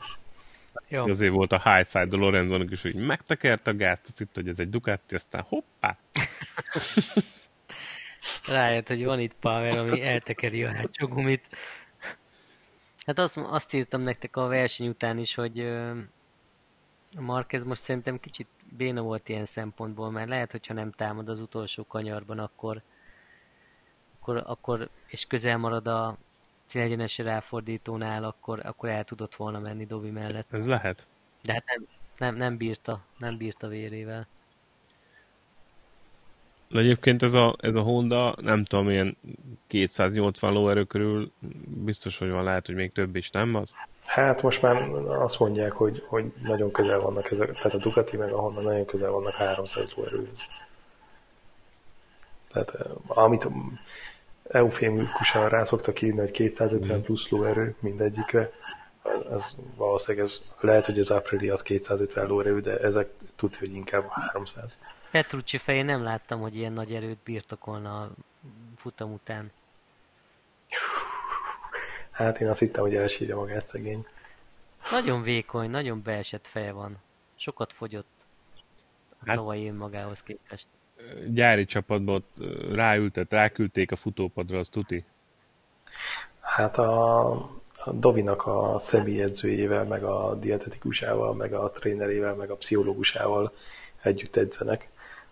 Jó. 0.88 1.06
Azért 1.08 1.32
volt 1.32 1.52
a 1.52 1.60
high 1.64 1.86
side 1.86 2.16
a 2.16 2.18
Lorenzónak 2.18 2.70
is, 2.70 2.82
hogy 2.82 2.94
megtekert 2.94 3.66
a 3.66 3.74
gázt, 3.74 4.06
azt 4.06 4.18
hitt, 4.18 4.34
hogy 4.34 4.48
ez 4.48 4.58
egy 4.58 4.68
Ducati, 4.68 5.14
aztán 5.14 5.44
hoppá! 5.48 5.98
Rájött, 8.46 8.88
hogy 8.88 9.04
van 9.04 9.20
itt 9.20 9.34
power, 9.40 9.78
ami 9.78 10.02
eltekeri 10.02 10.64
a 10.64 10.72
hátsó 10.72 11.06
gumit. 11.06 11.48
Hát 13.08 13.18
azt, 13.18 13.36
azt 13.36 13.74
írtam 13.74 14.00
nektek 14.00 14.36
a 14.36 14.46
verseny 14.46 14.88
után 14.88 15.18
is, 15.18 15.34
hogy 15.34 15.60
a 17.16 17.20
Marquez 17.20 17.64
most 17.64 17.82
szerintem 17.82 18.20
kicsit 18.20 18.48
béna 18.76 19.02
volt 19.02 19.28
ilyen 19.28 19.44
szempontból, 19.44 20.10
mert 20.10 20.28
lehet, 20.28 20.50
hogyha 20.50 20.74
nem 20.74 20.92
támad 20.92 21.28
az 21.28 21.40
utolsó 21.40 21.86
kanyarban, 21.86 22.38
akkor, 22.38 22.82
akkor, 24.18 24.42
akkor 24.46 24.88
és 25.06 25.26
közel 25.26 25.58
marad 25.58 25.86
a 25.88 26.16
célegyenes 26.66 27.18
ráfordítónál, 27.18 28.24
akkor, 28.24 28.66
akkor 28.66 28.88
el 28.88 29.04
tudott 29.04 29.34
volna 29.34 29.58
menni 29.58 29.86
Dobi 29.86 30.10
mellett. 30.10 30.52
Ez 30.52 30.66
lehet. 30.66 31.06
De 31.42 31.52
hát 31.52 31.64
nem, 31.66 31.86
nem, 32.16 32.34
nem 32.34 32.56
bírta, 32.56 33.04
nem 33.18 33.36
bírta 33.36 33.68
vérével. 33.68 34.26
De 36.68 36.78
egyébként 36.78 37.22
ez 37.22 37.34
a, 37.34 37.56
ez 37.60 37.74
a 37.74 37.80
Honda, 37.80 38.34
nem 38.40 38.64
tudom, 38.64 38.90
ilyen 38.90 39.16
280 39.66 40.52
lóerő 40.52 40.84
körül 40.84 41.32
biztos, 41.66 42.18
hogy 42.18 42.30
van, 42.30 42.44
lehet, 42.44 42.66
hogy 42.66 42.74
még 42.74 42.92
több 42.92 43.16
is, 43.16 43.30
nem 43.30 43.54
az? 43.54 43.74
Hát 44.04 44.42
most 44.42 44.62
már 44.62 44.90
azt 45.08 45.38
mondják, 45.38 45.72
hogy, 45.72 46.04
hogy 46.06 46.32
nagyon 46.42 46.70
közel 46.70 47.00
vannak 47.00 47.30
ezek, 47.30 47.52
tehát 47.52 47.74
a 47.74 47.78
Ducati 47.78 48.16
meg 48.16 48.32
a 48.32 48.40
Honda 48.40 48.60
nagyon 48.60 48.84
közel 48.84 49.10
vannak 49.10 49.34
300 49.34 49.92
lóerőhöz. 49.96 50.42
Tehát 52.52 52.74
eh, 52.74 53.18
amit 53.18 53.48
eufémikusan 54.48 55.48
rá 55.48 55.64
szoktak 55.64 56.02
írni, 56.02 56.18
hogy 56.18 56.30
250 56.30 57.02
plusz 57.02 57.28
lóerő 57.28 57.74
mindegyikre, 57.80 58.52
ez 59.32 59.56
valószínűleg 59.76 60.26
ez, 60.26 60.42
lehet, 60.60 60.86
hogy 60.86 60.98
az 60.98 61.10
Aprilia 61.10 61.52
az 61.52 61.62
250 61.62 62.26
lóerő, 62.26 62.60
de 62.60 62.78
ezek 62.78 63.08
tudja, 63.36 63.58
hogy 63.58 63.74
inkább 63.74 64.08
300. 64.08 64.78
Petrucci 65.10 65.58
fején 65.58 65.84
nem 65.84 66.02
láttam, 66.02 66.40
hogy 66.40 66.56
ilyen 66.56 66.72
nagy 66.72 66.94
erőt 66.94 67.18
birtokolna 67.24 68.02
a 68.02 68.10
futam 68.76 69.12
után. 69.12 69.50
Hát 72.10 72.40
én 72.40 72.48
azt 72.48 72.60
hittem, 72.60 72.82
hogy 72.82 72.94
elsírja 72.94 73.36
magát 73.36 73.66
szegény. 73.66 74.06
Nagyon 74.90 75.22
vékony, 75.22 75.70
nagyon 75.70 76.02
beesett 76.02 76.46
feje 76.46 76.72
van. 76.72 76.96
Sokat 77.34 77.72
fogyott 77.72 78.26
a 79.10 79.22
hát, 79.26 79.36
tavalyi 79.36 79.70
magához 79.70 80.22
képest. 80.22 80.66
Gyári 81.26 81.64
csapatban 81.64 82.24
ráültet, 82.72 83.32
ráküldték 83.32 83.92
a 83.92 83.96
futópadra, 83.96 84.58
az 84.58 84.68
tuti? 84.68 85.04
Hát 86.40 86.78
a, 86.78 87.30
a 87.84 87.92
Dovinak 87.92 88.46
a 88.46 88.76
személyedzőjével, 88.78 89.84
meg 89.84 90.02
a 90.04 90.34
dietetikusával, 90.34 91.34
meg 91.34 91.52
a 91.52 91.70
trénerével, 91.70 92.34
meg 92.34 92.50
a 92.50 92.56
pszichológusával 92.56 93.52
együtt 94.02 94.36
edzenek 94.36 94.88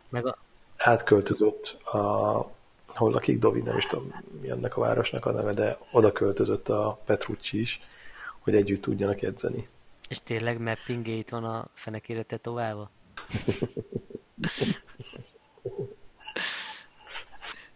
meg 0.08 0.26
a... 0.26 0.36
átköltözött 0.76 1.66
a 1.84 2.54
hol 2.86 3.10
lakik 3.10 3.38
Dovi, 3.38 3.60
nem 3.60 3.76
is 3.76 3.86
tudom 3.86 4.14
mi 4.40 4.50
ennek 4.50 4.76
a 4.76 4.80
városnak 4.80 5.26
a 5.26 5.30
neve, 5.30 5.52
de 5.52 5.78
oda 5.90 6.12
költözött 6.12 6.68
a 6.68 7.00
Petrucci 7.04 7.60
is, 7.60 7.80
hogy 8.38 8.54
együtt 8.54 8.82
tudjanak 8.82 9.22
edzeni. 9.22 9.68
És 10.08 10.22
tényleg 10.22 10.60
mapping 10.60 11.24
van 11.30 11.44
a 11.44 11.68
fenekére 11.72 12.22
tetoválva? 12.22 12.90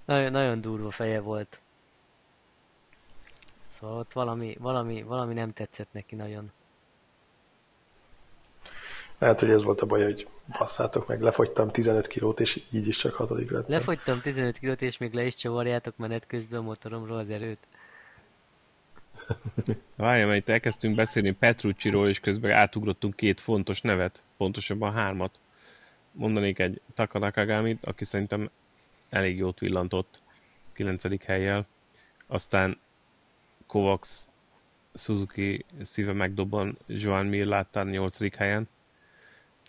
nagyon, 0.04 0.30
nagyon 0.30 0.60
durva 0.60 0.90
feje 0.90 1.20
volt. 1.20 1.60
Szóval 3.66 3.98
ott 3.98 4.12
valami, 4.12 4.56
valami, 4.58 5.02
valami 5.02 5.34
nem 5.34 5.52
tetszett 5.52 5.92
neki 5.92 6.14
nagyon. 6.14 6.52
Lehet, 9.20 9.40
hogy 9.40 9.50
ez 9.50 9.62
volt 9.62 9.80
a 9.80 9.86
baj, 9.86 10.02
hogy 10.02 10.28
basszátok 10.58 11.06
meg, 11.06 11.20
lefogytam 11.20 11.70
15 11.70 12.06
kilót, 12.06 12.40
és 12.40 12.62
így 12.70 12.88
is 12.88 12.96
csak 12.96 13.14
hatodik 13.14 13.50
lettem. 13.50 13.70
Lefogytam 13.70 14.20
15 14.20 14.58
kilót, 14.58 14.82
és 14.82 14.98
még 14.98 15.12
le 15.12 15.24
is 15.24 15.34
csavarjátok 15.34 15.96
menet 15.96 16.26
közben 16.26 16.58
a 16.58 16.62
motoromról 16.62 17.18
az 17.18 17.30
erőt. 17.30 17.66
Várjál, 19.96 20.26
mert 20.26 20.38
itt 20.38 20.48
elkezdtünk 20.48 20.94
beszélni 20.94 21.32
Petrucciról, 21.32 22.08
és 22.08 22.20
közben 22.20 22.50
átugrottunk 22.50 23.16
két 23.16 23.40
fontos 23.40 23.80
nevet, 23.80 24.22
pontosabban 24.36 24.92
hármat. 24.92 25.40
Mondanék 26.12 26.58
egy 26.58 26.80
Takanakagamit, 26.94 27.84
aki 27.84 28.04
szerintem 28.04 28.50
elég 29.08 29.36
jót 29.36 29.58
villantott 29.58 30.22
9. 30.72 31.24
helyjel. 31.24 31.66
Aztán 32.26 32.78
Kovacs, 33.66 34.08
Suzuki 34.94 35.64
szíve 35.82 36.12
megdobban, 36.12 36.78
Joan 36.86 37.26
Mir 37.26 37.46
láttál 37.46 37.84
8. 37.84 38.36
helyen. 38.36 38.68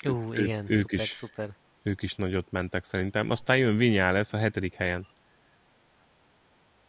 Ú, 0.09 0.33
ő, 0.33 0.43
igen, 0.43 0.65
ők 0.67 0.79
szuper, 0.79 0.99
is, 0.99 1.09
szuper. 1.09 1.49
Ők 1.83 2.01
is 2.01 2.15
nagyot 2.15 2.51
mentek 2.51 2.83
szerintem. 2.83 3.29
Aztán 3.29 3.57
jön 3.57 4.11
lesz 4.13 4.33
a 4.33 4.37
hetedik 4.37 4.73
helyen. 4.73 5.07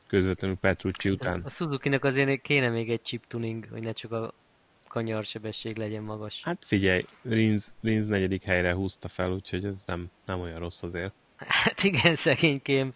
közvetlenül 0.06 0.56
Petrucci 0.56 1.10
után. 1.10 1.42
A 1.44 1.48
Suzuki-nak 1.48 2.04
azért 2.04 2.40
kéne 2.40 2.68
még 2.68 2.90
egy 2.90 3.02
chip 3.02 3.26
tuning, 3.26 3.66
hogy 3.70 3.82
ne 3.82 3.92
csak 3.92 4.12
a 4.12 4.34
kanyarsebesség 4.88 5.76
legyen 5.76 6.02
magas. 6.02 6.42
Hát 6.42 6.64
figyelj, 6.64 7.04
Rins, 7.22 7.68
Rins 7.82 8.06
negyedik 8.06 8.42
helyre 8.42 8.72
húzta 8.74 9.08
fel, 9.08 9.30
úgyhogy 9.32 9.64
ez 9.64 9.84
nem, 9.86 10.10
nem 10.26 10.40
olyan 10.40 10.58
rossz 10.58 10.82
azért. 10.82 11.12
Hát 11.46 11.82
igen, 11.82 12.14
szegénykém 12.14 12.92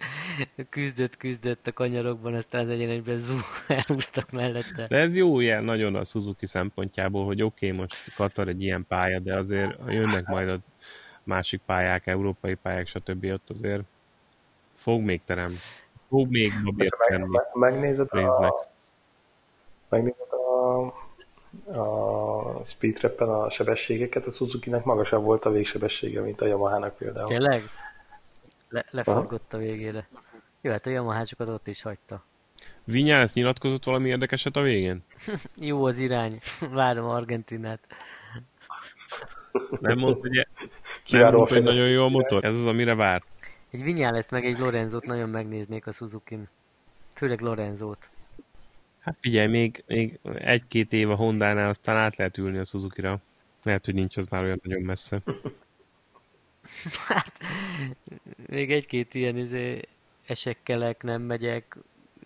küzdött, 0.71 1.17
küzdött 1.17 1.67
a 1.67 1.73
kanyarokban, 1.73 2.35
aztán 2.35 2.61
az 2.61 2.69
egyenesben 2.69 3.17
zú, 3.17 3.37
elhúztak 3.77 4.31
mellette. 4.31 4.87
De 4.87 4.97
ez 4.97 5.17
jó 5.17 5.41
ilyen 5.41 5.65
nagyon 5.65 5.95
a 5.95 6.05
Suzuki 6.05 6.47
szempontjából, 6.47 7.25
hogy 7.25 7.43
oké, 7.43 7.67
okay, 7.67 7.79
most 7.79 8.15
Katar 8.17 8.49
egy 8.49 8.63
ilyen 8.63 8.85
pálya, 8.89 9.19
de 9.19 9.37
azért 9.37 9.79
jönnek 9.87 10.27
majd 10.27 10.49
a 10.49 10.59
másik 11.23 11.61
pályák, 11.67 12.07
európai 12.07 12.55
pályák, 12.55 12.87
stb. 12.87 13.25
ott 13.25 13.51
azért 13.51 13.83
fog 14.73 15.01
még 15.01 15.21
terem. 15.25 15.53
Fog 16.09 16.31
még 16.31 16.53
babért 16.65 16.97
meg, 17.09 17.21
meg, 17.21 17.45
megnézed 17.53 18.13
a, 18.13 18.69
megnézed 19.89 20.33
a, 20.33 20.81
a 21.81 22.65
speed 22.65 23.13
a 23.19 23.51
sebességeket, 23.51 24.27
a 24.27 24.31
Suzuki-nek 24.31 24.85
magasabb 24.85 25.25
volt 25.25 25.45
a 25.45 25.51
végsebessége, 25.51 26.21
mint 26.21 26.41
a 26.41 26.47
Yamaha-nak 26.47 26.97
például. 26.97 27.29
Tényleg? 27.29 27.63
Le, 28.69 28.85
leforgott 28.91 29.53
a 29.53 29.59
végére. 29.59 30.09
Jó, 30.61 30.71
hát 30.71 30.87
a 30.87 30.91
yamaha 30.91 31.25
ott 31.39 31.67
is 31.67 31.83
hagyta. 31.83 32.25
Vinyász 32.85 33.33
nyilatkozott 33.33 33.85
valami 33.85 34.09
érdekeset 34.09 34.57
a 34.57 34.61
végén? 34.61 35.03
Jó 35.57 35.85
az 35.85 35.99
irány. 35.99 36.41
Várom 36.71 37.09
Argentinát. 37.09 37.87
Nem 39.81 39.99
mondta, 39.99 40.29
hogy, 40.29 40.47
nem 41.11 41.35
mondta, 41.35 41.55
hogy 41.55 41.65
nagyon 41.65 41.89
jó 41.89 42.05
a 42.05 42.09
motor? 42.09 42.45
Ez 42.45 42.55
az, 42.55 42.67
amire 42.67 42.95
várt? 42.95 43.27
Egy 43.71 43.83
Vinyáleszt 43.83 44.31
meg 44.31 44.45
egy 44.45 44.59
Lorenzót 44.59 45.05
nagyon 45.05 45.29
megnéznék 45.29 45.87
a 45.87 45.93
Suzuki-n. 45.93 46.49
Főleg 47.17 47.41
Lorenzót. 47.41 48.11
Hát 48.99 49.17
figyelj, 49.21 49.47
még, 49.47 49.85
még 49.87 50.19
egy-két 50.35 50.93
év 50.93 51.11
a 51.11 51.15
Honda-nál 51.15 51.69
aztán 51.69 51.97
át 51.97 52.17
lehet 52.17 52.39
ülni 52.39 52.59
a 52.59 52.65
Suzuki-ra. 52.65 53.19
Lehet, 53.63 53.85
hogy 53.85 53.95
nincs 53.95 54.17
az 54.17 54.27
már 54.27 54.43
olyan 54.43 54.61
nagyon 54.63 54.83
messze. 54.83 55.21
hát, 57.09 57.33
még 58.47 58.73
egy-két 58.73 59.15
ilyen 59.15 59.37
izé, 59.37 59.81
esekkelek, 60.27 61.03
nem 61.03 61.23
megyek, 61.23 61.77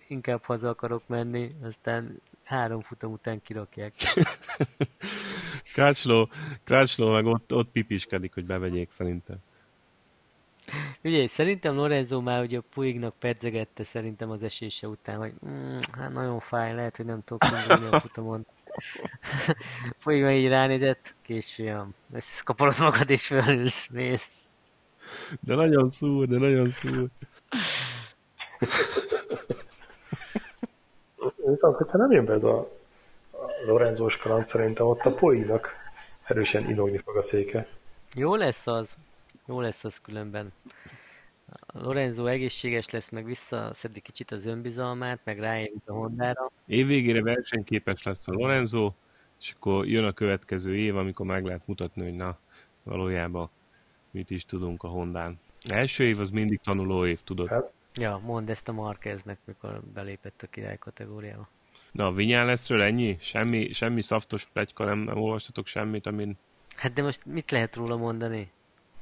inkább 0.08 0.44
haza 0.44 0.68
akarok 0.68 1.02
menni, 1.06 1.54
aztán 1.62 2.20
három 2.44 2.80
futam 2.80 3.12
után 3.12 3.42
kirakják. 3.42 3.92
Krácsló, 5.74 6.28
Krácsló 6.64 7.12
meg 7.12 7.26
ott, 7.26 7.54
ott 7.54 7.70
pipiskedik, 7.70 8.34
hogy 8.34 8.44
bevegyék 8.44 8.90
szerintem. 8.90 9.36
Ugye, 11.02 11.26
szerintem 11.26 11.74
Lorenzo 11.74 12.20
már 12.20 12.42
ugye 12.42 12.58
a 12.58 12.62
Puignak 12.74 13.14
pedzegette 13.18 13.84
szerintem 13.84 14.30
az 14.30 14.42
esése 14.42 14.88
után, 14.88 15.16
hogy 15.16 15.32
mm, 15.46 15.78
hát 15.92 16.12
nagyon 16.12 16.40
fáj, 16.40 16.74
lehet, 16.74 16.96
hogy 16.96 17.06
nem 17.06 17.24
tudok 17.24 17.48
indulni 17.60 17.96
a 17.96 18.00
futamon. 18.00 18.46
Meg 20.04 20.36
így 20.36 20.48
ránézett, 20.48 21.14
kés 21.22 21.54
fiam, 21.54 21.94
ezt 22.12 22.42
kaparod 22.42 22.78
magad 22.78 23.10
és 23.10 23.26
fölülsz, 23.26 23.88
mész. 23.88 24.30
De 25.40 25.54
nagyon 25.54 25.90
szúr, 25.90 26.26
de 26.26 26.38
nagyon 26.38 26.70
szúr. 26.70 27.08
Viszont, 31.36 31.76
hogyha 31.76 31.98
nem 31.98 32.10
jön 32.10 32.24
be 32.24 32.32
ez 32.32 32.44
a, 32.44 32.58
a 33.30 33.46
Lorenzós 33.66 34.16
kaland, 34.16 34.46
szerintem 34.46 34.86
ott 34.86 35.00
a 35.04 35.14
Puignak 35.14 35.74
erősen 36.24 36.70
inogni 36.70 36.98
fog 36.98 37.16
a 37.16 37.22
széke. 37.22 37.66
Jó 38.14 38.34
lesz 38.34 38.66
az. 38.66 38.96
Jó 39.46 39.60
lesz 39.60 39.84
az 39.84 40.00
különben. 40.00 40.52
Lorenzo 41.72 42.26
egészséges 42.26 42.90
lesz, 42.90 43.10
meg 43.10 43.24
visszaszedi 43.24 44.00
kicsit 44.00 44.30
az 44.30 44.46
önbizalmát, 44.46 45.20
meg 45.24 45.38
rájön 45.38 45.82
a 45.84 45.92
Hondára. 45.92 46.50
Évvégére 46.66 47.22
versenyképes 47.22 48.02
lesz 48.02 48.28
a 48.28 48.32
Lorenzo, 48.32 48.92
és 49.40 49.54
akkor 49.56 49.86
jön 49.86 50.04
a 50.04 50.12
következő 50.12 50.76
év, 50.76 50.96
amikor 50.96 51.26
meg 51.26 51.44
lehet 51.44 51.66
mutatni, 51.66 52.02
hogy 52.02 52.14
na, 52.14 52.38
valójában 52.82 53.50
mit 54.10 54.30
is 54.30 54.44
tudunk 54.44 54.82
a 54.82 54.88
Hondán. 54.88 55.38
Első 55.68 56.04
év 56.04 56.20
az 56.20 56.30
mindig 56.30 56.60
tanuló 56.60 57.06
év, 57.06 57.20
tudod? 57.24 57.48
Hát. 57.48 57.72
Ja, 57.94 58.20
mondd 58.24 58.50
ezt 58.50 58.68
a 58.68 58.72
Marqueznek, 58.72 59.38
mikor 59.44 59.80
belépett 59.94 60.42
a 60.42 60.46
király 60.46 60.78
kategóriába. 60.78 61.48
Na, 61.92 62.06
a 62.06 62.12
Vinyáleszről 62.12 62.82
ennyi? 62.82 63.16
Semmi, 63.20 63.72
semmi 63.72 64.02
szaftos 64.02 64.46
plegyka, 64.52 64.84
nem, 64.84 64.98
nem 64.98 65.16
olvastatok 65.16 65.66
semmit, 65.66 66.06
amin... 66.06 66.36
Hát 66.76 66.92
de 66.92 67.02
most 67.02 67.26
mit 67.26 67.50
lehet 67.50 67.76
róla 67.76 67.96
mondani? 67.96 68.50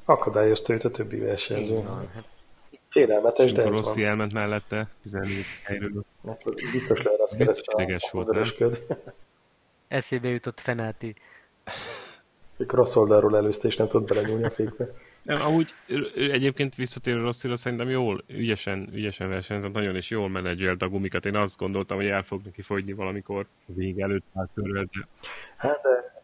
akadályozta 0.08 0.72
őt 0.72 0.84
a 0.84 0.90
többi 0.90 1.18
versenyző. 1.18 1.82
Hát. 2.14 2.24
Félelmetes, 2.88 3.52
de 3.52 3.62
Rossi 3.62 4.04
elment 4.04 4.32
mellette, 4.32 4.88
14 5.02 5.44
helyről. 5.64 6.04
Hát, 6.26 6.44
biztos 6.72 7.02
leereszkedett 7.02 7.56
a, 7.56 8.08
volt, 8.10 8.58
nem? 8.58 8.70
Eszébe 9.88 10.28
jutott 10.28 10.60
Fenáti. 10.60 11.14
Mikor 12.56 12.78
rossz 12.78 12.96
oldalról 12.96 13.36
előzte, 13.36 13.68
és 13.68 13.76
nem 13.76 13.88
tudott 13.88 14.08
belenyúlni 14.08 14.44
a 14.44 14.50
fékbe. 14.50 14.94
Nem, 15.22 15.40
amúgy 15.40 15.74
egyébként 16.14 16.74
visszatérő 16.74 17.20
Rosszira 17.20 17.56
szerintem 17.56 17.88
jól, 17.88 18.24
ügyesen, 18.26 18.88
ügyesen 18.92 19.28
versenyzett, 19.28 19.72
nagyon 19.72 19.96
is 19.96 20.10
jól 20.10 20.28
menedzselt 20.28 20.82
a 20.82 20.88
gumikat. 20.88 21.26
Én 21.26 21.36
azt 21.36 21.58
gondoltam, 21.58 21.96
hogy 21.96 22.06
el 22.06 22.22
fog 22.22 22.40
neki 22.44 22.62
fogyni 22.62 22.92
valamikor 22.92 23.46
a 23.68 23.72
vég 23.74 24.00
előtt 24.00 24.24
már 24.32 24.48
Hát 25.56 25.82
de 25.82 26.17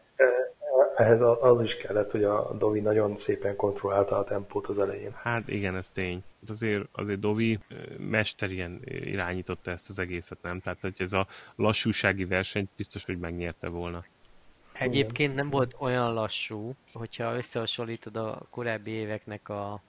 ehhez 0.95 1.21
az 1.41 1.61
is 1.61 1.75
kellett, 1.77 2.11
hogy 2.11 2.23
a 2.23 2.53
Dovi 2.57 2.79
nagyon 2.79 3.17
szépen 3.17 3.55
kontrollálta 3.55 4.17
a 4.17 4.23
tempót 4.23 4.67
az 4.67 4.79
elején. 4.79 5.11
Hát 5.13 5.47
igen, 5.47 5.75
ez 5.75 5.89
tény. 5.89 6.23
Azért, 6.47 6.87
azért 6.91 7.19
Dovi 7.19 7.59
mesterien 7.97 8.81
irányította 8.85 9.71
ezt 9.71 9.89
az 9.89 9.99
egészet, 9.99 10.41
nem? 10.41 10.59
Tehát, 10.59 10.81
hogy 10.81 10.93
ez 10.97 11.13
a 11.13 11.27
lassúsági 11.55 12.25
verseny 12.25 12.69
biztos, 12.75 13.05
hogy 13.05 13.19
megnyerte 13.19 13.67
volna. 13.67 14.05
Egyébként 14.73 15.35
nem 15.35 15.49
volt 15.49 15.75
olyan 15.79 16.13
lassú, 16.13 16.75
hogyha 16.93 17.35
összehasonlítod 17.35 18.15
a 18.15 18.47
korábbi 18.49 18.91
éveknek 18.91 19.49
a 19.49 19.81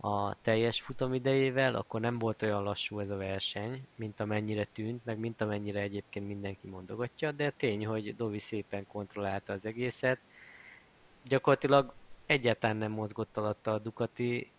a 0.00 0.34
teljes 0.42 0.80
futamidejével, 0.80 1.74
akkor 1.74 2.00
nem 2.00 2.18
volt 2.18 2.42
olyan 2.42 2.62
lassú 2.62 2.98
ez 2.98 3.10
a 3.10 3.16
verseny, 3.16 3.86
mint 3.96 4.20
amennyire 4.20 4.64
tűnt, 4.72 5.04
meg 5.04 5.18
mint 5.18 5.40
amennyire 5.40 5.80
egyébként 5.80 6.26
mindenki 6.26 6.66
mondogatja, 6.66 7.32
de 7.32 7.50
tény, 7.50 7.86
hogy 7.86 8.16
Dovi 8.16 8.38
szépen 8.38 8.86
kontrollálta 8.86 9.52
az 9.52 9.66
egészet. 9.66 10.20
Gyakorlatilag 11.24 11.92
egyáltalán 12.26 12.76
nem 12.76 12.92
mozgott 12.92 13.36
alatta 13.36 13.72
a 13.72 13.78
Ducati, 13.78 14.50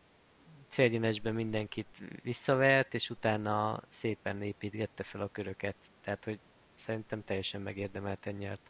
célgyenesben 0.68 1.34
mindenkit 1.34 2.02
visszavert, 2.24 2.94
és 2.94 3.10
utána 3.10 3.82
szépen 3.90 4.42
építgette 4.42 5.04
fel 5.04 5.22
a 5.22 5.30
köröket. 5.32 5.76
Tehát, 6.04 6.24
hogy 6.24 6.40
szerintem 6.76 7.24
teljesen 7.24 7.62
megérdemelten 7.62 8.34
nyert. 8.34 8.62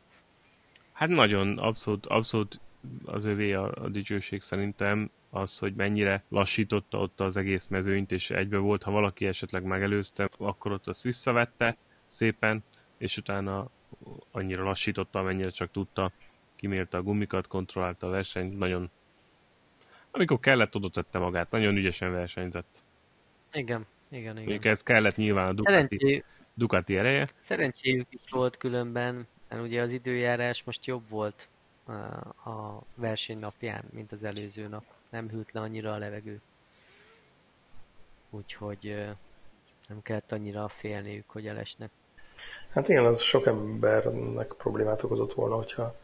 Hát 0.91 1.09
nagyon, 1.09 1.57
abszolút, 1.57 2.05
abszolút 2.05 2.59
az 3.05 3.25
övé 3.25 3.53
a, 3.53 3.71
a 3.83 3.89
dicsőség 3.89 4.41
szerintem 4.41 5.11
az, 5.29 5.57
hogy 5.57 5.73
mennyire 5.73 6.23
lassította 6.29 6.97
ott 6.97 7.19
az 7.19 7.37
egész 7.37 7.67
mezőnyt, 7.67 8.11
és 8.11 8.29
egybe 8.29 8.57
volt, 8.57 8.83
ha 8.83 8.91
valaki 8.91 9.25
esetleg 9.25 9.63
megelőzte, 9.63 10.29
akkor 10.37 10.71
ott 10.71 10.87
azt 10.87 11.03
visszavette 11.03 11.77
szépen, 12.05 12.63
és 12.97 13.17
utána 13.17 13.69
annyira 14.31 14.63
lassította, 14.63 15.19
amennyire 15.19 15.49
csak 15.49 15.71
tudta, 15.71 16.11
kimérte 16.55 16.97
a 16.97 17.01
gumikat, 17.01 17.47
kontrollálta 17.47 18.07
a 18.07 18.09
versenyt, 18.09 18.57
nagyon 18.57 18.89
amikor 20.11 20.39
kellett, 20.39 20.75
oda 20.75 20.89
tette 20.89 21.19
magát, 21.19 21.51
nagyon 21.51 21.75
ügyesen 21.75 22.11
versenyzett. 22.11 22.83
Igen, 23.51 23.85
igen, 24.09 24.21
igen. 24.21 24.35
Mondjuk 24.35 24.65
ez 24.65 24.83
kellett 24.83 25.15
nyilván 25.15 25.47
a 25.47 25.53
Ducati, 25.53 25.97
Szerencsé... 25.97 26.23
Ducati 26.53 26.97
ereje. 26.97 27.27
Szerencséjük 27.39 28.07
is 28.09 28.29
volt 28.29 28.57
különben, 28.57 29.27
mert 29.49 29.61
ugye 29.61 29.81
az 29.81 29.91
időjárás 29.91 30.63
most 30.63 30.85
jobb 30.85 31.09
volt 31.09 31.49
a 32.45 32.79
verseny 32.95 33.39
napján, 33.39 33.83
mint 33.91 34.11
az 34.11 34.23
előző 34.23 34.67
nap 34.67 34.83
nem 35.09 35.29
hűlt 35.29 35.51
le 35.51 35.61
annyira 35.61 35.93
a 35.93 35.97
levegő. 35.97 36.41
Úgyhogy 38.29 39.07
nem 39.87 40.01
kellett 40.01 40.31
annyira 40.31 40.67
félniük, 40.67 41.29
hogy 41.29 41.47
elesnek. 41.47 41.89
Hát 42.69 42.89
igen, 42.89 43.05
az 43.05 43.21
sok 43.21 43.45
embernek 43.45 44.47
problémát 44.47 45.03
okozott 45.03 45.33
volna, 45.33 45.55
hogyha 45.55 45.95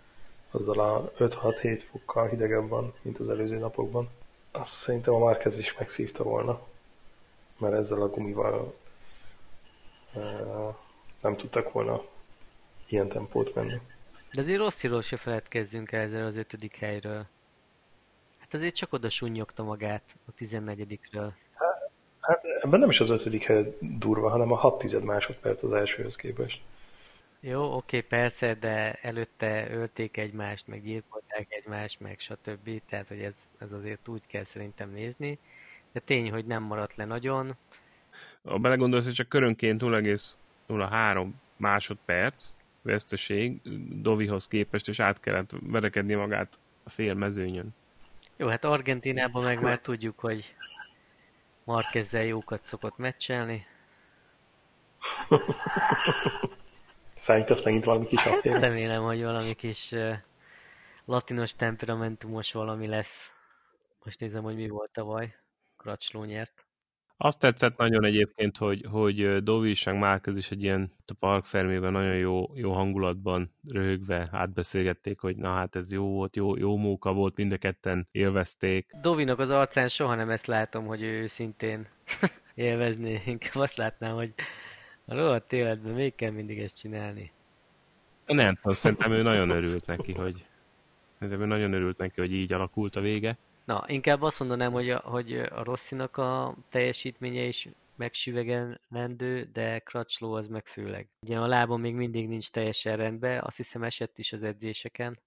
azzal 0.51 0.79
a 0.79 1.11
5-6-7 1.17 1.83
fokkal 1.91 2.27
hidegebb 2.27 2.69
van, 2.69 2.93
mint 3.01 3.19
az 3.19 3.29
előző 3.29 3.57
napokban. 3.57 4.09
Azt 4.51 4.73
szerintem 4.73 5.13
a 5.13 5.25
Márkez 5.25 5.57
is 5.57 5.77
megszívta 5.77 6.23
volna, 6.23 6.61
mert 7.57 7.73
ezzel 7.73 8.01
a 8.01 8.09
gumival 8.09 8.75
nem 11.21 11.35
tudtak 11.35 11.71
volna 11.71 12.01
ilyen 12.87 13.07
tempót 13.07 13.55
menni. 13.55 13.81
De 14.33 14.41
azért 14.41 14.59
Rossziról 14.59 15.01
se 15.01 15.17
feledkezzünk 15.17 15.91
el 15.91 16.01
ezzel 16.01 16.25
az 16.25 16.35
ötödik 16.35 16.75
helyről. 16.75 17.25
Azért 18.55 18.75
csak 18.75 18.93
oda 18.93 19.09
sunnyogta 19.09 19.63
magát 19.63 20.15
a 20.27 20.31
14-ről. 20.39 21.31
Hát, 21.53 21.91
hát 22.19 22.43
ebben 22.61 22.79
nem 22.79 22.89
is 22.89 22.99
az 22.99 23.09
ötödik 23.09 23.43
hely 23.43 23.77
durva, 23.79 24.29
hanem 24.29 24.51
a 24.51 24.55
6 24.55 24.77
tized 24.77 25.03
másodperc 25.03 25.63
az 25.63 25.73
elsőhöz 25.73 26.15
képest. 26.15 26.61
Jó, 27.39 27.75
oké, 27.75 28.01
persze, 28.01 28.53
de 28.53 28.93
előtte 28.93 29.67
ölték 29.71 30.17
egymást, 30.17 30.67
meg 30.67 30.83
gyilkolták 30.83 31.47
egymást, 31.49 31.99
meg 31.99 32.19
stb. 32.19 32.81
Tehát, 32.89 33.07
hogy 33.07 33.19
ez, 33.19 33.35
ez 33.57 33.71
azért 33.71 34.07
úgy 34.07 34.27
kell 34.27 34.43
szerintem 34.43 34.91
nézni. 34.91 35.39
De 35.91 35.99
tény, 35.99 36.31
hogy 36.31 36.45
nem 36.45 36.63
maradt 36.63 36.95
le 36.95 37.05
nagyon. 37.05 37.55
ha 38.43 38.57
belegondolsz, 38.57 39.05
hogy 39.05 39.13
csak 39.13 39.29
körönként 39.29 39.81
0,03 39.81 41.27
másodperc 41.57 42.55
veszteség 42.81 43.61
Dovihoz 44.01 44.47
képest, 44.47 44.87
és 44.87 44.99
át 44.99 45.19
kellett 45.19 45.51
verekedni 45.61 46.13
magát 46.13 46.59
a 46.83 46.89
fél 46.89 47.13
mezőnyön. 47.13 47.75
Jó, 48.37 48.47
hát 48.47 48.63
Argentinában 48.63 49.43
meg 49.43 49.61
már 49.61 49.79
tudjuk, 49.79 50.19
hogy 50.19 50.55
Markezzel 51.63 52.23
jókat 52.23 52.65
szokott 52.65 52.97
meccselni. 52.97 53.65
Számítasz 57.17 57.63
megint 57.63 57.83
valami 57.83 58.05
kis 58.07 58.19
Hát 58.19 58.33
afféle? 58.33 58.59
remélem, 58.59 59.03
hogy 59.03 59.23
valami 59.23 59.53
kis 59.53 59.91
uh, 59.91 60.13
latinos 61.05 61.55
temperamentumos 61.55 62.51
valami 62.53 62.87
lesz. 62.87 63.31
Most 64.03 64.19
nézem, 64.19 64.43
hogy 64.43 64.55
mi 64.55 64.67
volt 64.67 64.91
tavaly. 64.91 65.35
Kracsló 65.77 66.23
nyert. 66.23 66.64
Azt 67.17 67.39
tetszett 67.39 67.77
nagyon 67.77 68.05
egyébként, 68.05 68.57
hogy, 68.57 68.85
hogy 68.91 69.43
Dovi 69.43 69.69
és 69.69 69.83
Márkez 69.83 70.37
is 70.37 70.51
egy 70.51 70.63
ilyen 70.63 70.91
a 71.05 71.13
park 71.19 71.45
fermében 71.45 71.91
nagyon 71.91 72.15
jó, 72.15 72.51
jó 72.55 72.71
hangulatban 72.71 73.53
röhögve 73.67 74.29
átbeszélgették, 74.31 75.19
hogy 75.19 75.35
na 75.35 75.53
hát 75.53 75.75
ez 75.75 75.91
jó 75.91 76.07
volt, 76.07 76.35
jó, 76.35 76.57
jó 76.57 76.77
móka 76.77 77.13
volt, 77.13 77.35
mind 77.35 77.51
a 77.51 77.57
ketten 77.57 78.07
élvezték. 78.11 78.91
Dovinak 79.01 79.39
az 79.39 79.49
arcán 79.49 79.87
soha 79.87 80.15
nem 80.15 80.29
ezt 80.29 80.47
látom, 80.47 80.85
hogy 80.85 81.01
ő 81.01 81.25
szintén 81.25 81.87
élvezné. 82.55 83.21
Inkább 83.25 83.55
azt 83.55 83.77
látnám, 83.77 84.15
hogy 84.15 84.33
a 85.05 85.15
rohadt 85.15 85.53
életben 85.53 85.93
még 85.93 86.15
kell 86.15 86.31
mindig 86.31 86.59
ezt 86.59 86.79
csinálni. 86.79 87.31
Nem 88.25 88.55
tudom, 88.55 88.73
szerintem 88.73 89.11
ő 89.11 89.21
nagyon 89.21 89.49
örült 89.49 89.85
neki, 89.85 90.13
hogy 90.13 90.45
szerintem 91.19 91.41
ő 91.41 91.45
nagyon 91.45 91.73
örült 91.73 91.97
neki, 91.97 92.21
hogy 92.21 92.33
így 92.33 92.53
alakult 92.53 92.95
a 92.95 93.01
vége. 93.01 93.37
Na, 93.65 93.83
inkább 93.87 94.21
azt 94.21 94.39
mondanám, 94.39 94.71
hogy 94.71 94.89
a, 94.89 94.97
hogy 94.97 95.33
a 95.33 95.63
Rosszinak 95.63 96.17
a 96.17 96.55
teljesítménye 96.69 97.41
is 97.41 97.69
megsüvegelendő, 97.95 99.49
de 99.53 99.79
Crutchlow 99.79 100.31
az 100.31 100.47
meg 100.47 100.65
főleg. 100.65 101.07
Ugye 101.21 101.37
a 101.37 101.47
lába 101.47 101.77
még 101.77 101.95
mindig 101.95 102.27
nincs 102.27 102.49
teljesen 102.49 102.97
rendben, 102.97 103.41
azt 103.43 103.57
hiszem 103.57 103.83
esett 103.83 104.17
is 104.17 104.33
az 104.33 104.43
edzéseken. 104.43 105.19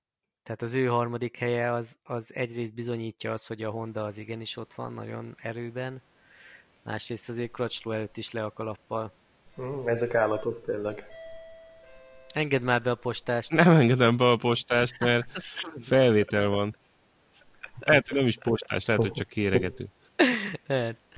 Tehát 0.42 0.62
az 0.62 0.74
ő 0.74 0.86
harmadik 0.86 1.36
helye 1.36 1.72
az, 1.72 1.96
az 2.04 2.34
egyrészt 2.34 2.74
bizonyítja 2.74 3.32
az, 3.32 3.46
hogy 3.46 3.62
a 3.62 3.70
Honda 3.70 4.04
az 4.04 4.18
igenis 4.18 4.56
ott 4.56 4.74
van 4.74 4.92
nagyon 4.92 5.34
erőben, 5.42 6.02
másrészt 6.82 7.28
azért 7.28 7.52
Crutchlow 7.52 7.94
előtt 7.94 8.16
is 8.16 8.30
le 8.30 8.44
a 8.44 8.50
kalappal. 8.50 9.12
Mm, 9.60 9.88
ezek 9.88 10.14
állatok 10.14 10.64
tényleg. 10.64 11.06
Engedd 12.34 12.62
már 12.62 12.82
be 12.82 12.90
a 12.90 12.94
postást. 12.94 13.50
Nem 13.50 13.70
engedem 13.70 14.16
be 14.16 14.24
a 14.24 14.36
postást, 14.36 14.98
mert 14.98 15.30
felvétel 15.80 16.48
van. 16.48 16.76
Lehet, 17.80 18.08
hogy 18.08 18.18
nem 18.18 18.26
is 18.26 18.36
postás, 18.36 18.84
lehet, 18.84 19.02
hogy 19.02 19.12
csak 19.12 19.28
kéregető. 19.28 19.88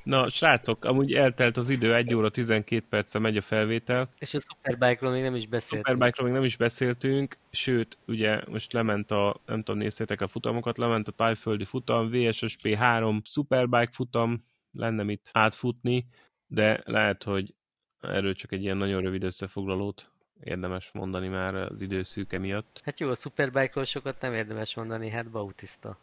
Na, 0.02 0.28
srácok, 0.28 0.84
amúgy 0.84 1.12
eltelt 1.12 1.56
az 1.56 1.70
idő, 1.70 1.94
1 1.94 2.14
óra 2.14 2.30
12 2.30 2.84
perce 2.88 3.18
megy 3.18 3.36
a 3.36 3.40
felvétel. 3.40 4.08
És 4.18 4.34
a 4.34 4.40
Superbike-ról 4.40 5.12
még 5.12 5.22
nem 5.22 5.34
is 5.34 5.46
beszéltünk. 5.46 5.86
Superbike-ról 5.86 6.26
még 6.26 6.36
nem 6.36 6.46
is 6.46 6.56
beszéltünk, 6.56 7.36
sőt, 7.50 7.98
ugye 8.06 8.40
most 8.48 8.72
lement 8.72 9.10
a, 9.10 9.40
nem 9.46 9.62
tudom, 9.62 9.80
néztétek 9.80 10.20
a 10.20 10.26
futamokat, 10.26 10.78
lement 10.78 11.08
a 11.08 11.12
tájföldi 11.12 11.64
futam, 11.64 12.10
VSSP 12.10 12.74
3 12.74 13.20
Superbike 13.24 13.92
futam, 13.92 14.44
lenne 14.72 15.02
mit 15.02 15.30
átfutni, 15.32 16.06
de 16.46 16.82
lehet, 16.84 17.22
hogy 17.22 17.54
erről 18.00 18.34
csak 18.34 18.52
egy 18.52 18.62
ilyen 18.62 18.76
nagyon 18.76 19.02
rövid 19.02 19.22
összefoglalót 19.22 20.10
érdemes 20.44 20.90
mondani 20.92 21.28
már 21.28 21.54
az 21.54 21.80
időszűke 21.80 22.38
miatt. 22.38 22.80
Hát 22.84 23.00
jó, 23.00 23.08
a 23.10 23.14
Superbike-ról 23.14 23.84
sokat 23.84 24.20
nem 24.20 24.34
érdemes 24.34 24.74
mondani, 24.74 25.10
hát 25.10 25.30
Bautista. 25.30 25.98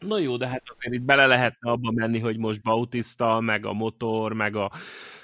Na 0.00 0.18
jó, 0.18 0.36
de 0.36 0.48
hát 0.48 0.62
azért 0.66 0.94
itt 0.94 1.02
bele 1.02 1.26
lehetne 1.26 1.70
abba 1.70 1.90
menni, 1.90 2.18
hogy 2.18 2.38
most 2.38 2.62
Bautista, 2.62 3.40
meg 3.40 3.66
a 3.66 3.72
motor, 3.72 4.32
meg 4.32 4.56
a 4.56 4.64
oké, 4.64 4.80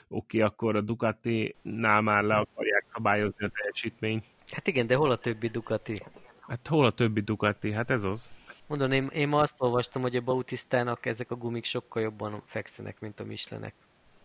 okay, 0.08 0.40
akkor 0.40 0.76
a 0.76 0.80
Ducati-nál 0.80 2.00
már 2.00 2.22
le 2.22 2.34
akarják 2.34 2.84
szabályozni 2.86 3.44
a 3.44 3.50
teljesítményt. 3.58 4.24
Hát 4.50 4.66
igen, 4.66 4.86
de 4.86 4.94
hol 4.94 5.10
a 5.10 5.16
többi 5.16 5.48
Ducati? 5.48 5.94
Hát 6.40 6.66
hol 6.66 6.84
a 6.84 6.90
többi 6.90 7.20
Ducati? 7.20 7.72
Hát 7.72 7.90
ez 7.90 8.04
az. 8.04 8.34
Mondom, 8.66 8.92
én, 8.92 9.06
én 9.06 9.28
ma 9.28 9.40
azt 9.40 9.54
olvastam, 9.58 10.02
hogy 10.02 10.16
a 10.16 10.20
Bautistának 10.20 11.06
ezek 11.06 11.30
a 11.30 11.34
gumik 11.34 11.64
sokkal 11.64 12.02
jobban 12.02 12.42
fekszenek, 12.44 13.00
mint 13.00 13.20
a 13.20 13.24
Michelinek. 13.24 13.74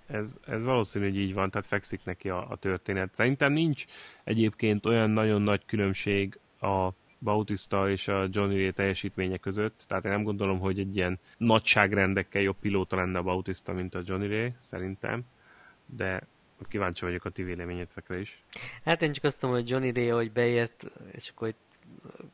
Ez, 0.08 0.38
ez 0.48 0.64
valószínű, 0.64 1.06
hogy 1.06 1.18
így 1.18 1.34
van, 1.34 1.50
tehát 1.52 1.68
fekszik 1.68 2.04
neki 2.04 2.30
a, 2.30 2.48
a 2.50 2.56
történet. 2.56 3.14
Szerintem 3.14 3.54
nincs 3.54 3.86
egyébként 4.24 4.86
olyan 4.86 5.10
nagyon 5.10 5.42
nagy 5.42 5.66
különbség 5.66 6.40
a 6.60 6.90
Bautista 7.24 7.90
és 7.90 8.08
a 8.08 8.28
Johnny 8.32 8.56
Ray 8.56 8.72
teljesítménye 8.72 9.38
között, 9.38 9.86
tehát 9.88 10.06
én 10.06 10.12
nem 10.12 10.24
gondolom, 10.24 10.60
hogy 10.60 10.80
egy 10.80 10.96
ilyen 10.96 11.20
nagyságrendekkel 11.38 12.42
jobb 12.42 12.56
pilóta 12.60 12.96
lenne 12.96 13.18
a 13.18 13.24
Bautista, 13.24 13.74
mint 13.74 13.96
a 13.96 14.02
Johnny 14.06 14.28
Ray, 14.28 14.54
szerintem, 14.58 15.24
de 15.86 16.28
kíváncsi 16.70 17.06
vagyok 17.06 17.26
a 17.26 17.30
ti 17.30 17.44
véleményetekre 17.44 18.20
is. 18.20 18.44
Hát 18.84 19.02
én 19.02 19.12
csak 19.12 19.24
azt 19.24 19.40
tudom, 19.40 19.56
hogy 19.56 19.70
Johnny 19.70 19.92
Ray, 19.94 20.08
hogy 20.08 20.32
beért, 20.32 20.92
és 21.12 21.30
akkor 21.30 21.48
itt 21.48 21.78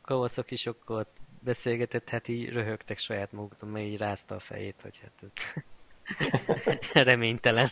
Kawasaki 0.01 0.55
sokkal 0.55 1.05
beszélgetett, 1.39 2.09
hát 2.09 2.27
így 2.27 2.49
röhögtek 2.49 2.97
saját 2.97 3.31
maguktól, 3.31 3.69
mert 3.69 3.85
így 3.85 3.97
rázta 3.97 4.35
a 4.35 4.39
fejét, 4.39 4.81
hogy 4.81 5.01
hát 5.01 5.11
ez 5.23 5.31
reménytelen. 7.05 7.67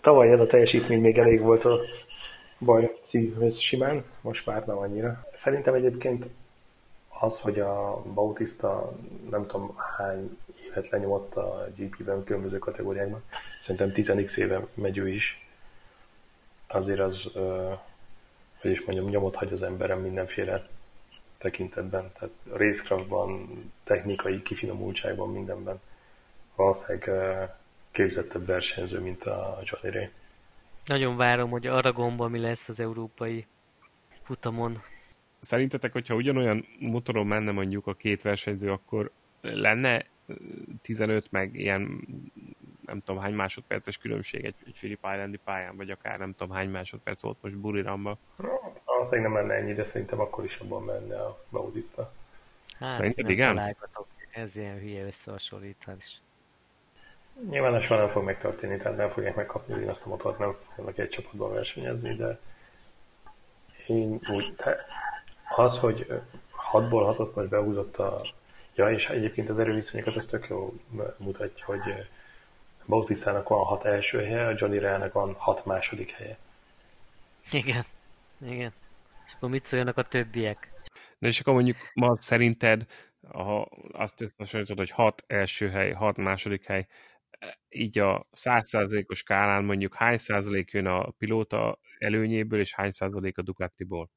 Tavaly 0.00 0.30
ez 0.30 0.40
a 0.40 0.46
teljesítmény 0.46 1.00
még 1.00 1.18
elég 1.18 1.40
volt 1.40 1.64
a 1.64 1.80
bajnokcihoz 2.60 3.58
simán, 3.58 4.04
most 4.20 4.46
már 4.46 4.66
nem 4.66 4.76
annyira. 4.76 5.26
Szerintem 5.34 5.74
egyébként 5.74 6.26
az, 7.20 7.40
hogy 7.40 7.60
a 7.60 8.02
Bautista 8.02 8.92
nem 9.30 9.46
tudom 9.46 9.76
hány 9.96 10.38
évet 10.66 10.88
lenyomott 10.88 11.34
a 11.34 11.68
GP-ben 11.76 12.24
különböző 12.24 12.58
kategóriákban, 12.58 13.22
szerintem 13.62 13.92
10 13.92 14.36
éve 14.36 14.66
megy 14.74 14.98
ő 14.98 15.08
is, 15.08 15.46
azért 16.66 17.00
az, 17.00 17.32
hogy 18.60 18.70
is 18.70 18.84
mondjam, 18.84 19.08
nyomot 19.08 19.34
hagy 19.34 19.52
az 19.52 19.62
emberem 19.62 20.00
mindenféle 20.00 20.68
tekintetben, 21.38 22.12
tehát 22.18 22.34
racecraftban, 22.52 23.48
technikai 23.84 24.42
kifinomultságban, 24.42 25.32
mindenben. 25.32 25.80
Valószínűleg 26.54 27.10
képzettebb 27.90 28.46
versenyző, 28.46 29.00
mint 29.00 29.24
a 29.24 29.62
Johnny 29.64 29.98
Ray. 29.98 30.08
Nagyon 30.86 31.16
várom, 31.16 31.50
hogy 31.50 31.66
Aragonban 31.66 32.30
mi 32.30 32.38
lesz 32.38 32.68
az 32.68 32.80
európai 32.80 33.46
futamon. 34.22 34.76
Szerintetek, 35.40 35.92
hogyha 35.92 36.14
ugyanolyan 36.14 36.66
motoron 36.78 37.26
menne 37.26 37.50
mondjuk 37.50 37.86
a 37.86 37.94
két 37.94 38.22
versenyző, 38.22 38.70
akkor 38.70 39.10
lenne 39.40 40.06
15 40.82 41.30
meg 41.30 41.54
ilyen 41.54 42.06
nem 42.86 42.98
tudom 42.98 43.20
hány 43.20 43.34
másodperces 43.34 43.98
különbség 43.98 44.44
egy, 44.44 44.54
egy 44.66 44.72
Philip 44.72 44.98
Islandi 45.12 45.36
pályán, 45.36 45.76
vagy 45.76 45.90
akár 45.90 46.18
nem 46.18 46.34
tudom 46.34 46.56
hány 46.56 46.68
másodperc 46.68 47.22
volt 47.22 47.36
most 47.40 47.56
Buriramba. 47.56 48.18
Valószínűleg 48.84 49.32
nem 49.32 49.32
menne 49.32 49.54
ennyi, 49.54 49.72
de 49.72 49.86
szerintem 49.86 50.20
akkor 50.20 50.44
is 50.44 50.56
abban 50.56 50.82
menne 50.82 51.22
a 51.22 51.44
Bautista. 51.50 52.12
Hát, 52.78 52.92
Szerinted 52.92 53.30
igen? 53.30 53.76
Ez 54.30 54.56
ilyen 54.56 54.78
hülye 54.78 55.04
összehasonlítás. 55.04 56.20
Nyilván 57.48 57.74
ez 57.74 57.82
soha 57.82 58.00
nem 58.00 58.10
fog 58.10 58.24
megtörténni, 58.24 58.76
tehát 58.76 58.96
nem 58.96 59.10
fogják 59.10 59.34
megkapni 59.34 59.74
ugyanazt 59.74 60.04
a 60.04 60.08
motort, 60.08 60.38
nem 60.38 60.56
fognak 60.74 60.98
egy 60.98 61.08
csapatban 61.08 61.52
versenyezni, 61.52 62.14
de 62.14 62.38
én 63.86 64.20
úgy, 64.30 64.54
te, 64.56 64.84
az, 65.56 65.78
hogy 65.78 66.06
6-ból 66.72 67.14
6-ot 67.16 67.34
most 67.34 67.48
behúzott 67.48 67.98
a 67.98 68.22
Ja, 68.74 68.90
és 68.90 69.08
egyébként 69.08 69.48
az 69.48 69.58
erőviszonyokat 69.58 70.16
ez 70.16 70.26
tök 70.26 70.46
jó 70.48 70.74
mutatja, 71.16 71.66
hogy 71.66 71.80
Bautistának 72.86 73.48
van 73.48 73.64
6 73.64 73.84
első 73.84 74.18
helye, 74.24 74.46
a 74.46 74.54
Johnny 74.56 74.78
Ray-nek 74.78 75.12
van 75.12 75.34
6 75.34 75.64
második 75.64 76.10
helye. 76.10 76.38
Igen. 77.52 77.82
Igen. 78.46 78.72
És 79.26 79.32
akkor 79.34 79.50
mit 79.50 79.64
szóljanak 79.64 79.96
a 79.96 80.02
többiek? 80.02 80.68
De 81.18 81.26
és 81.26 81.40
akkor 81.40 81.54
mondjuk 81.54 81.76
ma 81.94 82.16
szerinted, 82.16 82.86
ha 83.32 83.68
azt 83.92 84.20
összehasonlítod, 84.20 84.78
hogy 84.78 84.90
6 84.90 85.24
első 85.26 85.68
hely, 85.68 85.92
6 85.92 86.16
második 86.16 86.66
hely, 86.66 86.86
így 87.68 87.98
a 87.98 88.26
100%-os 88.32 89.18
skálán 89.18 89.64
mondjuk 89.64 89.94
hány 89.94 90.16
százalék 90.16 90.70
jön 90.70 90.86
a 90.86 91.10
pilóta 91.18 91.78
előnyéből, 91.98 92.60
és 92.60 92.74
hány 92.74 92.90
százalék 92.90 93.38
a 93.38 93.42
Ducatiból? 93.42 94.10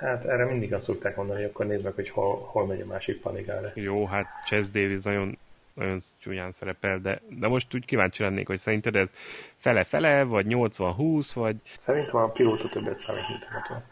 Hát 0.00 0.24
erre 0.24 0.44
mindig 0.44 0.74
azt 0.74 0.84
szokták 0.84 1.16
mondani, 1.16 1.40
hogy 1.40 1.50
akkor 1.50 1.66
nézd 1.66 1.84
meg, 1.84 1.94
hogy 1.94 2.08
hol, 2.08 2.36
hol 2.36 2.66
megy 2.66 2.80
a 2.80 2.86
másik 2.86 3.20
panigára. 3.20 3.72
Jó, 3.74 4.06
hát 4.06 4.26
Chess 4.44 4.68
Davis 4.68 5.02
nagyon, 5.02 5.38
nagyon 5.74 5.98
csúnyán 6.18 6.52
szerepel, 6.52 6.98
de, 6.98 7.20
de 7.28 7.48
most 7.48 7.74
úgy 7.74 7.84
kíváncsi 7.84 8.22
lennék, 8.22 8.46
hogy 8.46 8.58
szerinted 8.58 8.96
ez 8.96 9.12
fele-fele, 9.56 10.22
vagy 10.22 10.46
80-20, 10.48 11.30
vagy 11.34 11.56
Szerintem 11.64 12.16
a 12.20 12.28
pilóta 12.28 12.68
többet 12.68 13.00
számít, 13.00 13.28
mint 13.28 13.42
a 13.42 13.54
motor. 13.54 13.82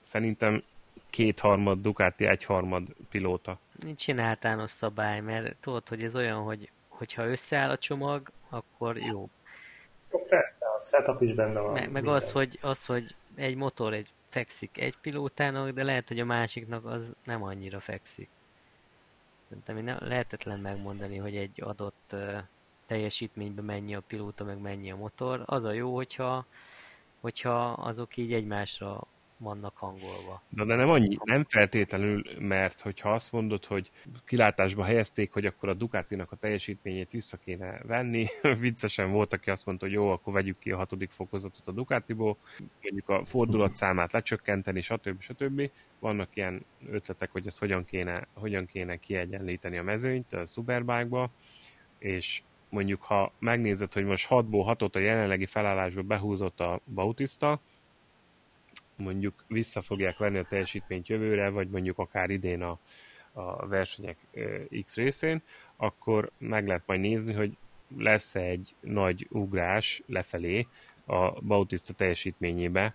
szerintem 0.00 0.62
kétharmad 1.10 1.80
Ducati, 1.80 2.26
egyharmad 2.26 2.86
pilóta. 3.10 3.58
Nincs 3.82 4.08
ilyen 4.08 4.20
általános 4.20 4.70
szabály, 4.70 5.20
mert 5.20 5.56
tudod, 5.56 5.88
hogy 5.88 6.02
ez 6.02 6.16
olyan, 6.16 6.42
hogy 6.42 6.70
hogyha 6.96 7.26
összeáll 7.26 7.70
a 7.70 7.78
csomag, 7.78 8.30
akkor 8.48 8.98
jó. 8.98 9.28
Persze, 10.28 10.66
a 10.78 10.82
setup 10.82 11.22
is 11.22 11.34
benne 11.34 11.60
van. 11.60 11.72
Meg, 11.72 11.90
meg 11.90 12.06
az, 12.06 12.32
hogy, 12.32 12.58
az, 12.62 12.86
hogy 12.86 13.14
egy 13.34 13.56
motor 13.56 13.92
egy 13.92 14.10
fekszik 14.28 14.78
egy 14.78 14.96
pilótának, 14.96 15.70
de 15.70 15.82
lehet, 15.82 16.08
hogy 16.08 16.20
a 16.20 16.24
másiknak 16.24 16.84
az 16.84 17.14
nem 17.24 17.42
annyira 17.42 17.80
fekszik. 17.80 18.28
Szerintem 19.48 19.84
nem 19.84 19.98
lehetetlen 20.00 20.60
megmondani, 20.60 21.16
hogy 21.16 21.36
egy 21.36 21.62
adott 21.62 22.10
uh, 22.12 22.38
teljesítményben 22.86 23.64
mennyi 23.64 23.94
a 23.94 24.02
pilóta, 24.06 24.44
meg 24.44 24.58
mennyi 24.58 24.90
a 24.90 24.96
motor. 24.96 25.42
Az 25.46 25.64
a 25.64 25.72
jó, 25.72 25.94
hogyha, 25.94 26.46
hogyha 27.20 27.72
azok 27.72 28.16
így 28.16 28.32
egymásra 28.32 29.06
vannak 29.38 29.76
hangolva. 29.76 30.42
De, 30.48 30.64
de 30.64 30.76
nem 30.76 30.88
annyi, 30.88 31.16
nem 31.24 31.44
feltétlenül, 31.48 32.22
mert 32.38 32.80
hogyha 32.80 33.12
azt 33.12 33.32
mondod, 33.32 33.64
hogy 33.64 33.90
kilátásba 34.24 34.84
helyezték, 34.84 35.32
hogy 35.32 35.46
akkor 35.46 35.68
a 35.68 35.74
Ducatinak 35.74 36.32
a 36.32 36.36
teljesítményét 36.36 37.10
vissza 37.10 37.36
kéne 37.36 37.80
venni, 37.86 38.26
viccesen 38.60 39.10
volt, 39.10 39.32
aki 39.32 39.50
azt 39.50 39.66
mondta, 39.66 39.84
hogy 39.84 39.94
jó, 39.94 40.10
akkor 40.10 40.32
vegyük 40.32 40.58
ki 40.58 40.70
a 40.70 40.76
hatodik 40.76 41.10
fokozatot 41.10 41.66
a 41.66 41.72
Ducatiból, 41.72 42.36
mondjuk 42.82 43.08
a 43.08 43.24
fordulatszámát 43.24 44.12
lecsökkenteni, 44.12 44.80
stb. 44.80 45.20
stb. 45.20 45.70
Vannak 45.98 46.36
ilyen 46.36 46.64
ötletek, 46.90 47.30
hogy 47.32 47.46
ezt 47.46 47.58
hogyan 47.58 47.84
kéne, 47.84 48.26
hogyan 48.32 48.66
kéne 48.66 48.96
kiegyenlíteni 48.96 49.78
a 49.78 49.82
mezőnyt 49.82 50.32
a 50.32 50.46
Superbike-ba, 50.46 51.30
és 51.98 52.42
mondjuk 52.68 53.02
ha 53.02 53.32
megnézed, 53.38 53.92
hogy 53.92 54.04
most 54.04 54.26
6-ból 54.30 54.76
6-ot 54.78 54.94
a 54.94 54.98
jelenlegi 54.98 55.46
felállásba 55.46 56.02
behúzott 56.02 56.60
a 56.60 56.80
Bautista, 56.94 57.60
mondjuk 58.96 59.44
vissza 59.48 59.80
fogják 59.80 60.18
venni 60.18 60.38
a 60.38 60.44
teljesítményt 60.44 61.08
jövőre, 61.08 61.48
vagy 61.48 61.68
mondjuk 61.68 61.98
akár 61.98 62.30
idén 62.30 62.62
a, 62.62 62.78
a 63.32 63.66
versenyek 63.66 64.16
X 64.84 64.94
részén, 64.94 65.42
akkor 65.76 66.30
meg 66.38 66.66
lehet 66.66 66.82
majd 66.86 67.00
nézni, 67.00 67.34
hogy 67.34 67.56
lesz 67.96 68.34
egy 68.34 68.74
nagy 68.80 69.26
ugrás 69.30 70.02
lefelé 70.06 70.66
a 71.04 71.40
Bautista 71.40 71.92
teljesítményébe, 71.92 72.94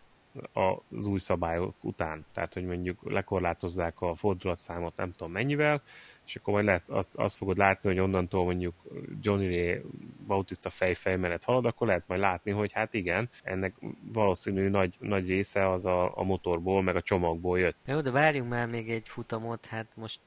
az 0.54 1.06
új 1.06 1.20
szabályok 1.20 1.76
után. 1.82 2.26
Tehát, 2.34 2.54
hogy 2.54 2.66
mondjuk 2.66 3.12
lekorlátozzák 3.12 4.02
a 4.02 4.16
fordulatszámot 4.16 4.97
nem 4.97 5.12
tudom 5.12 5.32
mennyivel, 5.32 5.82
és 6.26 6.36
akkor 6.36 6.53
majd 6.53 6.65
lesz, 6.65 6.89
azt, 6.89 7.15
azt 7.15 7.36
fogod 7.36 7.57
látni, 7.57 7.89
hogy 7.89 7.99
onnantól 7.99 8.43
mondjuk 8.43 8.76
Johnny 9.22 9.47
Ray 9.47 9.82
Bautista 10.28 10.69
fej-fej 10.69 11.17
mellett 11.17 11.43
halad, 11.43 11.65
akkor 11.65 11.88
lehet 11.88 12.07
majd 12.07 12.22
látni, 12.22 12.51
hogy 12.51 12.72
hát 12.72 12.93
igen, 12.93 13.30
ennek 13.43 13.76
valószínű 14.01 14.69
nagy, 14.69 14.95
nagy 14.99 15.28
része 15.28 15.69
az 15.69 15.86
a, 15.86 16.17
a 16.17 16.24
motorból, 16.24 16.82
meg 16.82 16.95
a 16.95 17.01
csomagból 17.01 17.59
jött. 17.59 17.78
Jó, 17.86 18.01
de 18.01 18.11
várjunk 18.11 18.49
már 18.49 18.67
még 18.67 18.89
egy 18.89 19.09
futamot, 19.09 19.65
hát 19.65 19.88
most 19.95 20.22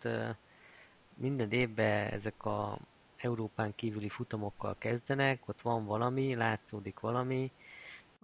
minden 1.17 1.51
évben 1.51 2.13
ezek 2.13 2.45
a 2.45 2.79
Európán 3.17 3.75
kívüli 3.75 4.09
futamokkal 4.09 4.77
kezdenek, 4.79 5.49
ott 5.49 5.61
van 5.61 5.85
valami, 5.85 6.35
látszódik 6.35 7.01
valami, 7.01 7.53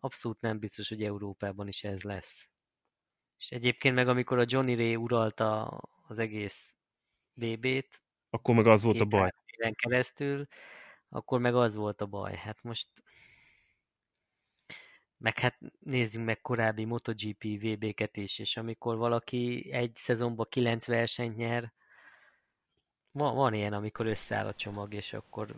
abszolút 0.01 0.41
nem 0.41 0.59
biztos, 0.59 0.89
hogy 0.89 1.03
Európában 1.03 1.68
is 1.68 1.85
ez 1.85 2.03
lesz. 2.03 2.49
És 3.39 3.51
egyébként 3.51 3.95
meg 3.95 4.09
amikor 4.09 4.39
a 4.39 4.45
Johnny 4.47 4.77
Ray 4.77 4.97
uralta 4.97 5.81
az 6.07 6.18
egész 6.18 6.75
BB-t, 7.35 8.03
akkor 8.31 8.55
meg 8.55 8.66
az 8.66 8.83
volt 8.83 9.01
a 9.01 9.05
baj. 9.05 9.31
keresztül, 9.72 10.47
akkor 11.09 11.41
meg 11.41 11.55
az 11.55 11.74
volt 11.74 12.01
a 12.01 12.07
baj. 12.07 12.37
Hát 12.37 12.62
most 12.62 12.89
meg 15.16 15.39
hát 15.39 15.59
nézzünk 15.78 16.26
meg 16.26 16.41
korábbi 16.41 16.85
MotoGP 16.85 17.45
VB-ket 17.45 18.16
is, 18.16 18.39
és 18.39 18.57
amikor 18.57 18.97
valaki 18.97 19.68
egy 19.72 19.91
szezonban 19.95 20.47
kilenc 20.51 20.87
versenyt 20.87 21.37
nyer, 21.37 21.72
van, 23.12 23.35
van 23.35 23.55
ilyen, 23.55 23.72
amikor 23.72 24.07
összeáll 24.07 24.47
a 24.47 24.55
csomag, 24.55 24.95
és 24.95 25.12
akkor 25.12 25.55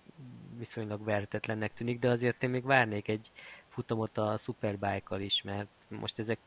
viszonylag 0.57 1.05
vertetlennek 1.05 1.73
tűnik, 1.73 1.99
de 1.99 2.09
azért 2.09 2.43
én 2.43 2.51
még 2.51 2.65
várnék 2.65 3.09
egy 3.09 3.31
futamot 3.69 4.19
a 4.19 4.37
Superbike-kal 4.37 5.21
is, 5.21 5.43
mert 5.43 5.69
most 5.89 6.19
ezek 6.19 6.39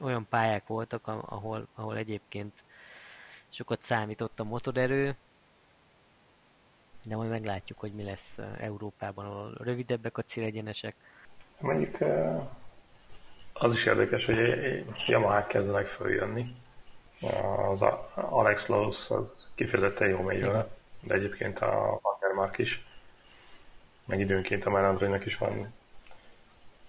olyan 0.00 0.28
pályák 0.28 0.66
voltak, 0.66 1.06
ahol, 1.06 1.68
ahol 1.74 1.96
egyébként 1.96 2.63
sokat 3.54 3.82
számított 3.82 4.40
a 4.40 4.44
motorerő, 4.44 5.14
de 7.04 7.16
majd 7.16 7.30
meglátjuk, 7.30 7.78
hogy 7.78 7.92
mi 7.92 8.02
lesz 8.02 8.38
Európában, 8.58 9.24
ahol 9.24 9.54
rövidebbek 9.58 10.18
a 10.18 10.22
célegyenesek. 10.22 10.94
Mondjuk 11.58 11.98
az 13.52 13.72
is 13.72 13.84
érdekes, 13.84 14.24
hogy 14.26 14.38
Yamaha 15.06 15.46
kezdenek 15.46 15.86
följönni. 15.86 16.54
Az 17.70 17.82
Alex 18.14 18.64
Lowe's 18.68 19.08
az 19.08 19.48
kifejezetten 19.54 20.08
jó 20.08 20.20
megy 20.20 20.40
vele, 20.40 20.68
de 21.00 21.14
egyébként 21.14 21.58
a 21.58 22.00
Vandermark 22.02 22.58
is. 22.58 22.86
Meg 24.04 24.20
időnként 24.20 24.64
a 24.64 24.70
Melandroynak 24.70 25.26
is 25.26 25.36
van 25.38 25.72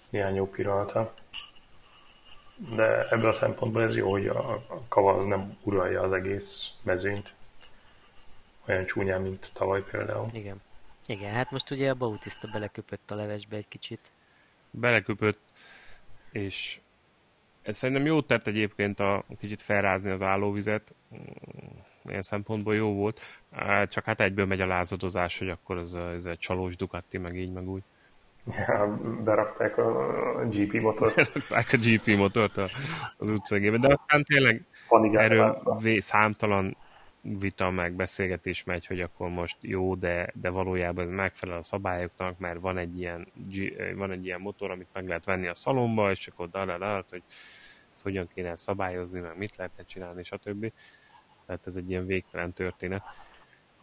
néhány 0.09 0.35
jó 0.35 0.49
pillanata. 0.49 1.13
De 2.57 3.09
ebből 3.09 3.29
a 3.29 3.33
szempontból 3.33 3.83
ez 3.83 3.95
jó, 3.95 4.11
hogy 4.11 4.27
a, 4.27 4.53
a 4.53 4.81
kaval 4.87 5.27
nem 5.27 5.57
uralja 5.63 6.01
az 6.01 6.11
egész 6.11 6.69
mezőnyt. 6.83 7.33
Olyan 8.67 8.85
csúnyán, 8.85 9.21
mint 9.21 9.49
tavaly 9.53 9.83
például. 9.91 10.25
Igen. 10.33 10.61
Igen, 11.07 11.33
hát 11.33 11.51
most 11.51 11.71
ugye 11.71 11.89
a 11.89 11.95
Bautista 11.95 12.47
beleköpött 12.51 13.11
a 13.11 13.15
levesbe 13.15 13.55
egy 13.55 13.67
kicsit. 13.67 13.99
Beleköpött, 14.71 15.39
és 16.31 16.79
ez 17.61 17.77
szerintem 17.77 18.05
jó 18.05 18.21
tett 18.21 18.47
egyébként 18.47 18.99
a 18.99 19.23
kicsit 19.39 19.61
felrázni 19.61 20.11
az 20.11 20.21
állóvizet. 20.21 20.95
Ilyen 22.05 22.21
szempontból 22.21 22.75
jó 22.75 22.93
volt. 22.93 23.21
Csak 23.87 24.03
hát 24.03 24.21
egyből 24.21 24.45
megy 24.45 24.61
a 24.61 24.65
lázadozás, 24.65 25.37
hogy 25.37 25.49
akkor 25.49 25.77
ez, 25.77 25.93
ez 25.93 26.25
egy 26.25 26.39
csalós 26.39 26.75
Ducati, 26.75 27.17
meg 27.17 27.35
így, 27.35 27.51
meg 27.51 27.69
úgy. 27.69 27.83
Ja, 28.45 28.99
berakták 29.23 29.77
a 29.77 30.45
GP 30.49 30.81
motort. 30.81 31.15
Berakták 31.15 31.73
a 31.73 31.77
GP 31.77 32.17
motort 32.17 32.57
az 32.57 32.71
utcagébe, 33.29 33.77
de 33.77 33.93
aztán 33.93 34.23
tényleg 34.23 34.65
erről 35.13 35.61
számtalan 35.97 36.77
vita 37.21 37.69
meg 37.69 37.93
beszélgetés 37.93 38.63
megy, 38.63 38.85
hogy 38.85 39.01
akkor 39.01 39.29
most 39.29 39.57
jó, 39.61 39.95
de, 39.95 40.29
de 40.33 40.49
valójában 40.49 41.03
ez 41.03 41.09
megfelel 41.09 41.57
a 41.57 41.63
szabályoknak, 41.63 42.39
mert 42.39 42.59
van 42.59 42.77
egy 42.77 42.99
ilyen, 42.99 43.27
van 43.95 44.11
egy 44.11 44.25
ilyen 44.25 44.39
motor, 44.39 44.71
amit 44.71 44.87
meg 44.93 45.07
lehet 45.07 45.25
venni 45.25 45.47
a 45.47 45.55
szalomba, 45.55 46.11
és 46.11 46.27
akkor 46.27 46.49
dalal, 46.49 47.05
hogy 47.09 47.23
ezt 47.89 48.03
hogyan 48.03 48.29
kéne 48.33 48.55
szabályozni, 48.55 49.19
meg 49.19 49.37
mit 49.37 49.55
lehetne 49.55 49.83
csinálni, 49.83 50.23
stb. 50.23 50.71
Tehát 51.45 51.67
ez 51.67 51.75
egy 51.75 51.89
ilyen 51.89 52.05
végtelen 52.05 52.53
történet. 52.53 53.03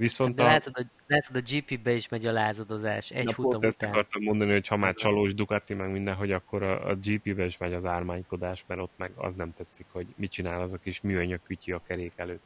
Viszont 0.02 0.34
De 0.34 0.42
a... 0.42 0.46
látod, 0.46 0.72
a, 0.76 0.82
látod, 1.06 1.36
a 1.36 1.40
GP-be 1.40 1.92
is 1.92 2.08
megy 2.08 2.26
a 2.26 2.32
lázadozás, 2.32 3.10
egy 3.10 3.24
Na, 3.24 3.32
futam 3.32 3.62
ezt 3.62 3.82
akartam 3.82 4.22
mondani, 4.22 4.52
hogy 4.52 4.66
ha 4.66 4.76
már 4.76 4.94
csalós 4.94 5.34
Ducati, 5.34 5.74
meg 5.74 5.90
minden, 5.90 6.14
hogy 6.14 6.32
akkor 6.32 6.62
a, 6.62 6.88
a 6.88 6.94
GP-be 6.94 7.44
is 7.44 7.56
megy 7.56 7.72
az 7.72 7.86
ármánykodás, 7.86 8.64
mert 8.66 8.80
ott 8.80 8.92
meg 8.96 9.10
az 9.16 9.34
nem 9.34 9.54
tetszik, 9.56 9.86
hogy 9.92 10.06
mit 10.16 10.30
csinál 10.30 10.60
az 10.60 10.72
a 10.72 10.78
kis 10.78 11.00
műanyag 11.00 11.40
kütyű 11.42 11.72
a 11.72 11.80
kerék 11.86 12.12
előtt. 12.16 12.42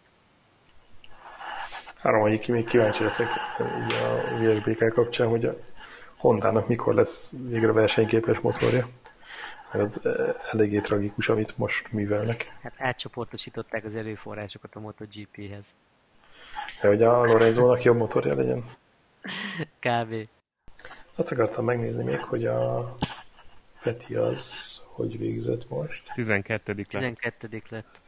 Három 1.96 2.38
ki 2.38 2.52
még 2.52 2.64
kíváncsi 2.64 3.02
leszek 3.02 3.28
a 3.58 3.64
VSBK 4.38 4.92
kapcsán, 4.92 5.28
hogy 5.28 5.44
a 5.44 5.56
Hondának 6.16 6.68
mikor 6.68 6.94
lesz 6.94 7.32
végre 7.48 7.72
versenyképes 7.72 8.38
motorja. 8.38 8.86
Ez 9.72 10.00
eh, 10.02 10.12
eléggé 10.52 10.80
tragikus, 10.80 11.28
amit 11.28 11.58
most 11.58 11.92
művelnek. 11.92 12.56
Hát 12.62 12.74
átcsoportosították 12.76 13.84
az 13.84 13.96
erőforrásokat 13.96 14.74
a 14.74 14.80
MotoGP-hez. 14.80 15.74
Hogy 16.80 17.02
a 17.02 17.24
Lorenzónak 17.24 17.82
jobb 17.82 17.96
motorja 17.96 18.34
legyen? 18.34 18.70
Kb. 19.78 20.28
Azt 21.14 21.30
akartam 21.32 21.64
megnézni 21.64 22.04
még, 22.04 22.20
hogy 22.20 22.46
a 22.46 22.94
Peti 23.82 24.14
az 24.14 24.66
hogy 24.96 25.18
végzett 25.18 25.68
most. 25.68 26.10
12. 26.14 26.74
lett. 26.74 26.88
12. 26.88 27.62
lett. 27.68 28.00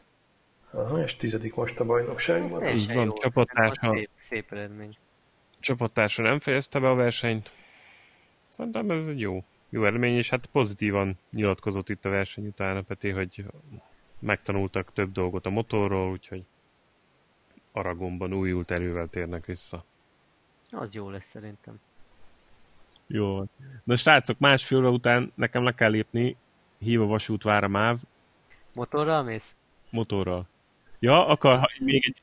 Aha, 0.71 1.03
és 1.03 1.17
tizedik 1.17 1.55
most 1.55 1.81
a 1.81 1.85
bajnokságban. 1.85 2.65
Így 2.67 2.95
van, 2.95 3.13
csapattársa. 3.15 3.93
Szép, 3.95 4.11
szép 4.17 4.53
eredmény. 4.53 4.97
Csapattársa 5.61 6.23
nem 6.23 6.39
fejezte 6.39 6.79
be 6.79 6.89
a 6.89 6.95
versenyt. 6.95 7.53
Szerintem 8.49 8.91
ez 8.91 9.07
egy 9.07 9.21
jó, 9.21 9.45
jó 9.69 9.85
eredmény, 9.85 10.17
és 10.17 10.31
hát 10.31 10.47
pozitívan 10.47 11.19
nyilatkozott 11.33 11.89
itt 11.89 12.05
a 12.05 12.11
verseny 12.11 12.47
után 12.47 12.85
Peti, 12.85 13.11
hogy 13.11 13.45
megtanultak 14.19 14.93
több 14.93 15.13
dolgot 15.13 15.47
a 15.47 15.51
motorról, 15.51 16.11
úgyhogy 16.11 16.43
Aragonban 17.79 18.33
újult 18.33 18.71
erővel 18.71 19.09
térnek 19.09 19.47
vissza. 19.47 19.85
Az 20.71 20.95
jó 20.95 21.11
lesz 21.11 21.29
szerintem. 21.29 21.81
Jó 23.07 23.45
Na 23.85 23.97
srácok, 23.97 24.39
másfél 24.39 24.79
óra 24.79 24.91
után 24.91 25.33
nekem 25.35 25.65
le 25.65 25.73
kell 25.73 25.91
lépni, 25.91 26.37
hív 26.79 27.01
a 27.01 27.07
vasút, 27.07 27.43
vár 27.43 27.65
a 27.65 27.69
MÁV. 27.69 27.99
Motorral 28.75 29.23
mész? 29.23 29.55
Motorral. 29.91 30.49
Ja, 30.99 31.27
akar, 31.27 31.69
még 31.79 32.05
egy, 32.07 32.23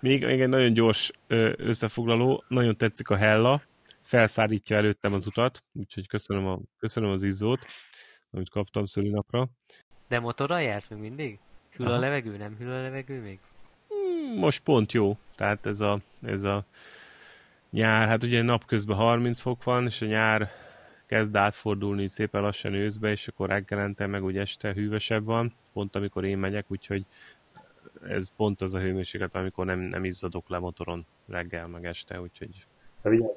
még, 0.00 0.24
még 0.24 0.40
egy 0.40 0.48
nagyon 0.48 0.72
gyors 0.72 1.10
összefoglaló, 1.56 2.44
nagyon 2.48 2.76
tetszik 2.76 3.08
a 3.08 3.16
Hella, 3.16 3.62
felszárítja 4.00 4.76
előttem 4.76 5.12
az 5.12 5.26
utat, 5.26 5.64
úgyhogy 5.72 6.06
köszönöm, 6.06 6.46
a, 6.46 6.58
köszönöm 6.78 7.10
az 7.10 7.22
izzót, 7.22 7.66
amit 8.30 8.50
kaptam 8.50 8.86
szülinapra. 8.86 9.48
De 10.08 10.20
motorral 10.20 10.60
jársz 10.60 10.88
még 10.88 10.98
mindig? 10.98 11.38
Hűl 11.70 11.90
a 11.90 11.98
levegő, 11.98 12.36
nem 12.36 12.56
hűl 12.56 12.72
a 12.72 12.80
levegő 12.80 13.20
még? 13.20 13.38
Most 14.36 14.62
pont 14.62 14.92
jó. 14.92 15.16
Tehát 15.36 15.66
ez 15.66 15.80
a, 15.80 16.00
ez 16.22 16.42
a 16.42 16.64
nyár, 17.70 18.08
hát 18.08 18.22
ugye 18.22 18.42
napközben 18.42 18.96
30 18.96 19.40
fok 19.40 19.64
van, 19.64 19.86
és 19.86 20.02
a 20.02 20.06
nyár 20.06 20.50
kezd 21.06 21.36
átfordulni 21.36 22.08
szépen 22.08 22.42
lassan 22.42 22.74
őszbe, 22.74 23.10
és 23.10 23.28
akkor 23.28 23.48
reggelente 23.48 24.06
meg 24.06 24.24
úgy 24.24 24.38
este 24.38 24.72
hűvösebb 24.72 25.24
van, 25.24 25.54
pont 25.72 25.96
amikor 25.96 26.24
én 26.24 26.38
megyek, 26.38 26.64
úgyhogy 26.68 27.04
ez 28.08 28.28
pont 28.36 28.60
az 28.60 28.74
a 28.74 28.78
hőmérséklet, 28.78 29.34
amikor 29.34 29.64
nem, 29.64 29.78
nem 29.78 30.04
izzadok 30.04 30.48
le 30.48 30.58
motoron 30.58 31.06
reggel 31.28 31.66
meg 31.66 31.84
este, 31.84 32.20
úgyhogy 32.20 32.66
vele, 33.02 33.30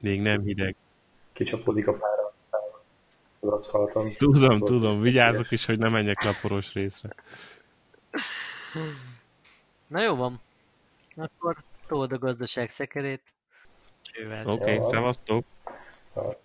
még 0.00 0.20
nem 0.20 0.42
hideg. 0.42 0.76
kicsapódik 1.32 1.86
a 1.86 1.92
pára 1.92 2.32
aztán 2.34 2.60
az 3.40 3.48
aszfalton. 3.48 4.12
Tudom, 4.16 4.58
tudom, 4.58 5.00
vigyázok 5.00 5.50
is, 5.50 5.66
hogy 5.66 5.78
ne 5.78 5.88
menjek 5.88 6.24
naporos 6.24 6.72
részre. 6.72 7.14
Na 9.94 10.02
jó 10.02 10.14
van. 10.14 10.40
Akkor 11.16 11.56
told 11.86 12.12
a 12.12 12.18
gazdaság 12.18 12.70
szekerét. 12.70 13.22
Oké, 14.44 14.52
okay, 14.52 14.80
szevasztok! 14.80 15.44
Szóval 16.14 16.40